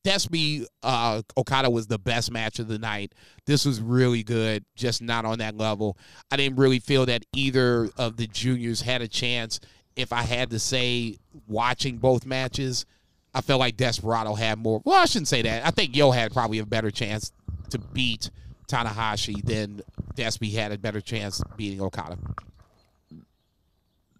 [0.05, 3.13] Despi uh, Okada was the best match of the night.
[3.45, 5.97] This was really good, just not on that level.
[6.31, 9.59] I didn't really feel that either of the juniors had a chance.
[9.97, 12.85] If I had to say, watching both matches,
[13.33, 14.81] I felt like Desperado had more.
[14.83, 15.65] Well, I shouldn't say that.
[15.65, 17.31] I think Yo had probably a better chance
[17.69, 18.29] to beat
[18.67, 19.81] Tanahashi than
[20.15, 22.17] Despi had a better chance beating Okada.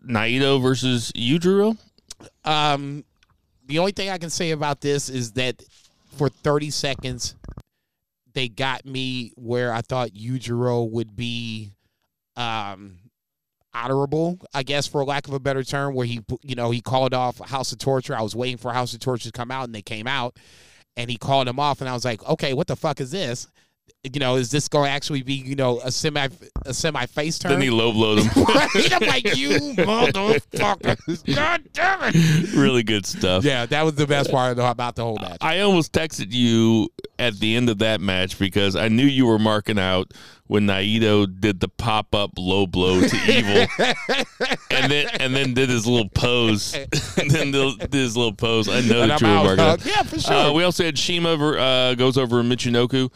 [0.07, 1.77] Naito versus Yujiro.
[2.45, 3.03] Um,
[3.65, 5.61] the only thing I can say about this is that
[6.15, 7.35] for 30 seconds,
[8.33, 11.71] they got me where I thought Yujiro would be
[12.35, 12.97] um,
[13.83, 17.13] honorable, I guess, for lack of a better term, where he, you know, he called
[17.13, 18.15] off House of Torture.
[18.15, 20.37] I was waiting for House of Torture to come out, and they came out,
[20.95, 23.47] and he called him off, and I was like, okay, what the fuck is this?
[24.03, 26.29] You know, is this going to actually be, you know, a semi
[26.65, 27.51] a semi face turn?
[27.51, 28.43] Then he low blowed him.
[28.47, 28.93] Right?
[28.93, 31.35] I'm like, you motherfucker.
[31.35, 32.53] God damn it.
[32.53, 33.43] really good stuff.
[33.43, 35.37] Yeah, that was the best part about the whole match.
[35.41, 36.89] I almost texted you
[37.19, 40.13] at the end of that match because I knew you were marking out
[40.47, 43.67] when Naito did the pop up low blow to Evil,
[44.71, 48.69] and then and then did his little pose, and then did his little pose.
[48.69, 49.85] I know And that I'm you were marking out.
[49.85, 50.33] Yeah, for sure.
[50.33, 53.11] Uh, we also had Shima uh, goes over Michinoku.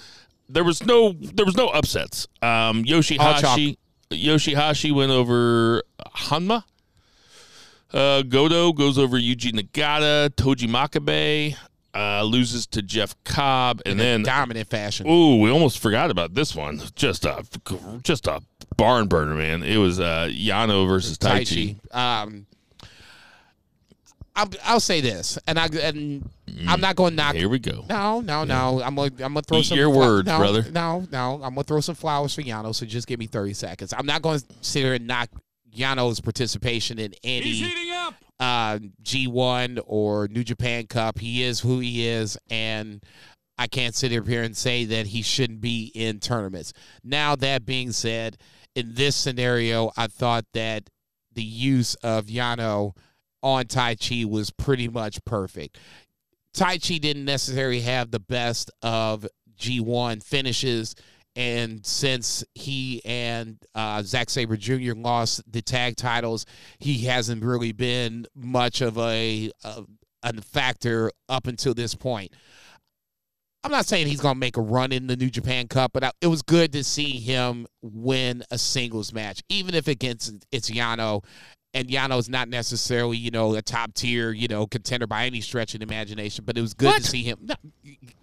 [0.53, 2.27] There was no there was no upsets.
[2.41, 3.77] Um, Yoshihashi
[4.11, 5.83] Yoshihashi went over
[6.15, 6.63] Hanma.
[7.93, 10.33] Uh, Godo goes over Yuji Nagata.
[10.35, 11.55] Togi Makabe
[11.93, 15.07] uh, loses to Jeff Cobb, and then dominant fashion.
[15.09, 16.81] ooh, we almost forgot about this one.
[16.95, 17.43] Just a
[18.03, 18.41] just a
[18.77, 19.63] barn burner, man.
[19.63, 21.77] It was uh, Yano versus Taichi.
[21.93, 22.45] Um,
[24.35, 26.29] I'll, I'll say this, and I and
[26.67, 27.35] I'm not going to knock.
[27.35, 27.83] Here we go.
[27.89, 28.81] No, no, no.
[28.83, 30.65] I'm gonna I'm gonna throw Eat some your fla- words, no, brother.
[30.71, 31.33] No, no.
[31.43, 32.73] I'm gonna throw some flowers for Yano.
[32.73, 33.93] So just give me 30 seconds.
[33.97, 35.29] I'm not going to sit here and knock
[35.75, 38.13] Yano's participation in any He's heating up.
[38.39, 41.19] uh, G1 or New Japan Cup.
[41.19, 43.03] He is who he is, and
[43.57, 46.73] I can't sit up here and say that he shouldn't be in tournaments.
[47.03, 48.37] Now, that being said,
[48.75, 50.89] in this scenario, I thought that
[51.33, 52.95] the use of Yano
[53.43, 55.77] on Taichi was pretty much perfect.
[56.55, 59.25] Taichi didn't necessarily have the best of
[59.57, 60.95] G1 finishes.
[61.35, 64.93] And since he and uh, Zack Sabre Jr.
[64.95, 66.45] lost the tag titles,
[66.79, 69.83] he hasn't really been much of a, a,
[70.23, 72.33] a factor up until this point.
[73.63, 76.03] I'm not saying he's going to make a run in the New Japan Cup, but
[76.03, 80.69] I, it was good to see him win a singles match, even if against it's
[80.71, 81.23] Yano.
[81.73, 85.73] And Yano's not necessarily, you know, a top tier, you know, contender by any stretch
[85.73, 86.43] of the imagination.
[86.43, 87.01] But it was good What?
[87.01, 87.37] to see him.
[87.43, 87.55] No,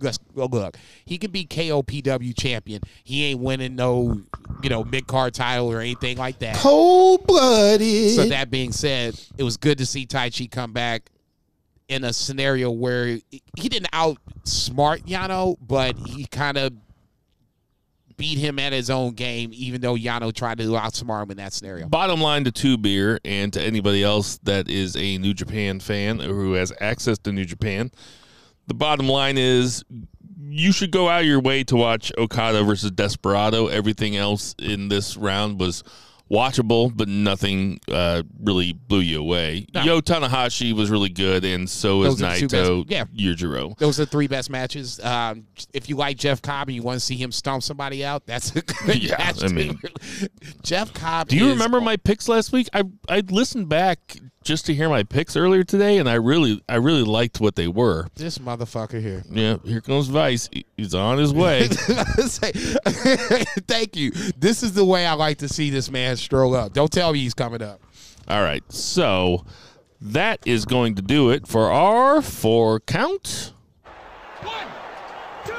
[0.00, 0.76] let's- well, look,
[1.06, 2.82] he can be KOPW champion.
[3.04, 4.20] He ain't winning no,
[4.62, 6.56] you know, mid card title or anything like that.
[6.56, 8.16] Cold blooded.
[8.16, 11.08] So that being said, it was good to see Taichi come back
[11.88, 16.74] in a scenario where he didn't outsmart Yano, but he kind of
[18.19, 21.55] beat him at his own game, even though Yano tried to outsmart him in that
[21.55, 21.86] scenario.
[21.89, 26.20] Bottom line to Two Beer and to anybody else that is a New Japan fan
[26.20, 27.90] or who has access to New Japan,
[28.66, 29.85] the bottom line is
[30.51, 33.69] you should go out of your way to watch Okada versus Desperado.
[33.69, 35.82] Everything else in this round was
[36.30, 39.66] watchable, but nothing uh, really blew you away.
[39.74, 39.82] No.
[39.82, 43.05] Yo Tanahashi was really good, and so is Naito yeah.
[43.16, 43.76] Yujiro.
[43.78, 45.00] Those are the three best matches.
[45.00, 48.26] Um, if you like Jeff Cobb and you want to see him stomp somebody out,
[48.26, 49.42] that's a good Yeah, match.
[49.42, 49.78] I mean-
[50.62, 51.28] Jeff Cobb.
[51.28, 52.68] Do you remember my picks last week?
[52.72, 54.16] I I listened back
[54.48, 57.68] just to hear my picks earlier today, and I really I really liked what they
[57.68, 58.08] were.
[58.14, 59.22] this motherfucker here?
[59.30, 60.48] Yeah, here comes Vice.
[60.74, 61.68] He's on his way.
[63.68, 64.10] Thank you.
[64.38, 66.72] This is the way I like to see this man stroll up.
[66.72, 67.82] Don't tell me he's coming up.
[68.26, 69.44] All right, so
[70.00, 73.52] that is going to do it for our four count.
[74.40, 74.66] One,
[75.44, 75.52] two,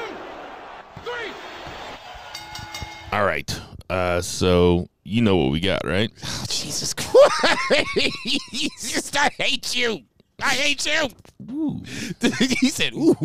[1.04, 1.32] three.
[3.14, 6.12] All right, uh, so you know what we got, right?
[6.24, 7.18] Oh, Jesus Christ.
[9.18, 10.00] I hate you.
[10.42, 11.10] I hate you.
[12.60, 13.16] he said, ooh.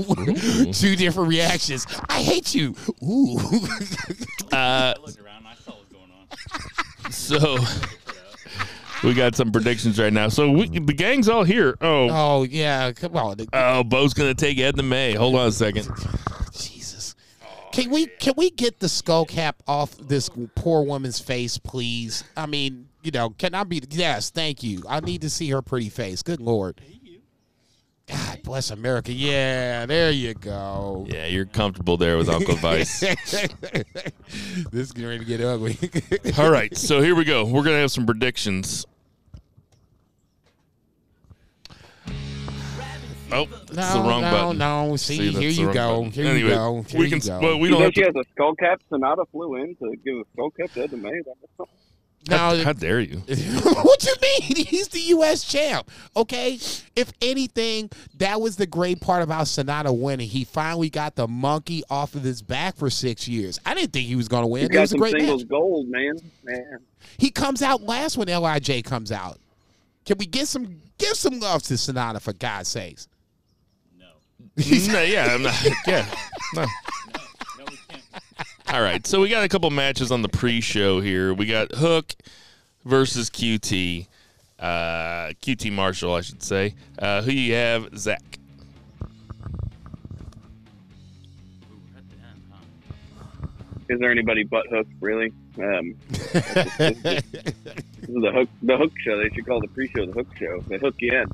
[0.72, 1.86] Two different reactions.
[2.08, 2.74] I hate you.
[3.02, 3.38] Ooh.
[4.52, 7.12] Uh, looked around and I saw what was going on.
[7.12, 7.56] so
[9.06, 10.28] we got some predictions right now.
[10.28, 11.76] So we, the gang's all here.
[11.80, 15.12] Oh, Oh yeah, come on, oh, Bo's gonna take Edna May.
[15.14, 15.88] Hold on a second.
[17.74, 22.22] Can we can we get the skull cap off this poor woman's face, please?
[22.36, 23.82] I mean, you know, can I be?
[23.90, 24.84] Yes, thank you.
[24.88, 26.22] I need to see her pretty face.
[26.22, 26.80] Good lord.
[28.06, 29.12] God bless America.
[29.12, 31.05] Yeah, there you go.
[31.09, 33.01] Yeah, you're comfortable there with Uncle Vice.
[33.01, 33.84] this
[34.72, 35.76] is getting ready to get ugly.
[36.38, 37.44] all right, so here we go.
[37.44, 38.86] We're gonna have some predictions.
[43.35, 44.59] Oh, that's no, the wrong no, button.
[44.59, 44.97] no.
[44.97, 45.97] See, See, here you go.
[45.98, 46.12] button.
[46.12, 46.82] Here Anyway, you go.
[46.89, 47.28] Here we you can.
[47.28, 47.40] go.
[47.40, 48.06] Well, we You don't know have she to.
[48.06, 48.81] has a skull cap.
[48.89, 51.11] Sonata flew in to give a skull cap to Edna May.
[51.11, 51.66] That-
[52.27, 53.19] now, How dare you?
[53.27, 54.65] what you mean?
[54.66, 55.44] He's the U.S.
[55.44, 55.90] champ.
[56.16, 56.59] Okay.
[56.97, 60.28] If anything, that was the great part about Sonata winning.
[60.31, 63.61] He finally got the monkey off of his back for six years.
[63.66, 64.61] I didn't think he was going to win.
[64.62, 65.51] He It got was a some great singles match.
[65.51, 66.15] gold, man.
[66.44, 66.78] Man.
[67.19, 69.39] He comes out last when Lij comes out.
[70.06, 73.06] Can we get some give some love to Sonata for God's sakes?
[74.56, 75.55] No, yeah, I'm not,
[75.86, 76.06] yeah,
[76.55, 76.66] no.
[78.68, 81.32] All right, so we got a couple matches on the pre-show here.
[81.35, 82.14] We got Hook
[82.85, 84.06] versus QT,
[84.59, 84.64] uh,
[85.43, 86.74] QT Marshall, I should say.
[86.98, 88.39] Uh, who you have, Zach?
[93.89, 95.32] Is there anybody but Hook, really?
[95.59, 97.22] Um, this is
[98.09, 99.18] the Hook, the Hook show.
[99.18, 100.60] They should call the pre-show the Hook show.
[100.68, 101.31] They hook you in.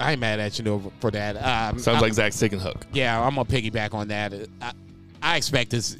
[0.00, 1.36] I ain't mad at you no, for that.
[1.36, 2.86] Um, Sounds I- like Zach's taking Hook.
[2.92, 4.32] Yeah, I'm gonna piggyback on that.
[4.62, 4.72] I,
[5.22, 5.96] I expect this.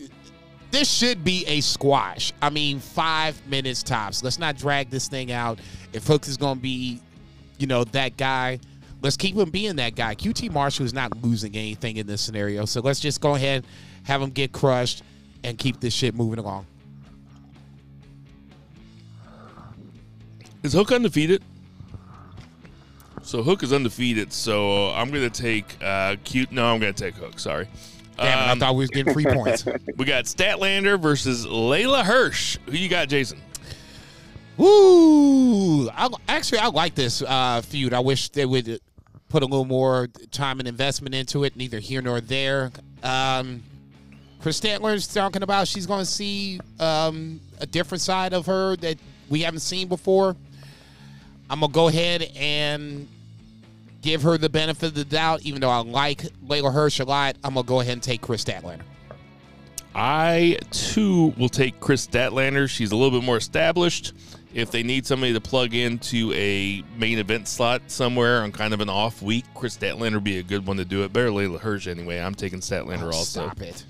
[0.70, 2.32] This should be a squash.
[2.42, 4.22] I mean, five minutes tops.
[4.22, 5.58] Let's not drag this thing out.
[5.92, 7.00] If Hook is gonna be,
[7.58, 8.60] you know, that guy,
[9.02, 10.14] let's keep him being that guy.
[10.14, 13.64] QT Marshall is not losing anything in this scenario, so let's just go ahead,
[14.04, 15.02] have him get crushed,
[15.42, 16.66] and keep this shit moving along.
[20.62, 21.42] Is Hook undefeated?
[23.28, 24.32] So Hook is undefeated.
[24.32, 26.50] So I'm gonna take uh, cute.
[26.50, 27.38] No, I'm gonna take Hook.
[27.38, 27.68] Sorry.
[28.16, 29.66] Damn it, Um, I thought we was getting free points.
[29.98, 32.56] we got Statlander versus Leyla Hirsch.
[32.64, 33.38] Who you got, Jason?
[34.56, 35.90] Woo!
[35.90, 37.92] I, actually, I like this uh, feud.
[37.92, 38.80] I wish they would
[39.28, 41.54] put a little more time and investment into it.
[41.54, 42.72] Neither here nor there.
[43.02, 43.62] Um,
[44.40, 48.96] Kris Statlander's talking about she's going to see um, a different side of her that
[49.28, 50.34] we haven't seen before.
[51.50, 53.08] I'm gonna go ahead and
[54.02, 57.36] give her the benefit of the doubt, even though I like Leyla Hirsch a lot.
[57.44, 58.82] I'm gonna go ahead and take Kris Statlander.
[59.94, 62.68] I too will take Kris Statlander.
[62.68, 64.12] She's a little bit more established.
[64.54, 68.80] If they need somebody to plug into a main event slot somewhere on kind of
[68.80, 71.12] an off week, Kris Statlander would be a good one to do it.
[71.12, 72.18] Better Leyla Hirsch anyway.
[72.18, 73.46] I'm taking Statlander Oh, also.
[73.46, 73.84] Stop it.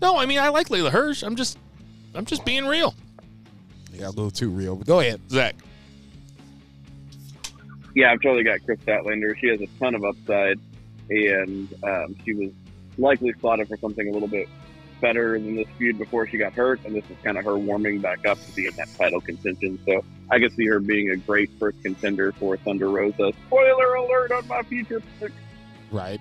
[0.00, 1.22] No, I mean I like Leyla Hirsch.
[1.22, 1.58] I'm just
[2.14, 2.94] I'm just being real.
[3.92, 4.76] You got a little too real.
[4.76, 5.20] But go ahead.
[5.30, 5.56] Zach.
[7.94, 9.36] Yeah, I've totally got Kris Statlander.
[9.38, 10.58] She has a ton of upside,
[11.10, 12.50] and um, she was
[12.98, 14.48] likely slotted for something a little bit
[15.00, 18.00] better than this feud before she got hurt, and this is kind of her warming
[18.00, 19.78] back up to be in that title contention.
[19.84, 23.32] So I could see her being a great first contender for Thunder Rosa.
[23.46, 25.32] Spoiler alert on my future pick.
[25.90, 26.20] Right.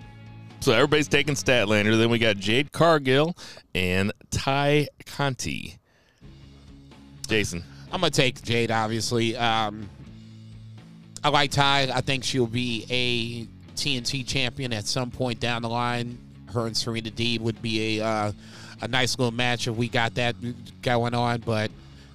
[0.59, 1.97] So everybody's taking Statlander.
[1.97, 3.35] Then we got Jade Cargill
[3.73, 5.77] and Tay Conti.
[7.27, 7.63] Jason.
[7.91, 8.71] I'm gonna take Jade.
[8.71, 9.89] Obviously, um,
[11.23, 11.89] I like Tay.
[11.91, 13.45] I think she'll be a
[13.75, 16.17] TNT champion at some point down the line.
[16.53, 18.31] Her and Serena Deeb would be a uh,
[18.81, 20.35] a nice little match if we got that
[20.81, 21.39] going on.
[21.41, 21.71] But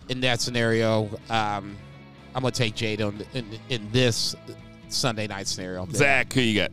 [0.09, 1.77] in that scenario, um,
[2.35, 4.37] I'm gonna take Jade on in, in this
[4.89, 5.87] Sunday night scenario.
[5.91, 6.71] Zach, who you got?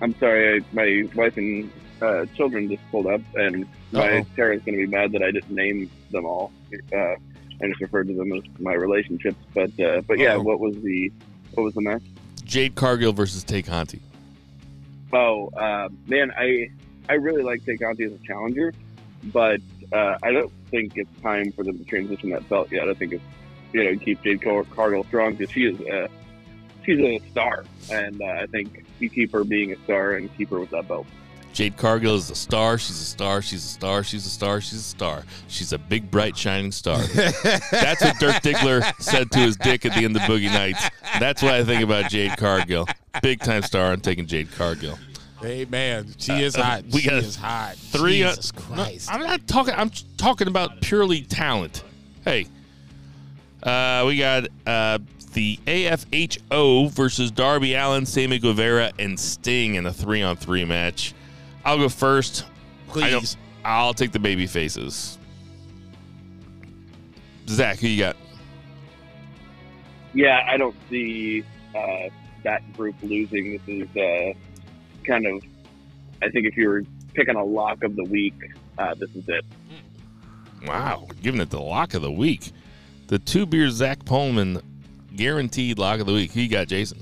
[0.00, 1.70] I'm sorry, I, my wife and
[2.00, 4.26] uh, children just pulled up, and my Uh-oh.
[4.36, 6.52] Tara's going to be mad that I didn't name them all.
[6.94, 7.14] Uh,
[7.62, 10.42] I just referred to them as my relationships, but uh, but yeah, Uh-oh.
[10.42, 11.12] what was the
[11.54, 12.02] what was the match?
[12.44, 14.00] Jade Cargill versus Tay Conti.
[15.12, 16.70] Oh uh, man, I
[17.08, 18.72] I really like Tay Conti as a challenger,
[19.24, 19.60] but
[19.92, 22.88] uh, I don't think it's time for them to transition that belt yet.
[22.88, 23.24] I think it's
[23.72, 26.08] you know keep Jade Car- Cargill strong because she is uh,
[26.84, 30.50] she's a star, and uh, I think you keep her being a star and keep
[30.50, 31.06] her with that belt.
[31.54, 32.78] Jade Cargill is a star.
[32.78, 33.40] She's a star.
[33.40, 34.02] She's a star.
[34.02, 34.60] She's a star.
[34.60, 35.22] She's a star.
[35.46, 36.98] She's a big, bright, shining star.
[37.70, 40.84] That's what Dirk Diggler said to his dick at the end of Boogie Nights.
[41.20, 42.88] That's what I think about Jade Cargill.
[43.22, 43.92] Big time star.
[43.92, 44.98] I'm taking Jade Cargill.
[45.40, 46.84] Hey man, she is hot.
[46.90, 47.76] we she got is hot.
[47.76, 48.24] Three.
[48.24, 49.74] uh, Jesus no, I'm not talking.
[49.76, 51.84] I'm talking about purely talent.
[52.24, 52.46] Hey,
[53.62, 54.98] uh, we got uh,
[55.34, 61.14] the AHFO versus Darby Allin, Sammy Guevara, and Sting in a three-on-three match.
[61.64, 62.44] I'll go first.
[62.88, 63.36] Please.
[63.64, 65.18] I'll take the baby faces.
[67.48, 68.16] Zach, who you got?
[70.12, 72.08] Yeah, I don't see uh,
[72.42, 73.52] that group losing.
[73.52, 74.38] This is uh,
[75.04, 75.42] kind of,
[76.22, 76.82] I think if you were
[77.14, 78.34] picking a lock of the week,
[78.78, 79.44] uh, this is it.
[80.66, 82.52] Wow, giving it the lock of the week.
[83.08, 84.60] The two beer Zach Pullman
[85.14, 86.32] guaranteed lock of the week.
[86.32, 86.98] Who you got, Jason?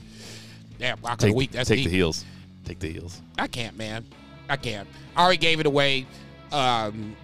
[0.78, 1.50] Yeah, rock of Take, the week.
[1.52, 1.90] That's take deep.
[1.90, 2.24] the heels.
[2.64, 3.20] Take the heels.
[3.38, 4.04] I can't, man.
[4.48, 4.88] I can't.
[5.16, 6.06] I already gave it away
[6.52, 7.16] um,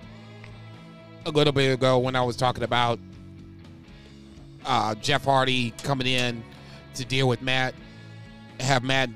[1.27, 2.99] a little bit ago when I was talking about
[4.65, 6.43] uh, Jeff Hardy coming in
[6.95, 7.75] to deal with Matt.
[8.61, 9.11] Have Matt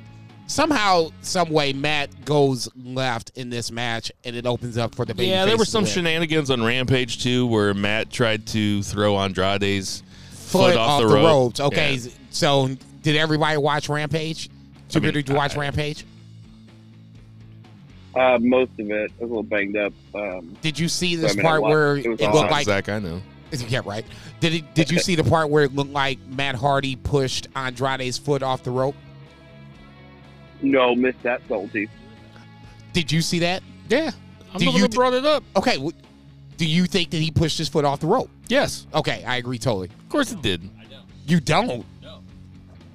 [0.47, 5.15] somehow, some way, Matt goes left in this match, and it opens up for the
[5.15, 5.29] baby.
[5.31, 10.77] yeah, there were some shenanigans on Rampage too, where Matt tried to throw Andrade's foot
[10.77, 11.61] off, the, ropes.
[11.61, 12.11] Okay, Yeah.
[12.31, 12.69] so
[13.03, 14.49] did everybody watch Rampage?
[14.95, 16.05] I mean, Did you watch I- Rampage?
[18.15, 19.93] Uh, most of it, I was a little banged up.
[20.15, 22.51] Um, Did you see I this mean, I part where it it looked awesome.
[22.51, 23.21] like Zach, I know.
[23.69, 24.05] Yeah, right.
[24.41, 28.17] Did it, did you see the part where it looked like Matt Hardy pushed Andrade's
[28.17, 28.95] foot off the rope?
[30.63, 31.89] no, missed that salty.
[32.93, 33.63] Did you see that?
[33.89, 34.11] Yeah,
[34.55, 35.43] I'm Do the one you that th- brought it up.
[35.57, 35.75] Okay.
[35.75, 35.93] w-
[36.57, 38.31] Do you think that he pushed his foot off the rope?
[38.49, 39.89] Yes, Okay, I agree totally.
[39.89, 40.69] of course it did.
[41.27, 41.85] You don't.
[42.03, 42.21] No.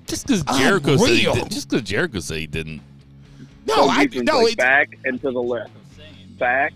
[0.06, 1.34] Just because Jericho said he Unreal.
[1.44, 2.82] did, just because Jericho said he didn't.
[3.68, 4.40] No, Some I no.
[4.42, 5.72] like back and to the left,
[6.40, 6.74] back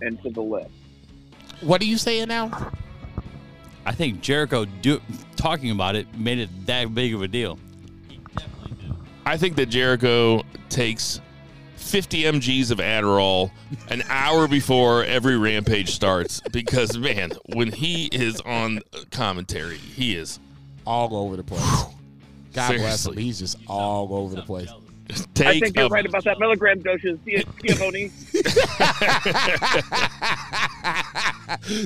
[0.00, 0.70] and to the left.
[1.60, 2.72] what are you saying now?
[3.84, 5.00] I think Jericho do,
[5.36, 7.58] talking about it made it that big of a deal.
[9.24, 11.20] I think that Jericho takes
[11.76, 13.50] 50 mg's of Adderall
[13.88, 20.40] an hour before every rampage starts because man, when he is on commentary, he is
[20.86, 21.62] All over the place.
[22.52, 23.16] God bless him.
[23.16, 24.68] He's just all over the place.
[25.34, 27.18] Take I think you're right about that milligram doses,
[27.64, 28.10] Giovanni.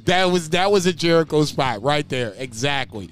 [0.04, 2.34] that was that was a Jericho spot right there.
[2.36, 3.10] Exactly.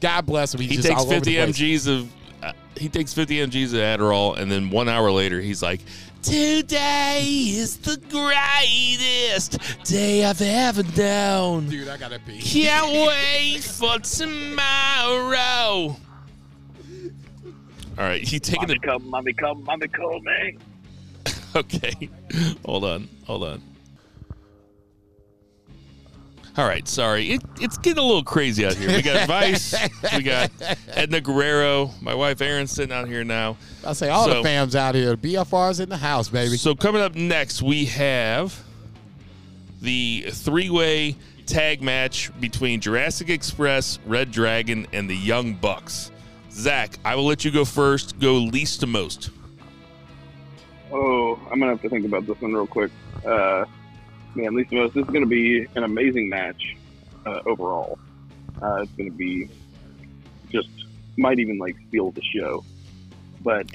[0.00, 0.60] God bless him.
[0.60, 1.56] He's he takes all over 50 the place.
[1.58, 2.12] mg's of
[2.42, 5.80] uh, he takes 50 mg's of Adderall and then 1 hour later he's like
[6.24, 11.68] Today is the greatest day I've ever known.
[11.68, 12.40] Dude, I gotta pee.
[12.40, 15.96] Can't wait for tomorrow.
[17.98, 18.74] All right, he taking the.
[18.74, 18.82] mommy it.
[18.82, 20.32] come, mommy come, mommy call me.
[21.26, 21.30] Eh?
[21.56, 22.08] Okay,
[22.66, 23.62] hold on, hold on.
[26.56, 28.88] All right, sorry, it, it's getting a little crazy out here.
[28.88, 29.74] We got Vice,
[30.16, 30.50] we got
[30.88, 33.56] Edna Guerrero, my wife Erin sitting out here now.
[33.84, 35.16] I say all So- the fams out here.
[35.16, 36.56] BFR's in the house, baby.
[36.56, 38.60] So coming up next, we have
[39.82, 41.16] the three-way
[41.46, 46.10] tag match between Jurassic Express, Red Dragon, and the Young Bucks.
[46.54, 48.18] Zach, I will let you go first.
[48.20, 49.30] Go least to most.
[50.92, 52.92] Oh, I'm gonna have to think about this one real quick.
[53.26, 53.64] Uh,
[54.36, 56.76] man, least to Most, this is gonna be an amazing match
[57.26, 57.98] uh, overall.
[58.62, 59.48] Uh, it's gonna be
[60.50, 60.68] just
[61.16, 62.64] might even like steal the show,
[63.42, 63.66] but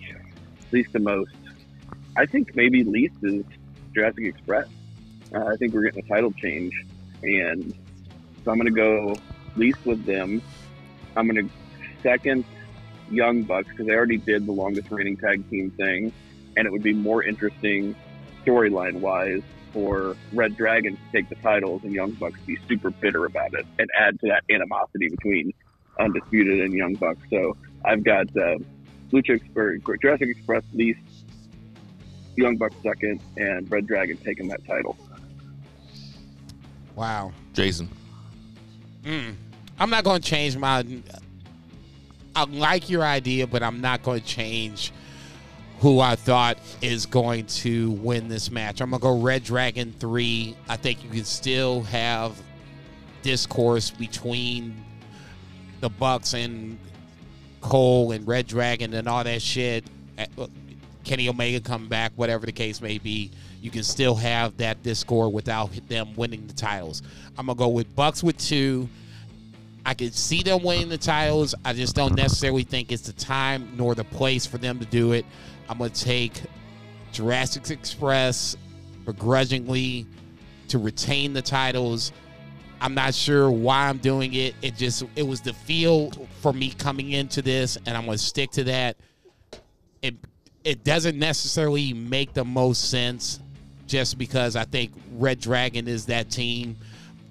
[0.72, 1.35] least to most,
[2.15, 3.43] I think maybe least is
[3.93, 4.68] Jurassic Express.
[5.35, 6.73] Uh, I think we're getting a title change,
[7.23, 7.73] and
[8.45, 9.18] so I'm gonna go
[9.57, 10.41] least with them.
[11.18, 11.49] I'm gonna
[12.01, 12.45] second
[13.11, 16.14] Young Bucks because they already did the longest reigning tag team thing
[16.57, 17.95] and it would be more interesting
[18.45, 19.41] storyline wise
[19.72, 23.65] for Red Dragon to take the titles and Young Bucks be super bitter about it
[23.77, 25.53] and add to that animosity between
[25.99, 27.22] Undisputed and Young Bucks.
[27.30, 27.56] So
[27.86, 28.57] I've got uh,
[29.11, 30.99] Lucha or Jurassic Express least,
[32.36, 34.98] Young Bucks second, and Red Dragon taking that title.
[36.95, 37.31] wow.
[37.53, 37.90] Jason.
[39.03, 39.36] Mm.
[39.80, 40.86] I'm not going to change my.
[42.40, 44.94] I like your idea, but I'm not going to change
[45.80, 48.80] who I thought is going to win this match.
[48.80, 50.56] I'm going to go Red Dragon 3.
[50.70, 52.41] I think you can still have
[53.24, 54.74] discourse between
[55.82, 56.80] the Bucks and
[57.60, 59.84] Cole and Red Dragon and all that shit.
[60.18, 60.48] Uh,
[61.03, 63.32] Kenny Omega come back, whatever the case may be.
[63.61, 67.02] You can still have that discord without them winning the titles.
[67.38, 68.88] I'm gonna go with Bucks with two.
[69.85, 71.56] I can see them winning the titles.
[71.65, 75.14] I just don't necessarily think it's the time nor the place for them to do
[75.14, 75.26] it.
[75.68, 76.41] I'm gonna take
[77.11, 78.56] Jurassic Express
[79.06, 80.06] begrudgingly
[80.68, 82.11] to retain the titles.
[82.81, 84.56] I'm not sure why I'm doing it.
[84.61, 86.11] It just it was the feel
[86.41, 88.97] for me coming into this, and I'm gonna stick to that.
[90.01, 90.15] It
[90.64, 93.39] it doesn't necessarily make the most sense
[93.88, 96.77] just because I think Red Dragon is that team.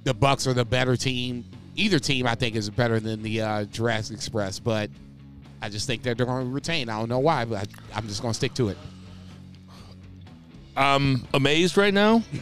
[0.05, 1.45] The Bucks are the better team.
[1.79, 4.91] Either team I think is better than the uh, Jurassic Express, but
[5.63, 6.89] I just think that they're going to retain.
[6.89, 8.79] I don't know why, but I, I'm just going to stick to it.
[10.77, 12.23] I'm amazed right now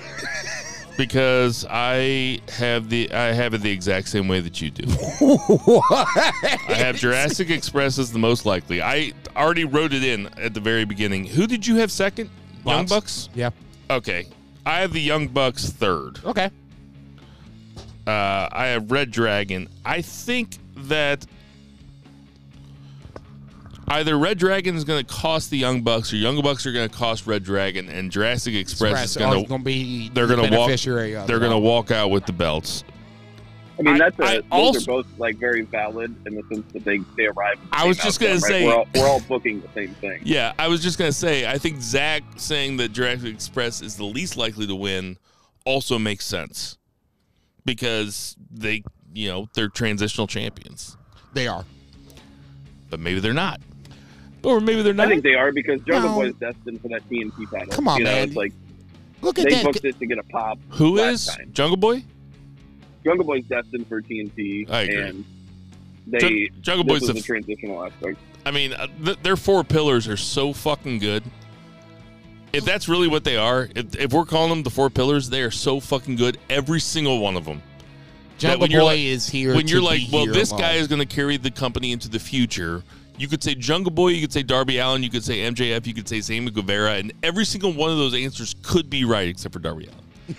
[0.96, 4.84] Because I have the I have it the exact same way that you do.
[5.20, 8.80] I have Jurassic Express as the most likely.
[8.80, 11.26] I already wrote it in at the very beginning.
[11.26, 12.30] Who did you have second?
[12.64, 13.28] Young Bucks.
[13.34, 13.50] Yeah.
[13.90, 14.26] Okay,
[14.64, 16.20] I have the Young Bucks third.
[16.24, 16.50] Okay.
[18.06, 19.68] Uh, I have Red Dragon.
[19.84, 21.26] I think that
[23.88, 26.88] either Red Dragon is going to cost the Young Bucks, or Young Bucks are going
[26.88, 30.56] to cost Red Dragon, and Jurassic Express, is going to be they're the going to
[30.56, 31.26] walk.
[31.26, 32.84] They're going to walk out with the belts.
[33.78, 36.72] I mean, that's a, I those also- are both like very valid in the sense
[36.72, 37.58] that they they arrive.
[37.60, 38.50] the I was just gonna outcome, right?
[38.50, 40.20] say- we're all, we're all booking the same thing.
[40.24, 43.96] Yeah, I was just going to say, I think Zach saying that Jurassic Express is
[43.96, 45.18] the least likely to win
[45.66, 46.78] also makes sense
[47.66, 48.82] because they,
[49.12, 50.96] you know, they're transitional champions,
[51.34, 51.66] They are.
[52.88, 53.60] but maybe they're not,
[54.42, 55.06] or maybe they're not.
[55.08, 56.14] I think they are because Jungle No.
[56.14, 57.66] Boy is destined for that TNT title.
[57.72, 58.28] Come on, you know, man.
[58.28, 58.52] It's like
[59.20, 59.64] Look at they that.
[59.64, 60.58] booked it to get a pop.
[60.70, 61.52] Who is last is time.
[61.52, 62.04] Jungle Boy?
[63.04, 64.96] Jungle Boy's destined for TNT, I agree.
[65.02, 65.24] and
[66.06, 68.18] they Jun- Jungle this Boy's the a transitional aspect.
[68.44, 71.24] I mean, uh, th- their four pillars are so fucking good.
[72.56, 75.42] If that's really what they are, if, if we're calling them the four pillars, they
[75.42, 76.38] are so fucking good.
[76.50, 77.62] Every single one of them.
[78.38, 79.54] Jungle when you're Boy like- is here.
[79.54, 80.60] When you're like, well, this alone.
[80.62, 82.82] guy is going to carry the company into the future.
[83.18, 85.94] You could say Jungle Boy, you could say Darby Allin, you could say MJF, you
[85.94, 89.54] could say Sammy Guevara, and every single one of those answers could be right except
[89.54, 90.36] for Darby Allin.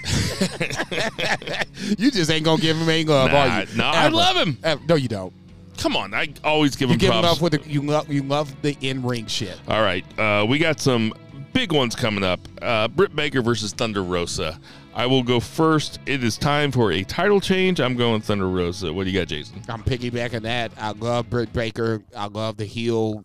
[1.98, 3.66] you just ain't gonna give him any love, Nah, are you?
[3.76, 4.58] no, I love him.
[4.88, 5.32] No, you don't.
[5.78, 7.24] Come on, I always give You him give props.
[7.24, 9.58] love with the you love you love the in ring shit.
[9.68, 11.14] All right, uh, we got some
[11.52, 12.40] big ones coming up.
[12.60, 14.58] Uh, Britt Baker versus Thunder Rosa.
[14.94, 16.00] I will go first.
[16.06, 17.80] It is time for a title change.
[17.80, 18.92] I'm going Thunder Rosa.
[18.92, 19.62] What do you got, Jason?
[19.68, 20.72] I'm piggybacking that.
[20.76, 22.02] I love Britt Baker.
[22.16, 23.22] I love the heel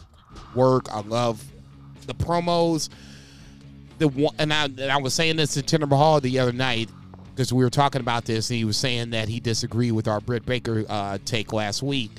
[0.54, 0.94] work.
[0.94, 1.44] I love
[2.06, 2.90] the promos.
[3.98, 6.90] The one, and I, and I was saying this to Tinder Mahal the other night
[7.34, 10.20] because we were talking about this, and he was saying that he disagreed with our
[10.22, 12.12] Britt Baker uh, take last week.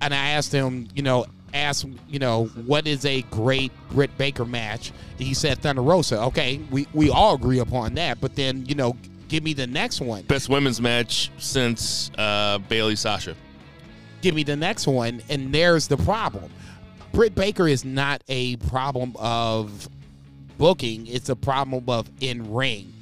[0.00, 4.44] And I asked him, you know, ask, you know, what is a great Britt Baker
[4.44, 4.92] match?
[5.18, 6.20] And he said Thunder Rosa.
[6.22, 8.96] Okay, we we all agree upon that, but then you know,
[9.28, 10.22] give me the next one.
[10.22, 13.34] Best women's match since uh, Bayley Sasha.
[14.22, 16.50] give me the next one, and there's the problem.
[17.12, 19.88] Britt Baker is not a problem of
[20.56, 22.92] booking; it's a problem of in ring.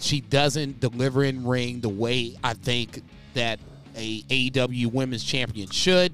[0.00, 3.02] She doesn't deliver in ring the way I think
[3.34, 3.60] that
[3.96, 6.12] a AEW Women's Champion should.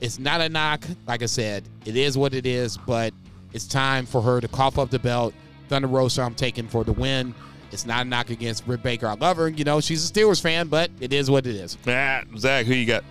[0.00, 1.64] It's not a knock, like I said.
[1.84, 3.12] It is what it is, but
[3.52, 5.34] it's time for her to cough up the belt.
[5.68, 7.34] Thunder Rosa, I'm taking for the win.
[7.70, 9.06] It's not a knock against Britt Baker.
[9.06, 9.48] I love her.
[9.48, 11.76] You know, she's a Steelers fan, but it is what it is.
[11.86, 13.04] Ah, Zach, who you got?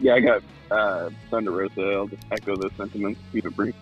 [0.00, 1.80] Yeah, I got uh, Thunder Rosa.
[1.80, 3.20] I'll just echo those sentiments.
[3.32, 3.74] Keep it brief.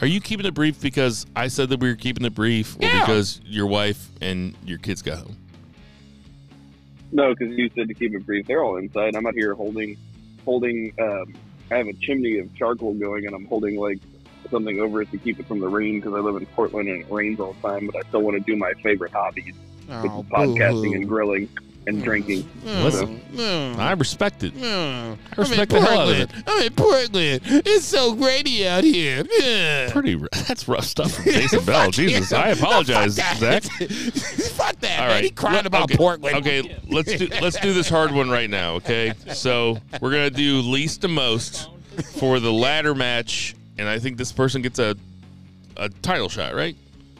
[0.00, 2.84] Are you keeping it brief because I said that we were keeping it brief, or
[2.84, 3.00] Yeah.
[3.00, 5.36] because your wife and your kids got home?
[7.12, 8.46] No, because you said to keep it brief.
[8.46, 9.14] They're all inside.
[9.16, 9.96] I'm out here holding,
[10.44, 10.92] holding.
[11.00, 11.34] Um,
[11.70, 13.98] I have a chimney of charcoal going, and I'm holding like
[14.50, 17.02] something over it to keep it from the rain because I live in Portland and
[17.02, 17.86] it rains all the time.
[17.86, 19.56] But I still want to do my favorite hobbies, which
[19.90, 20.94] Oh, is podcasting boo-hoo.
[20.94, 21.48] and grilling
[21.86, 22.48] and drinking.
[22.64, 23.76] Listen, Mm.
[23.78, 24.54] I respect it.
[24.56, 25.16] Mm.
[25.36, 26.44] I respect the hell out of Portland.
[26.46, 27.40] I'm in Portland.
[27.44, 29.24] It's so rainy out here.
[29.38, 29.90] Yeah.
[29.92, 30.14] Pretty.
[30.20, 31.90] r- That's rough stuff from Jason Bell.
[31.90, 33.62] Jesus, I apologize, Fuck Zach.
[33.62, 33.64] that.
[34.56, 34.98] Fuck that.
[35.00, 35.14] All man.
[35.14, 36.36] right, He crying Let- about okay, Portland.
[36.38, 38.74] Okay, let's do let's do this hard one right now.
[38.74, 41.68] Okay, so we're gonna do least to most
[42.18, 44.96] for the ladder match, and I think this person gets a
[45.76, 46.74] a title shot, right?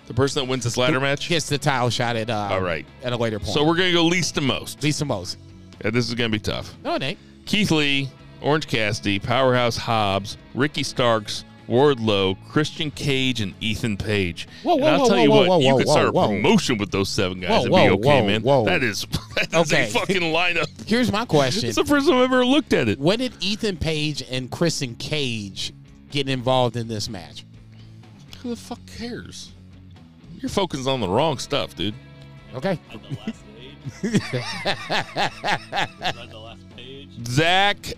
[0.06, 1.28] The person that wins this ladder match.
[1.28, 2.86] Gets the title shot at uh, All right.
[3.02, 3.50] at a later point.
[3.52, 4.82] So we're gonna go least to most.
[4.82, 5.36] Lisa Mose.
[5.84, 6.74] Yeah, this is gonna be tough.
[6.84, 7.18] No, it ain't.
[7.44, 8.08] Keith Lee,
[8.40, 14.46] Orange Cassidy, Powerhouse Hobbs, Ricky Starks, Wardlow, Christian Cage, and Ethan Page.
[14.62, 16.24] Whoa, And whoa, I'll whoa, tell you whoa, what, whoa, you whoa, could start whoa,
[16.24, 18.42] a promotion with those seven guys Whoa, and whoa, be okay, whoa, man.
[18.42, 18.64] whoa.
[18.64, 19.04] That is
[19.34, 19.84] that is Okay.
[19.84, 20.66] a fucking lineup.
[20.86, 21.68] Here's my question.
[21.68, 23.00] It's the first time I've ever looked at it.
[23.00, 25.72] when did Ethan Page and Christian Cage
[26.12, 27.44] get involved in this match?
[28.42, 29.52] Who the fuck cares?
[30.40, 31.94] You're focusing on the wrong stuff, dude.
[32.54, 32.78] Okay.
[32.92, 33.74] On the last page.
[34.02, 34.22] Read
[36.30, 37.08] the last page.
[37.26, 37.92] Zach,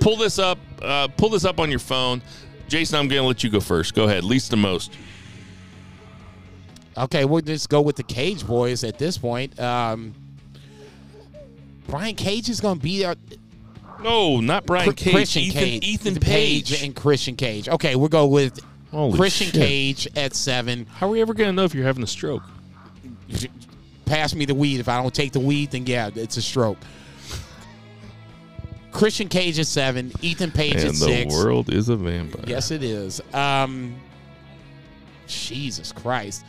[0.00, 0.58] pull this up.
[0.82, 2.22] Uh, pull this up on your phone.
[2.68, 3.94] Jason, I'm gonna let you go first.
[3.94, 4.24] Go ahead.
[4.24, 4.92] Least to most.
[6.96, 9.58] Okay, we'll just go with the Cage boys at this point.
[9.58, 10.14] Um,
[11.86, 13.14] Brian Cage is going to be there.
[14.02, 15.12] No, not Brian Cr- Cage.
[15.14, 16.82] Christian Ethan, Cage, Ethan Page.
[16.82, 17.68] and Christian Cage.
[17.68, 19.54] Okay, we'll go with Holy Christian shit.
[19.54, 20.86] Cage at seven.
[20.86, 22.42] How are we ever gonna know if you're having a stroke?
[24.04, 24.80] Pass me the weed.
[24.80, 26.78] If I don't take the weed, then yeah, it's a stroke.
[28.92, 30.12] Christian Cage at seven.
[30.20, 32.44] Ethan Page and at the world is a vampire.
[32.46, 33.20] Yes, it is.
[33.32, 33.94] Um,
[35.28, 36.44] Jesus Christ.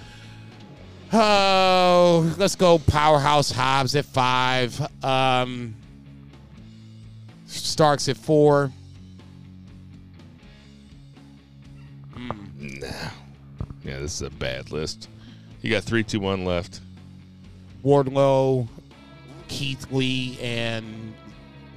[1.13, 4.81] Oh, let's go Powerhouse Hobbs at five.
[5.03, 5.75] Um,
[7.45, 8.71] Starks at four.
[12.61, 13.11] Yeah,
[13.83, 15.09] this is a bad list.
[15.61, 16.81] You got three, two, one left.
[17.83, 18.67] Wardlow,
[19.47, 21.13] Keith Lee, and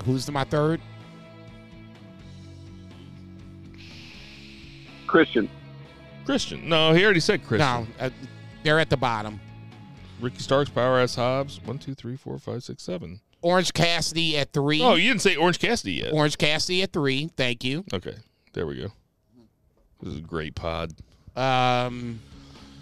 [0.04, 0.80] who's my third?
[5.06, 5.48] Christian.
[6.24, 6.68] Christian.
[6.68, 7.68] No, he already said Christian.
[7.68, 8.10] No, uh,
[8.62, 9.40] they're at the bottom.
[10.20, 11.60] Ricky Starks, Powerhouse Hobbs.
[11.64, 13.20] One, two, three, four, five, six, seven.
[13.42, 14.82] Orange Cassidy at three.
[14.82, 16.12] Oh, you didn't say Orange Cassidy yet.
[16.12, 17.30] Orange Cassidy at three.
[17.36, 17.84] Thank you.
[17.92, 18.16] Okay,
[18.54, 18.92] there we go.
[20.04, 20.92] This is a great pod.
[21.34, 22.20] Um,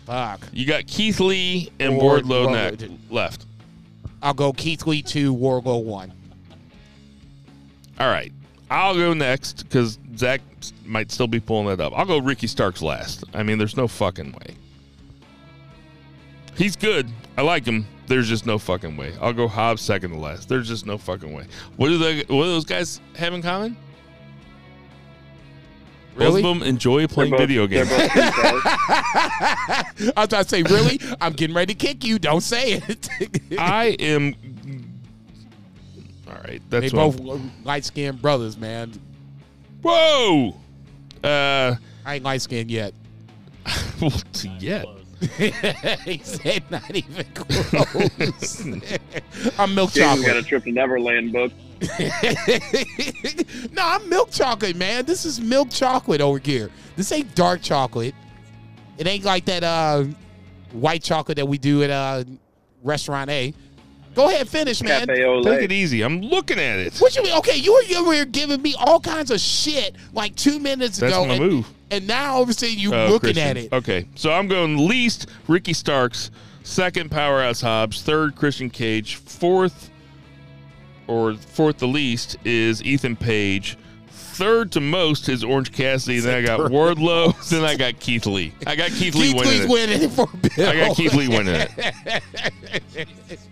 [0.07, 0.41] fuck.
[0.53, 2.49] You got Keith Lee and Wardlow.
[2.49, 3.47] Wardlow neck left.
[4.21, 6.13] I'll go Keith Lee two, Wardlow one.
[8.01, 8.33] All right.
[8.69, 10.41] I'll go next because Zach
[10.85, 11.93] might still be pulling that up.
[11.97, 13.23] I'll go Ricky Starks last.
[13.35, 14.57] I mean, there's no fucking way.
[16.57, 17.09] He's good.
[17.39, 17.87] I like him.
[18.09, 19.15] There's just no fucking way.
[19.21, 20.49] I'll go Hobbs second to last.
[20.49, 21.47] There's just no fucking way.
[21.77, 22.17] What do they?
[22.19, 23.77] What do those guys have in common?
[26.15, 26.43] Really?
[26.43, 27.89] Both of them enjoy playing both- video games.
[27.89, 28.63] both good guys.
[28.65, 31.01] I was about to say, really?
[31.21, 32.19] I'm getting ready to kick you.
[32.19, 33.09] Don't say it.
[33.59, 34.35] I am.
[36.29, 38.93] All right, they that's what both light skinned brothers, man.
[39.83, 40.55] Whoa.
[41.25, 42.95] Uh, I ain't light skinned yet.
[44.61, 44.87] yet.
[46.05, 48.61] he said not even close.
[49.59, 51.53] I'm milk Jason's got a trip to Neverland book.
[53.73, 55.05] no, I'm milk chocolate, man.
[55.05, 56.71] This is milk chocolate over here.
[56.97, 58.15] This ain't dark chocolate.
[58.99, 60.05] It ain't like that uh,
[60.73, 62.25] white chocolate that we do at uh,
[62.83, 63.55] restaurant A.
[64.15, 65.07] Go ahead, finish, man.
[65.07, 66.03] Cafe Take it easy.
[66.03, 66.99] I'm looking at it.
[66.99, 67.33] What you mean?
[67.39, 71.15] Okay, you were, you were giving me all kinds of shit like two minutes That's
[71.15, 71.25] ago.
[71.25, 71.69] my and, move.
[71.91, 73.49] and now all of a sudden you Oh, looking Christian.
[73.49, 73.73] at it.
[73.73, 76.31] Okay, so I'm going least Ricky Starks,
[76.63, 79.89] second Powerhouse Hobbs, third Christian Cage, fourth
[81.09, 83.77] or fourth the least is Ethan Page.
[84.09, 86.19] Third to most is Orange Cassidy.
[86.21, 87.49] Then I got Wardlow.
[87.51, 88.53] then I got Keith Lee.
[88.67, 89.69] I got Keith, Lee Keith winning Lee's it.
[89.71, 90.27] winning it for
[90.57, 90.69] Bill.
[90.69, 93.39] I got Keith Lee winning it.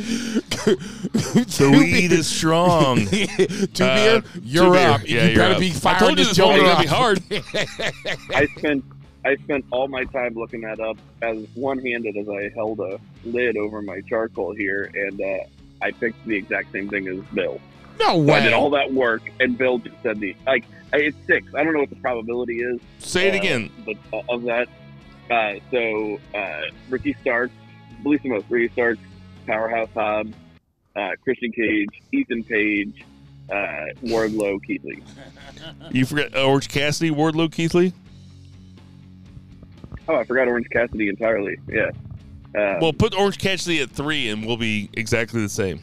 [0.00, 3.06] The weed is strong.
[3.74, 4.88] Two Uh, beer, you're two beer.
[4.90, 5.00] up.
[5.08, 5.60] Yeah, you you're better up.
[5.60, 6.94] be I told you this this one gonna be up.
[6.94, 7.22] hard.
[8.34, 8.84] I spent
[9.24, 12.98] I spent all my time looking that up as one handed as I held a
[13.24, 15.44] lid over my charcoal here, and uh,
[15.82, 17.60] I picked the exact same thing as Bill.
[17.98, 21.16] No So I did all that work, and Bill just said the like I- it's
[21.26, 21.54] six.
[21.54, 22.80] I don't know what the probability is.
[22.98, 23.70] Say it uh, again.
[23.84, 24.68] but uh, of that.
[25.30, 27.54] Uh, so uh, Ricky Starks,
[28.02, 28.24] most.
[28.48, 29.00] Ricky Starks,
[29.46, 30.34] Powerhouse Hobbs,
[30.96, 33.04] uh, Christian Cage, Ethan Page,
[33.50, 35.02] uh, Wardlow, Keith Lee.
[35.90, 37.92] You forgot Orange Cassidy, Wardlow, Keith Lee.
[40.08, 41.58] Oh, I forgot Orange Cassidy entirely.
[41.68, 41.90] Yeah.
[42.56, 45.80] Uh, Well, put Orange Cassidy at three, and we'll be exactly the same.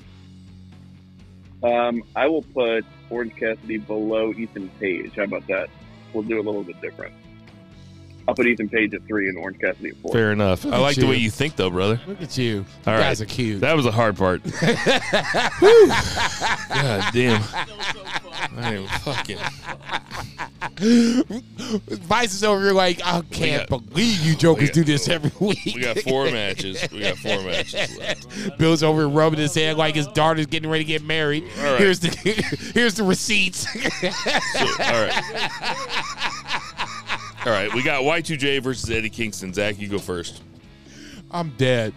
[1.63, 5.13] Um, I will put Orange Cassidy below Ethan Page.
[5.15, 5.69] How about that?
[6.13, 7.13] We'll do a little bit different.
[8.27, 10.11] I'll put Ethan Page at three and Orange Cassidy at four.
[10.11, 10.65] Fair enough.
[10.65, 11.99] Look I at like the way you think, though, brother.
[12.05, 12.65] Look at you.
[12.85, 13.05] All you right.
[13.07, 13.61] guys are cute.
[13.61, 14.43] That was a hard part.
[15.63, 17.41] God damn.
[18.57, 19.37] I am fucking.
[20.59, 25.31] Vice is over here like, I can't got- believe you jokers got- do this every
[25.39, 25.59] week.
[25.65, 26.85] We got four matches.
[26.91, 28.57] We got four matches left.
[28.57, 31.43] Bill's over here rubbing his head like his daughter's getting ready to get married.
[31.59, 31.79] All right.
[31.79, 32.09] Here's the
[32.73, 33.67] here's the receipts.
[33.71, 35.23] So, all right.
[37.45, 37.73] All right.
[37.73, 39.53] We got Y2J versus Eddie Kingston.
[39.53, 40.41] Zach, you go first.
[41.31, 41.93] I'm dead.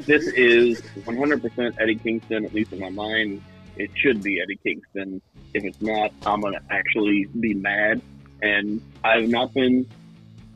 [0.00, 3.42] This is 100% Eddie Kingston, at least in my mind.
[3.78, 5.22] It should be Eddie Kingston.
[5.54, 8.02] If it's not, I'm going to actually be mad.
[8.42, 9.86] And I've not been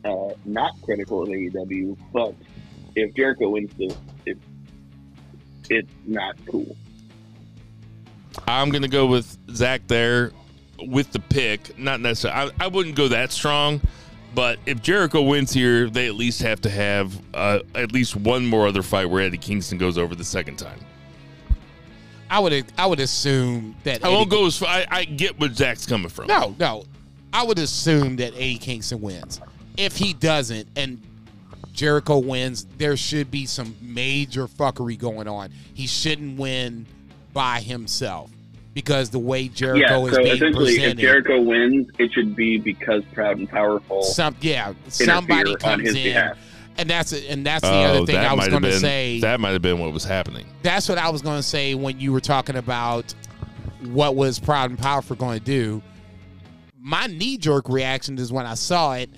[0.04, 2.34] uh, not critical of AEW, but
[2.94, 3.96] if Jericho wins this,
[4.26, 4.40] it's,
[5.70, 6.76] it's not cool.
[8.46, 10.32] I'm going to go with Zach there
[10.80, 11.78] with the pick.
[11.78, 12.52] Not necessarily.
[12.60, 13.80] I, I wouldn't go that strong,
[14.34, 18.46] but if Jericho wins here, they at least have to have uh, at least one
[18.46, 20.78] more other fight where Eddie Kingston goes over the second time.
[22.32, 24.70] I would I would assume that I won't Eddie- go as far.
[24.70, 26.28] I, I get where Zach's coming from.
[26.28, 26.84] No, no.
[27.30, 29.38] I would assume that Eddie Kingston wins.
[29.76, 30.98] If he doesn't and
[31.74, 35.50] Jericho wins, there should be some major fuckery going on.
[35.74, 36.86] He shouldn't win
[37.34, 38.30] by himself
[38.72, 42.34] because the way Jericho yeah, is so being essentially, if presented, Jericho wins, it should
[42.34, 46.38] be because Proud and Powerful some yeah, somebody interfere on comes his in, behalf.
[46.78, 49.20] And that's and that's the Oh, other thing I was going to say.
[49.20, 50.46] that might have been what was happening.
[50.62, 53.14] that's what I was going to say when you were talking about
[53.90, 55.82] what was Proud and Powerful going to do.
[56.80, 59.10] My knee jerk reaction is when I saw it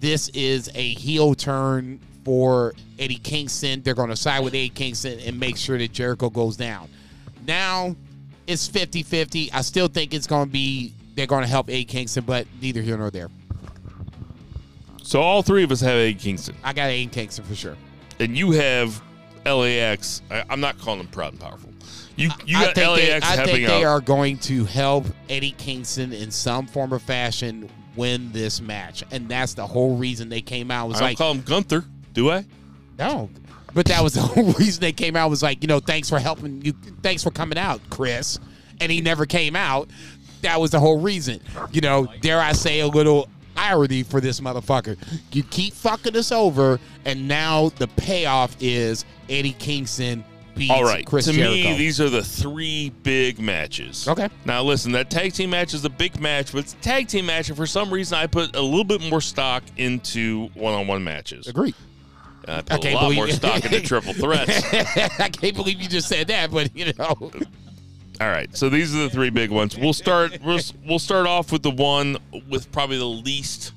[0.00, 3.82] this is a heel turn for Eddie Kingston.
[3.82, 6.88] They're going to side with Eddie Kingston and make sure that Jericho goes down.
[7.46, 7.96] Now
[8.46, 9.52] it's 50 50.
[9.52, 12.80] I still think it's going to be, they're going to help Eddie Kingston, but neither
[12.80, 13.28] here nor there.
[15.10, 17.76] So all three of us have Eddie Kingston, I got Eddie Kingston for sure.
[18.20, 19.02] and you have
[19.44, 20.22] LAX.
[20.30, 21.68] I, I'm not calling them proud and powerful.
[22.14, 23.88] You you I got think, they, LAX I helping think they out.
[23.88, 29.02] are going to help Eddie Kingston in some form or fashion win this match.
[29.10, 30.86] And that's the whole reason they came out.
[30.86, 32.44] Was I don't like, call him Gunther, do I?
[32.96, 33.30] No.
[33.74, 36.20] But that was the whole reason they came out was like, you know, thanks for
[36.20, 36.72] helping you
[37.02, 38.38] thanks for coming out, Chris.
[38.80, 39.90] And he never came out.
[40.42, 41.40] That was the whole reason.
[41.72, 43.28] You know, dare I say a little
[43.60, 44.96] irony for this motherfucker.
[45.32, 50.24] You keep fucking us over, and now the payoff is Eddie Kingston
[50.56, 51.06] beats All right.
[51.06, 51.54] Chris to Jericho.
[51.70, 54.08] me, these are the three big matches.
[54.08, 54.28] Okay.
[54.44, 57.26] Now listen, that tag team match is a big match, but it's a tag team
[57.26, 61.46] match, and for some reason, I put a little bit more stock into one-on-one matches.
[61.46, 61.74] Agree.
[62.48, 64.64] I I put a can't lot believe- more stock into triple threats.
[65.20, 67.30] I can't believe you just said that, but you know.
[68.20, 69.78] All right, so these are the three big ones.
[69.78, 70.38] We'll start.
[70.44, 72.18] We'll, we'll start off with the one
[72.50, 73.72] with probably the least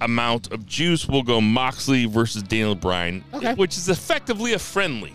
[0.00, 1.08] amount of juice.
[1.08, 3.54] We'll go Moxley versus Daniel Bryan, Okay.
[3.54, 5.12] which is effectively a friendly.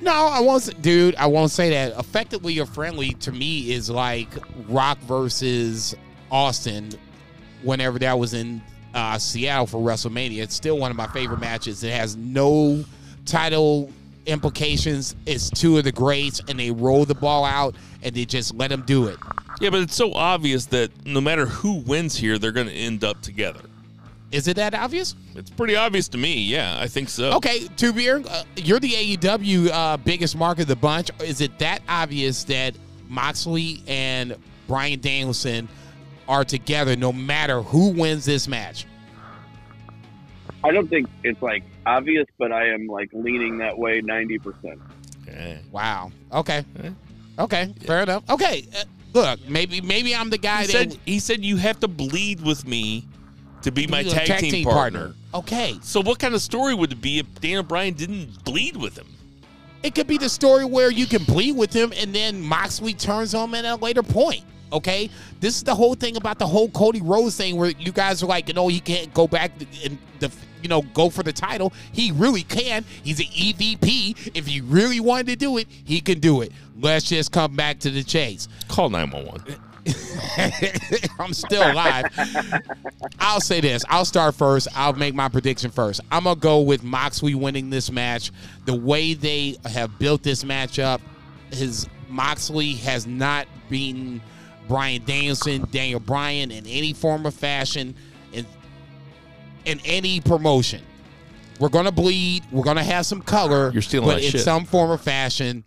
[0.00, 1.14] No, I won't, dude.
[1.16, 1.98] I won't say that.
[1.98, 4.28] Effectively or friendly to me is like
[4.66, 5.94] Rock versus
[6.30, 6.90] Austin.
[7.62, 8.60] Whenever that was in
[8.94, 11.84] uh, Seattle for WrestleMania, it's still one of my favorite matches.
[11.84, 12.84] It has no
[13.26, 13.90] title
[14.26, 15.16] implications.
[15.26, 18.68] is two of the greats, and they roll the ball out and they just let
[18.68, 19.18] them do it.
[19.60, 23.04] Yeah, but it's so obvious that no matter who wins here, they're going to end
[23.04, 23.60] up together.
[24.32, 25.14] Is it that obvious?
[25.34, 26.42] It's pretty obvious to me.
[26.42, 27.32] Yeah, I think so.
[27.34, 31.10] Okay, to be uh, you're the AEW uh, biggest mark of the bunch.
[31.20, 32.74] Is it that obvious that
[33.08, 34.34] Moxley and
[34.66, 35.68] Bryan Danielson
[36.28, 38.86] are together no matter who wins this match?
[40.64, 44.80] I don't think it's like obvious, but I am like leaning that way ninety percent.
[45.22, 45.60] Okay.
[45.70, 46.12] Wow.
[46.32, 46.64] Okay.
[47.38, 47.74] Okay.
[47.86, 48.28] Fair enough.
[48.30, 48.66] Okay.
[48.74, 51.88] Uh, look, maybe maybe I'm the guy He that said, he said you have to
[51.88, 53.06] bleed with me
[53.62, 55.14] to be my He's a tag, team, partner.
[55.34, 55.78] Okay.
[55.82, 59.06] So what kind of story would it be if Daniel Bryan didn't bleed with him?
[59.82, 63.34] It could be the story where you can bleed with him and then Moxley turns
[63.34, 64.44] on him at a later point.
[64.72, 65.10] Okay,
[65.40, 68.26] this is the whole thing about the whole Cody Rhodes thing, where you guys are
[68.26, 69.52] like, you know, he can't go back
[69.84, 70.32] and the,
[70.62, 71.72] you know, go for the title.
[71.92, 72.84] He really can.
[73.02, 74.32] He's an EVP.
[74.34, 76.52] If he really wanted to do it, he can do it.
[76.80, 78.48] Let's just come back to the chase.
[78.68, 79.60] Call 911.
[81.18, 82.06] I'm still alive.
[83.18, 83.84] I'll say this.
[83.88, 84.68] I'll start first.
[84.76, 86.00] I'll make my prediction first.
[86.10, 88.30] I'm gonna go with Moxley winning this match.
[88.64, 91.00] The way they have built this match up,
[91.50, 94.20] his Moxley has not beaten
[94.68, 97.94] Bryan Danielson, Daniel Bryan in any form or fashion
[99.64, 100.82] in any promotion.
[101.58, 102.44] We're gonna bleed.
[102.50, 103.70] We're gonna have some color.
[103.72, 104.40] You're stealing but in shit.
[104.40, 105.64] some form or fashion,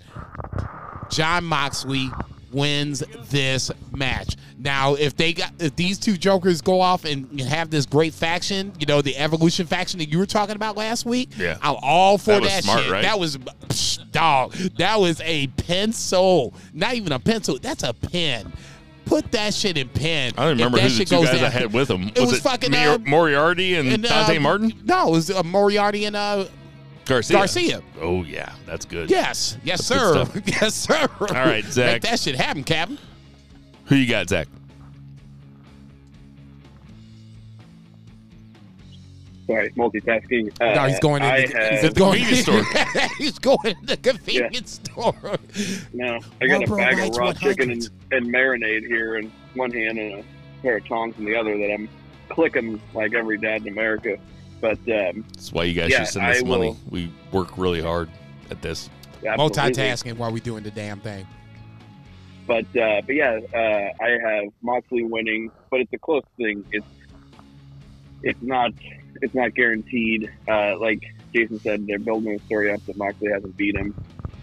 [1.09, 2.09] Jon Moxley
[2.51, 4.35] wins this match.
[4.57, 8.73] Now, if they got if these two jokers go off and have this great faction,
[8.79, 11.57] you know, the evolution faction that you were talking about last week, Yeah.
[11.61, 12.91] I'm all for That that, smart, shit.
[12.91, 13.01] right?
[13.03, 14.53] That was psh, dog.
[14.77, 16.53] That was a pencil.
[16.73, 17.57] Not even a pencil.
[17.61, 18.51] That's a pen.
[19.05, 20.33] Put that shit in pen.
[20.37, 22.09] I don't remember who the two guys I had with him.
[22.15, 24.73] It was, fucking Mor- uh, Moriarty and, and, Dante uh, Martin?
[24.83, 26.45] No, it was uh, Moriarty and uh,
[27.05, 27.37] Garcia.
[27.37, 27.81] Garcia.
[28.01, 28.51] Oh, yeah.
[28.65, 29.09] That's good.
[29.09, 31.07] Yes, yes, That's sir, yes, sir.
[31.19, 31.93] All right, Zach.
[31.93, 32.97] Make that shit happen, Captain.
[33.85, 34.47] Who you got, Zach?
[39.47, 40.51] Sorry, multitasking.
[40.59, 41.29] Uh, No, he's going in.
[41.29, 43.07] I the, have, he's going convenience store.
[43.17, 45.37] he's going in the convenience store.
[45.93, 49.31] no, I got a Marlboro bag Lights of raw chicken and, and marinade here in
[49.53, 50.23] one hand and a
[50.63, 51.87] pair of tongs in the other that I'm
[52.29, 54.17] clicking like every dad in America.
[54.61, 56.69] But um, That's why you guys Yeah, should send us I money.
[56.69, 58.09] will- We work really hard
[58.49, 58.89] at this.
[59.23, 59.59] absolutely.
[59.73, 61.27] Multitasking while we're doing the damn thing.
[62.47, 66.63] But uh, but yeah, uh, I have Moxley winning, but it's a close thing.
[66.71, 66.85] It's
[68.23, 68.71] it's not
[69.21, 70.31] it's not guaranteed.
[70.47, 71.01] Uh, like
[71.33, 73.93] Jason said, they're building a story up that Moxley hasn't beat him,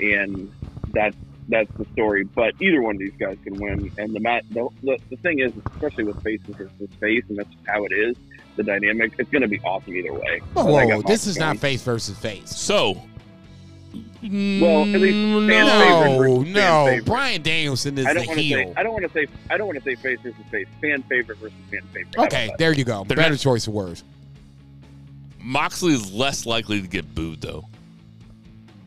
[0.01, 0.53] and
[0.93, 1.16] that's
[1.49, 2.24] that's the story.
[2.24, 3.90] But either one of these guys can win.
[3.99, 6.70] And the mat the, the, the thing is, especially with face versus
[7.01, 8.16] face, and that's how it is.
[8.57, 10.40] The dynamic, it's going to be awesome either way.
[10.53, 12.51] Whoa, But whoa, this is not face versus face.
[12.51, 13.01] So.
[14.23, 16.43] Well, at least Mm, no.
[16.43, 17.03] No, no.
[17.05, 18.59] Bryan Danielson is I the don't want heel.
[18.59, 20.66] say I don't want to say I don't want to say face versus face.
[20.81, 22.19] Fan favorite versus fan favorite.
[22.19, 23.05] Okay, there you go.
[23.07, 24.05] They're Better not- choice of words.
[25.43, 27.69] Moxley is less likely to get booed, though.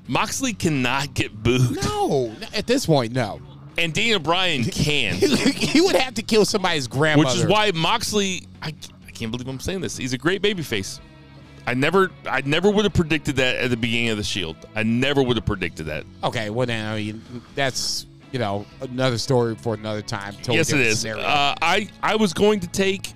[0.07, 3.41] Moxley cannot get booed, No, at this point, no.
[3.77, 7.29] and Daniel Bryan can, he would have to kill somebody's grandmother.
[7.35, 8.43] which is why Moxley.
[8.61, 8.73] I,
[9.07, 9.97] I can't believe I'm saying this.
[9.97, 10.99] He's a great babyface.
[11.67, 14.55] I never, I never would have predicted that at the beginning of the Shield.
[14.75, 16.05] I never would have predicted that.
[16.23, 17.23] Okay, well then I mean
[17.55, 20.35] that's you know another story for another time.
[20.35, 21.03] Totally yes, it is.
[21.05, 23.13] Uh, I, I was going to take,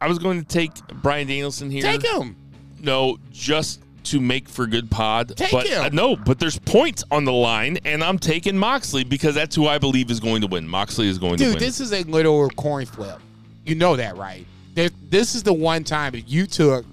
[0.00, 0.72] I was going to take
[1.02, 1.82] Bryan Danielson here.
[1.82, 2.36] Take him.
[2.80, 5.36] No, just to make for good pod.
[5.36, 5.82] Take but him.
[5.84, 9.66] uh, no, but there's points on the line, and I'm taking Moxley because that's who
[9.66, 10.66] I believe is going to win.
[10.66, 11.52] Moxley is going to win.
[11.52, 13.18] Dude, this is a little coin flip.
[13.66, 14.46] You know that, right?
[14.74, 16.86] This is the one time if you took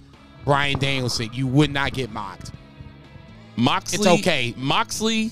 [0.44, 2.52] Bryan Danielson, you would not get mocked.
[3.56, 4.54] Moxley, It's okay.
[4.58, 5.32] Moxley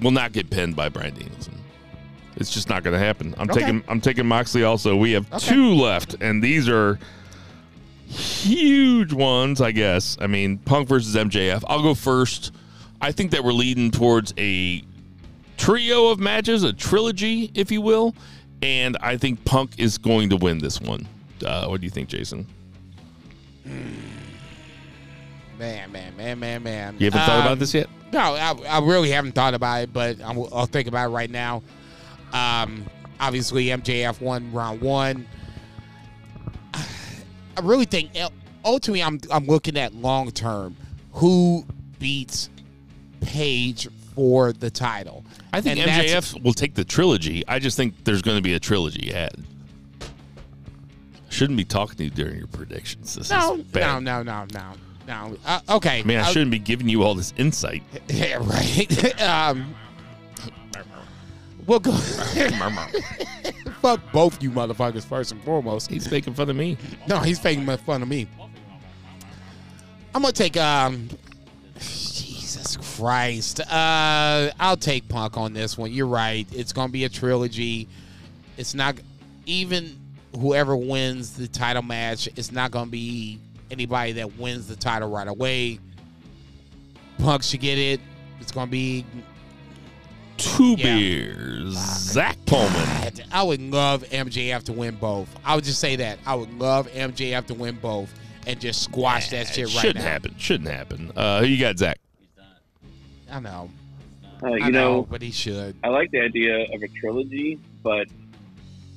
[0.00, 1.54] will not get pinned by Bryan Danielson.
[2.42, 3.34] It's just not going to happen.
[3.38, 3.60] I'm Okay.
[3.60, 4.96] taking I'm taking Moxley also.
[4.96, 5.46] We have Okay.
[5.54, 6.98] two left, and these are
[8.08, 10.18] huge ones, I guess.
[10.20, 11.62] I mean, Punk versus MJF.
[11.68, 12.52] I'll go first.
[13.00, 14.82] I think that we're leading towards a
[15.56, 18.14] trio of matches, a trilogy, if you will,
[18.60, 21.06] and I think Punk is going to win this one.
[21.44, 22.46] Uh, what do you think, Jason?
[25.58, 26.96] Man, man, man, man, man.
[26.98, 27.88] You haven't thought Um, about this yet?
[28.12, 31.30] No, I, I really haven't thought about it, but I'm, I'll think about it right
[31.30, 31.62] now.
[32.32, 32.84] Um,
[33.20, 35.26] obviously, MJF won round one.
[36.74, 38.10] I really think
[38.64, 40.76] ultimately I'm I'm looking at long term.
[41.12, 41.64] Who
[41.98, 42.48] beats
[43.20, 45.24] Page for the title?
[45.52, 47.44] I think And MJF will take the trilogy.
[47.46, 49.34] I just think there's going to be a trilogy ad.
[51.28, 53.14] Shouldn't be talking to you during your predictions.
[53.14, 54.02] This No, is no, bad.
[54.02, 54.72] no, no, no,
[55.06, 55.36] no.
[55.46, 57.82] Uh, okay, I mean, I Uh, shouldn't be giving you all this insight.
[58.08, 59.20] Yeah, right.
[59.22, 59.74] um,
[61.72, 61.92] we'll go.
[63.80, 65.90] Fuck both you motherfuckers first and foremost.
[65.90, 66.76] He's making fun of me.
[67.08, 68.28] No, he's making fun of me.
[70.14, 71.08] I'm gonna take um
[71.78, 73.60] Jesus Christ.
[73.60, 75.90] Uh I'll take Punk on this one.
[75.90, 76.46] You're right.
[76.52, 77.88] It's gonna be a trilogy.
[78.58, 78.96] It's not
[79.46, 79.98] even
[80.38, 83.40] whoever wins the title match, it's not gonna be
[83.70, 85.78] anybody that wins the title right away.
[87.18, 88.00] Punk should get it.
[88.40, 89.06] It's gonna be
[90.42, 90.96] Two Yeah.
[90.96, 91.74] beers.
[91.74, 92.72] Zach Pullman.
[92.72, 95.28] God, I would love MJF to win both.
[95.44, 96.18] I would just say that.
[96.26, 98.12] I would love MJF to win both
[98.46, 100.10] and just squash that shit right Shouldn't now.
[100.10, 100.34] happen.
[100.38, 101.12] Shouldn't happen.
[101.16, 101.98] Uh, who you got, Zach?
[103.30, 103.70] I know.
[104.42, 105.76] Uh, I you know, know, but he should.
[105.84, 108.08] I like the idea of a trilogy, but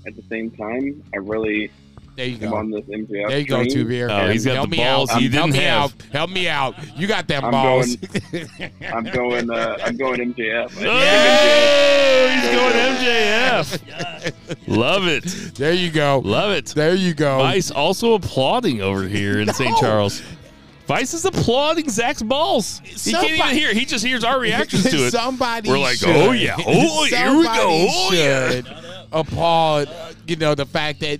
[0.07, 1.69] at the same time, I really
[2.15, 2.55] There you am go.
[2.55, 3.27] on this MJF.
[3.27, 4.09] There you go, train, two beer.
[4.09, 5.21] Oh, he's got Help the me balls out.
[5.21, 5.83] you Help didn't me have.
[5.83, 6.01] out.
[6.13, 6.97] Help me out.
[6.97, 7.97] You got them I'm balls.
[8.81, 9.49] I'm going.
[9.49, 10.77] Uh, I'm going MJF.
[10.77, 14.67] I Oh, MJF he's going MJF.
[14.67, 15.23] Love it.
[15.55, 16.21] there you go.
[16.23, 16.67] Love it.
[16.67, 17.39] There you go.
[17.39, 19.75] Vice also applauding over here in St.
[19.77, 20.21] Charles.
[20.87, 22.79] Vice is applauding Zach's balls.
[22.83, 23.73] He can't even hear.
[23.73, 25.11] He just hears our reactions to it.
[25.11, 26.09] Somebody We're like, should.
[26.15, 26.55] oh, yeah.
[26.59, 27.49] Oh, here we go.
[27.49, 28.49] Somebody Oh, yeah.
[28.51, 28.67] should
[29.11, 31.19] applaud, uh, you know, the fact that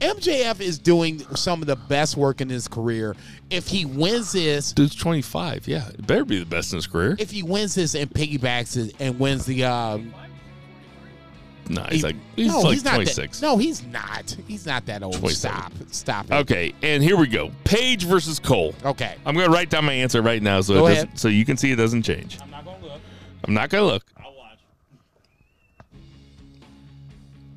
[0.00, 3.16] MJF is doing some of the best work in his career.
[3.50, 5.66] If he wins this, Dude's 25.
[5.66, 7.16] Yeah, it better be the best in his career.
[7.18, 10.14] if he wins this and piggybacks it and wins the um
[11.68, 13.42] No, he's he- like he's no, like he's not 26.
[13.42, 14.36] No, he's not.
[14.46, 15.16] He's not that old.
[15.30, 15.72] Stop.
[15.90, 16.32] Stop it.
[16.32, 17.50] Okay, and here we go.
[17.64, 18.74] Page versus Cole.
[18.84, 19.16] Okay.
[19.26, 21.04] I'm gonna write down my answer right now so Go it ahead.
[21.06, 22.38] doesn't, so you can see it doesn't change.
[22.40, 23.00] I'm not gonna look.
[23.44, 24.04] I'm not gonna look.
[24.16, 24.58] I'll watch.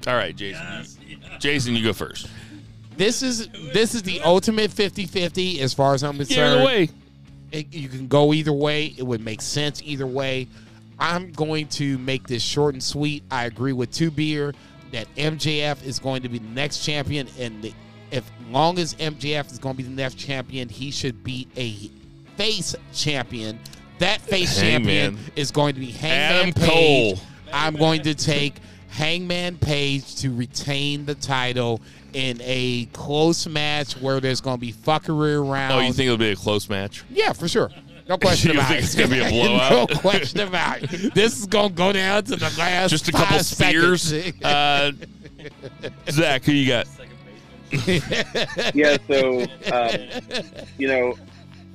[0.07, 0.65] All right, Jason.
[0.99, 1.00] you-
[1.39, 2.27] Jason, you go first.
[2.97, 6.61] This is this is the ultimate 50-50 as far as I'm concerned.
[6.61, 6.89] the way.
[7.51, 8.93] It, you can go either way.
[8.97, 10.47] It would make sense either way.
[10.99, 13.23] I'm going to make this short and sweet.
[13.31, 14.53] I agree with Two Beer
[14.91, 17.73] that MJF is going to be the next champion, and the,
[18.11, 21.89] if long as MJF is going to be the next champion, he should be a
[22.37, 23.59] face champion.
[23.99, 25.15] That face Hangman.
[25.15, 26.69] champion is going to be Hangman Adam Page.
[27.17, 27.19] Cole.
[27.53, 28.55] I'm going to take
[28.91, 31.81] Hangman Page to retain the title
[32.13, 35.71] in a close match where there's going to be fuckery around.
[35.71, 37.03] Oh, you think it'll be a close match?
[37.09, 37.71] Yeah, for sure.
[38.09, 38.83] No question You about think it.
[38.83, 39.89] it's gonna be a blowout.
[39.89, 41.13] no question about it.
[41.13, 44.01] This is gonna go down to the last Just a couple five spears.
[44.01, 44.43] seconds.
[44.43, 44.91] Uh,
[46.09, 46.87] Zach, who you got?
[48.75, 51.15] yeah, so um, you know,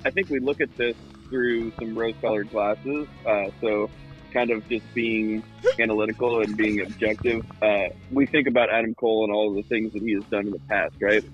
[0.05, 0.94] I think we look at this
[1.30, 3.09] through some rose-colored glasses.
[3.24, 3.88] Uh, so,
[4.37, 5.43] kind of just being
[5.81, 7.47] analytical and being objective.
[7.63, 10.47] Uh, we think about Adam Cole and all of the things that he has done
[10.47, 11.25] in the past, right?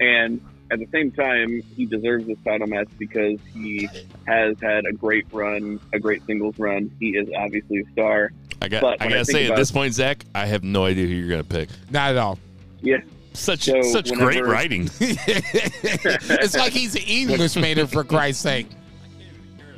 [0.00, 3.86] And at the same time, he deserves this title match because he
[4.26, 6.90] has had a great run, a great singles run.
[6.98, 8.32] He is obviously a star.
[8.62, 8.82] I got.
[8.84, 11.44] I gotta think say, at this point, Zach, I have no idea who you're gonna
[11.44, 11.68] pick.
[11.90, 12.38] Not at all.
[12.80, 12.98] Yeah,
[13.34, 14.88] Such So such great writing.
[15.00, 18.68] it's like he's an English major for Christ's sake.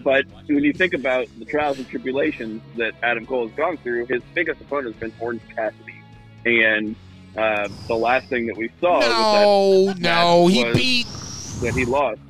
[0.03, 4.07] But when you think about the trials and tribulations that Adam Cole has gone through,
[4.07, 5.95] his biggest opponent has been Orange Cassidy.
[6.47, 6.97] And
[7.37, 11.07] Uh, the last thing that we saw No, was no, that he was- beat.
[11.07, 12.21] that, that he lost.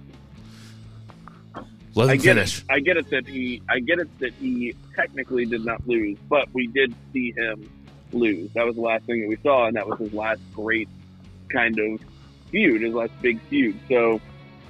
[1.95, 2.59] Let I get finish.
[2.59, 2.65] it.
[2.69, 3.63] I get it that he.
[3.69, 7.69] I get it that he technically did not lose, but we did see him
[8.13, 8.51] lose.
[8.53, 10.89] That was the last thing that we saw, and that was his last great
[11.49, 12.01] kind of
[12.51, 13.77] feud, his last big feud.
[13.89, 14.21] So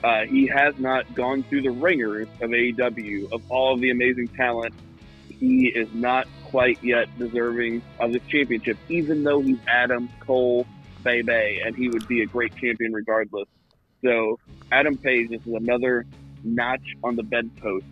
[0.02, 4.28] uh, he has not gone through the ringers of AEW of all of the amazing
[4.28, 4.74] talent.
[5.28, 10.66] He is not quite yet deserving of this championship, even though he's Adam Cole,
[11.04, 13.48] baby, and he would be a great champion regardless.
[14.02, 14.38] So
[14.72, 16.06] Adam Page, this is another
[16.42, 17.84] notch on the bedpost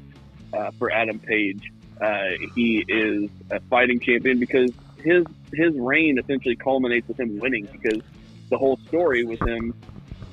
[0.52, 1.70] uh, for Adam Page.
[2.00, 4.70] Uh, he is a fighting champion because
[5.02, 8.02] his his reign essentially culminates with him winning because
[8.50, 9.74] the whole story was him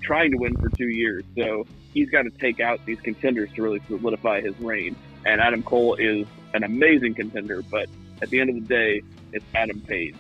[0.06, 1.24] trying to win for two years.
[1.38, 4.96] So he's got to take out these contenders to really solidify his reign.
[5.26, 7.90] And Adam Cole is an amazing contender, but
[8.22, 9.02] at the end of the day,
[9.34, 10.16] it's Adam Page.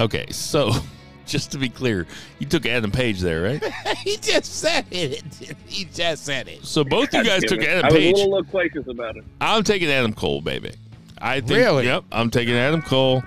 [0.00, 0.72] Okay, so
[1.26, 2.06] just to be clear,
[2.40, 3.62] you took Adam Page there, right?
[3.98, 5.22] he just said it.
[5.66, 6.64] He just said it.
[6.64, 7.68] So both you guys took it.
[7.68, 8.16] Adam I was a Page.
[8.16, 9.24] little loquacious about it.
[9.40, 10.72] I'm taking Adam Cole, baby.
[11.18, 11.52] I think.
[11.52, 11.84] Really?
[11.86, 12.04] Yep.
[12.10, 13.22] I'm taking Adam Cole.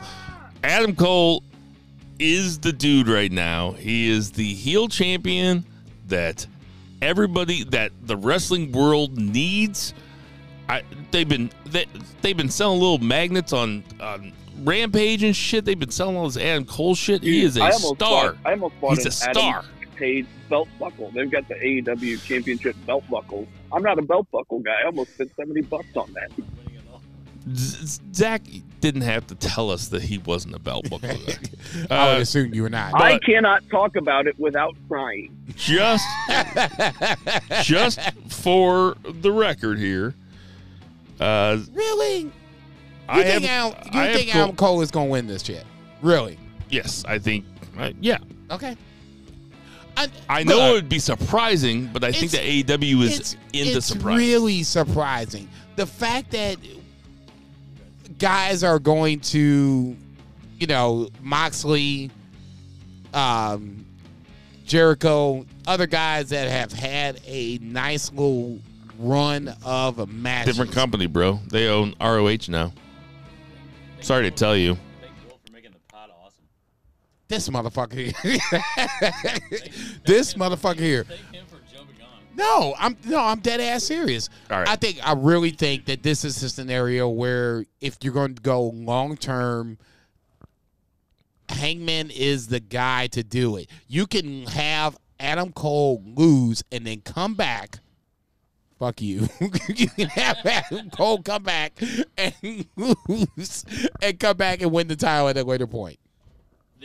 [0.63, 1.43] Adam Cole
[2.19, 3.71] is the dude right now.
[3.71, 5.65] He is the heel champion
[6.07, 6.45] that
[7.01, 9.93] everybody that the wrestling world needs.
[10.67, 11.85] I they've been they,
[12.21, 14.33] they've been selling little magnets on on
[14.63, 15.65] Rampage and shit.
[15.65, 17.21] They've been selling all this Adam Cole shit.
[17.21, 17.95] He is a I star.
[17.95, 19.59] Bought, I almost bought He's a star.
[19.59, 21.09] Adam Page belt buckle.
[21.11, 23.47] They've got the AEW Championship belt buckles.
[23.71, 24.75] I'm not a belt buckle guy.
[24.83, 26.31] I almost spent seventy bucks on that.
[27.53, 28.41] Z- Zach
[28.81, 31.15] didn't have to tell us that he wasn't a belt buckle guy.
[31.89, 32.93] I would Uh, assume you were not.
[32.99, 35.35] I cannot talk about it without crying.
[35.55, 36.05] just
[37.63, 37.99] just
[38.29, 40.13] for the record here.
[41.19, 42.19] Uh, really?
[42.21, 42.31] You
[43.07, 45.43] I think, have, Al, you I think Cole- Adam Cole is going to win this
[45.43, 45.63] shit?
[46.01, 46.37] Really?
[46.69, 47.45] Yes, I think.
[47.77, 48.17] Uh, yeah,
[48.49, 48.75] Okay.
[49.97, 53.37] I, I know it would be surprising, but I think It's- that AEW is it's,
[53.53, 54.17] into it's surprise.
[54.17, 55.47] really surprising.
[55.77, 56.57] The fact that
[58.19, 59.95] guys are going to,
[60.59, 62.11] you know, Moxley,
[63.13, 63.85] um,
[64.65, 68.59] Jericho, other guys that have had a nice little
[68.99, 70.45] run of a match.
[70.45, 71.39] Different company, bro.
[71.47, 72.73] They own ROH now.
[74.01, 74.77] Sorry to tell you.
[75.01, 76.45] Thank Will for making the pod awesome.
[77.27, 78.39] This motherfucker here.
[80.05, 81.05] this motherfucker here.
[82.35, 84.29] No, I'm no, I'm dead ass serious.
[84.51, 84.67] All right.
[84.67, 88.41] I think I really think that this is a scenario where if you're going to
[88.41, 89.77] go long term,
[91.49, 93.69] Hangman is the guy to do it.
[93.87, 97.79] You can have Adam Cole lose and then come back.
[98.79, 99.29] Fuck you.
[99.67, 101.81] you can have Adam Cole come back
[102.17, 102.33] and
[102.75, 103.63] lose
[104.01, 105.97] and come back and win the title at a later point.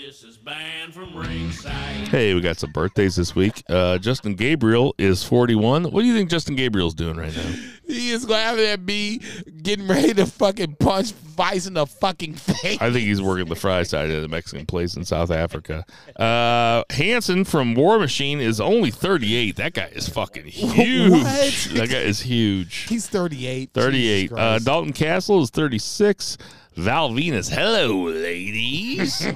[0.07, 2.09] This is banned from ringside.
[2.09, 3.63] Hey, we got some birthdays this week.
[3.69, 5.85] Uh, Justin Gabriel is 41.
[5.85, 7.55] What do you think Justin Gabriel's doing right now?
[7.91, 9.21] He is laughing at me
[9.65, 12.79] getting ready to fucking punch Vice in the fucking face.
[12.81, 15.85] I think he's working the fry side at a Mexican place in South Africa.
[16.15, 19.57] Uh, Hanson from War Machine is only 38.
[19.57, 21.11] That guy is fucking huge.
[21.11, 21.69] What?
[21.75, 22.87] That guy is huge.
[22.89, 23.71] He's 38.
[23.75, 24.33] 38.
[24.33, 26.39] Uh, Dalton Castle is 36.
[26.77, 29.27] Val Venis, hello, ladies,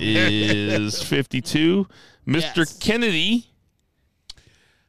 [0.00, 1.86] is 52.
[2.26, 2.56] Mr.
[2.56, 2.78] Yes.
[2.78, 3.50] Kennedy.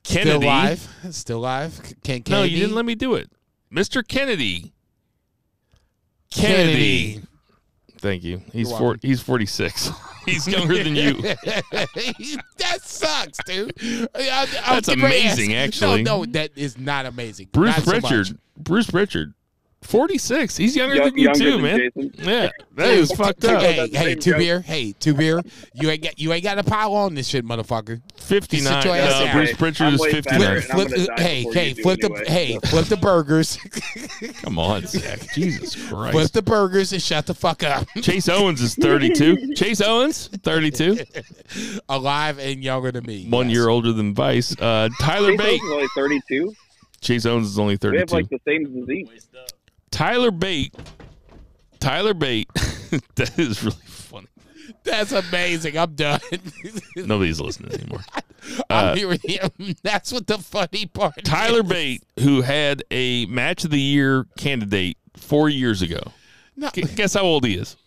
[0.04, 0.46] Still Kennedy.
[0.46, 0.88] alive.
[1.12, 1.82] Still alive.
[2.04, 2.32] Ken Kennedy.
[2.32, 3.30] No, you didn't let me do it.
[3.74, 4.08] Mr.
[4.08, 4.74] Kennedy.
[6.32, 7.14] Kennedy.
[7.14, 7.26] Kennedy.
[7.98, 8.42] Thank you.
[8.54, 9.90] He's four, he's 46.
[10.26, 11.14] he's younger than you.
[11.22, 13.74] that sucks, dude.
[13.82, 16.04] I, I That's was getting ready to amazing, actually.
[16.04, 17.50] No, no, that is not amazing.
[17.52, 18.40] Bruce Not so Pritchard.
[18.58, 19.34] Bruce Pritchard.
[19.82, 20.58] 46.
[20.58, 21.80] He's younger Young- than you younger too, than man.
[21.80, 22.12] Jason.
[22.18, 22.50] Yeah.
[22.76, 23.62] That is fucked up.
[23.62, 24.40] Hey, That's hey, two joke.
[24.40, 24.60] beer.
[24.62, 25.42] Hey, two beer.
[25.74, 28.02] You ain't got you ain't got to pile on this shit, motherfucker.
[28.18, 28.82] 59.
[28.82, 29.34] Sit your Uh.
[29.34, 30.40] Bruce Pritchard I'm is 59.
[30.40, 30.62] better.
[30.62, 32.60] Flip, hey, hey, you do flip the anyway, hey, so.
[32.70, 33.58] flip the burgers.
[34.42, 35.20] Come on, Zach.
[35.34, 36.12] Jesus Christ.
[36.14, 37.88] flip the burgers and shut the fuck up.
[38.02, 39.56] Chase Owens is 32.
[39.56, 41.00] Chase Owens, 32.
[41.90, 43.28] Alive and younger than me.
[43.30, 43.56] One yes.
[43.56, 44.56] year older than Vice.
[44.60, 45.62] Uh, Tyler Chase Bate.
[45.64, 46.54] Is only 32.
[47.02, 49.28] Chase Owens is only We have like the same disease.
[49.92, 50.76] Tyler Bate.
[51.80, 52.48] Tyler Bate.
[53.16, 54.28] that is really funny.
[54.84, 55.78] That's amazing.
[55.78, 56.20] I'm done.
[56.96, 58.02] Nobody's listening anymore.
[58.70, 59.52] I'm hearing him.
[59.84, 61.18] That's what the funny part.
[61.18, 61.70] Uh, Tyler is.
[61.70, 66.02] Bate, who had a match of the year candidate four years ago.
[66.56, 67.78] No, Guess how old he is?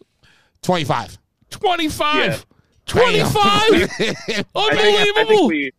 [0.63, 1.19] 25.
[1.51, 2.27] 25.
[2.27, 2.41] Damn.
[2.87, 3.33] 25.
[3.35, 5.49] I think, I think Unbelievable.
[5.49, 5.73] we,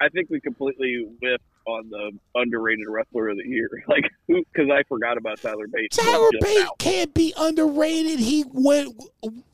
[0.00, 3.68] I think we completely whiffed on the underrated wrestler of the year.
[3.88, 4.42] Like, who?
[4.52, 5.96] Because I forgot about Tyler Bates.
[5.96, 8.18] Tyler Just Bate can't be underrated.
[8.20, 8.94] He went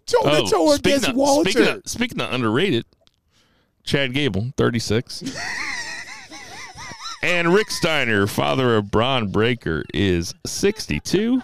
[0.07, 1.51] toe to toe Oh, speaking against of, Walter.
[1.51, 2.85] speaking, of, speaking of underrated,
[3.85, 5.25] Chad Gable, 36.
[7.23, 11.43] and Rick Steiner, father of Bron Breakker, is 62.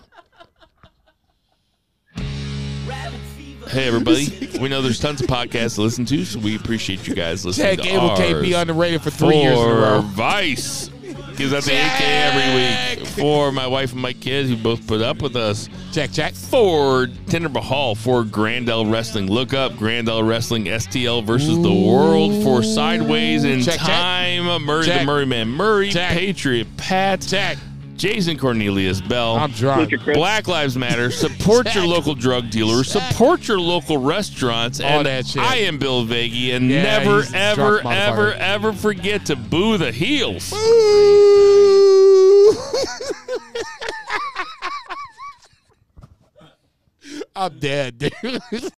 [3.74, 4.48] Hey, everybody.
[4.60, 7.74] we know there's tons of podcasts to listen to, so we appreciate you guys listening
[7.74, 8.18] Chad to Gable ours.
[8.20, 10.01] can't be underrated for three years in a For row.
[10.01, 10.90] Vice.
[11.36, 13.09] Gives out the AK every week.
[13.09, 15.68] For my wife and my kids who both put up with us.
[15.90, 16.34] Check, check.
[16.34, 19.26] For Tinder Mahal for Grandel Wrestling.
[19.26, 23.88] Look up Grandel Wrestling STL versus the world for Sideways in Check, check.
[23.88, 24.62] Time.
[24.62, 25.06] Murray the Check.
[25.06, 25.90] Murray Man Murray.
[25.90, 26.12] Check.
[26.12, 27.22] Patriot Pat.
[27.22, 27.59] Check.
[27.97, 29.37] Jason Cornelius Bell.
[29.37, 29.83] I'm drunk.
[29.83, 30.16] Look at Chris.
[30.16, 31.11] Black Lives Matter.
[31.11, 32.91] Support your local drug dealers.
[32.91, 34.81] Support your local restaurants.
[34.81, 35.43] All and that shit.
[35.43, 36.55] I am Bill Vagey.
[36.55, 40.53] And Yeah, never, he's ever, drunk ever, ever forget to boo the heels.
[47.37, 48.73] I'm dead, dude.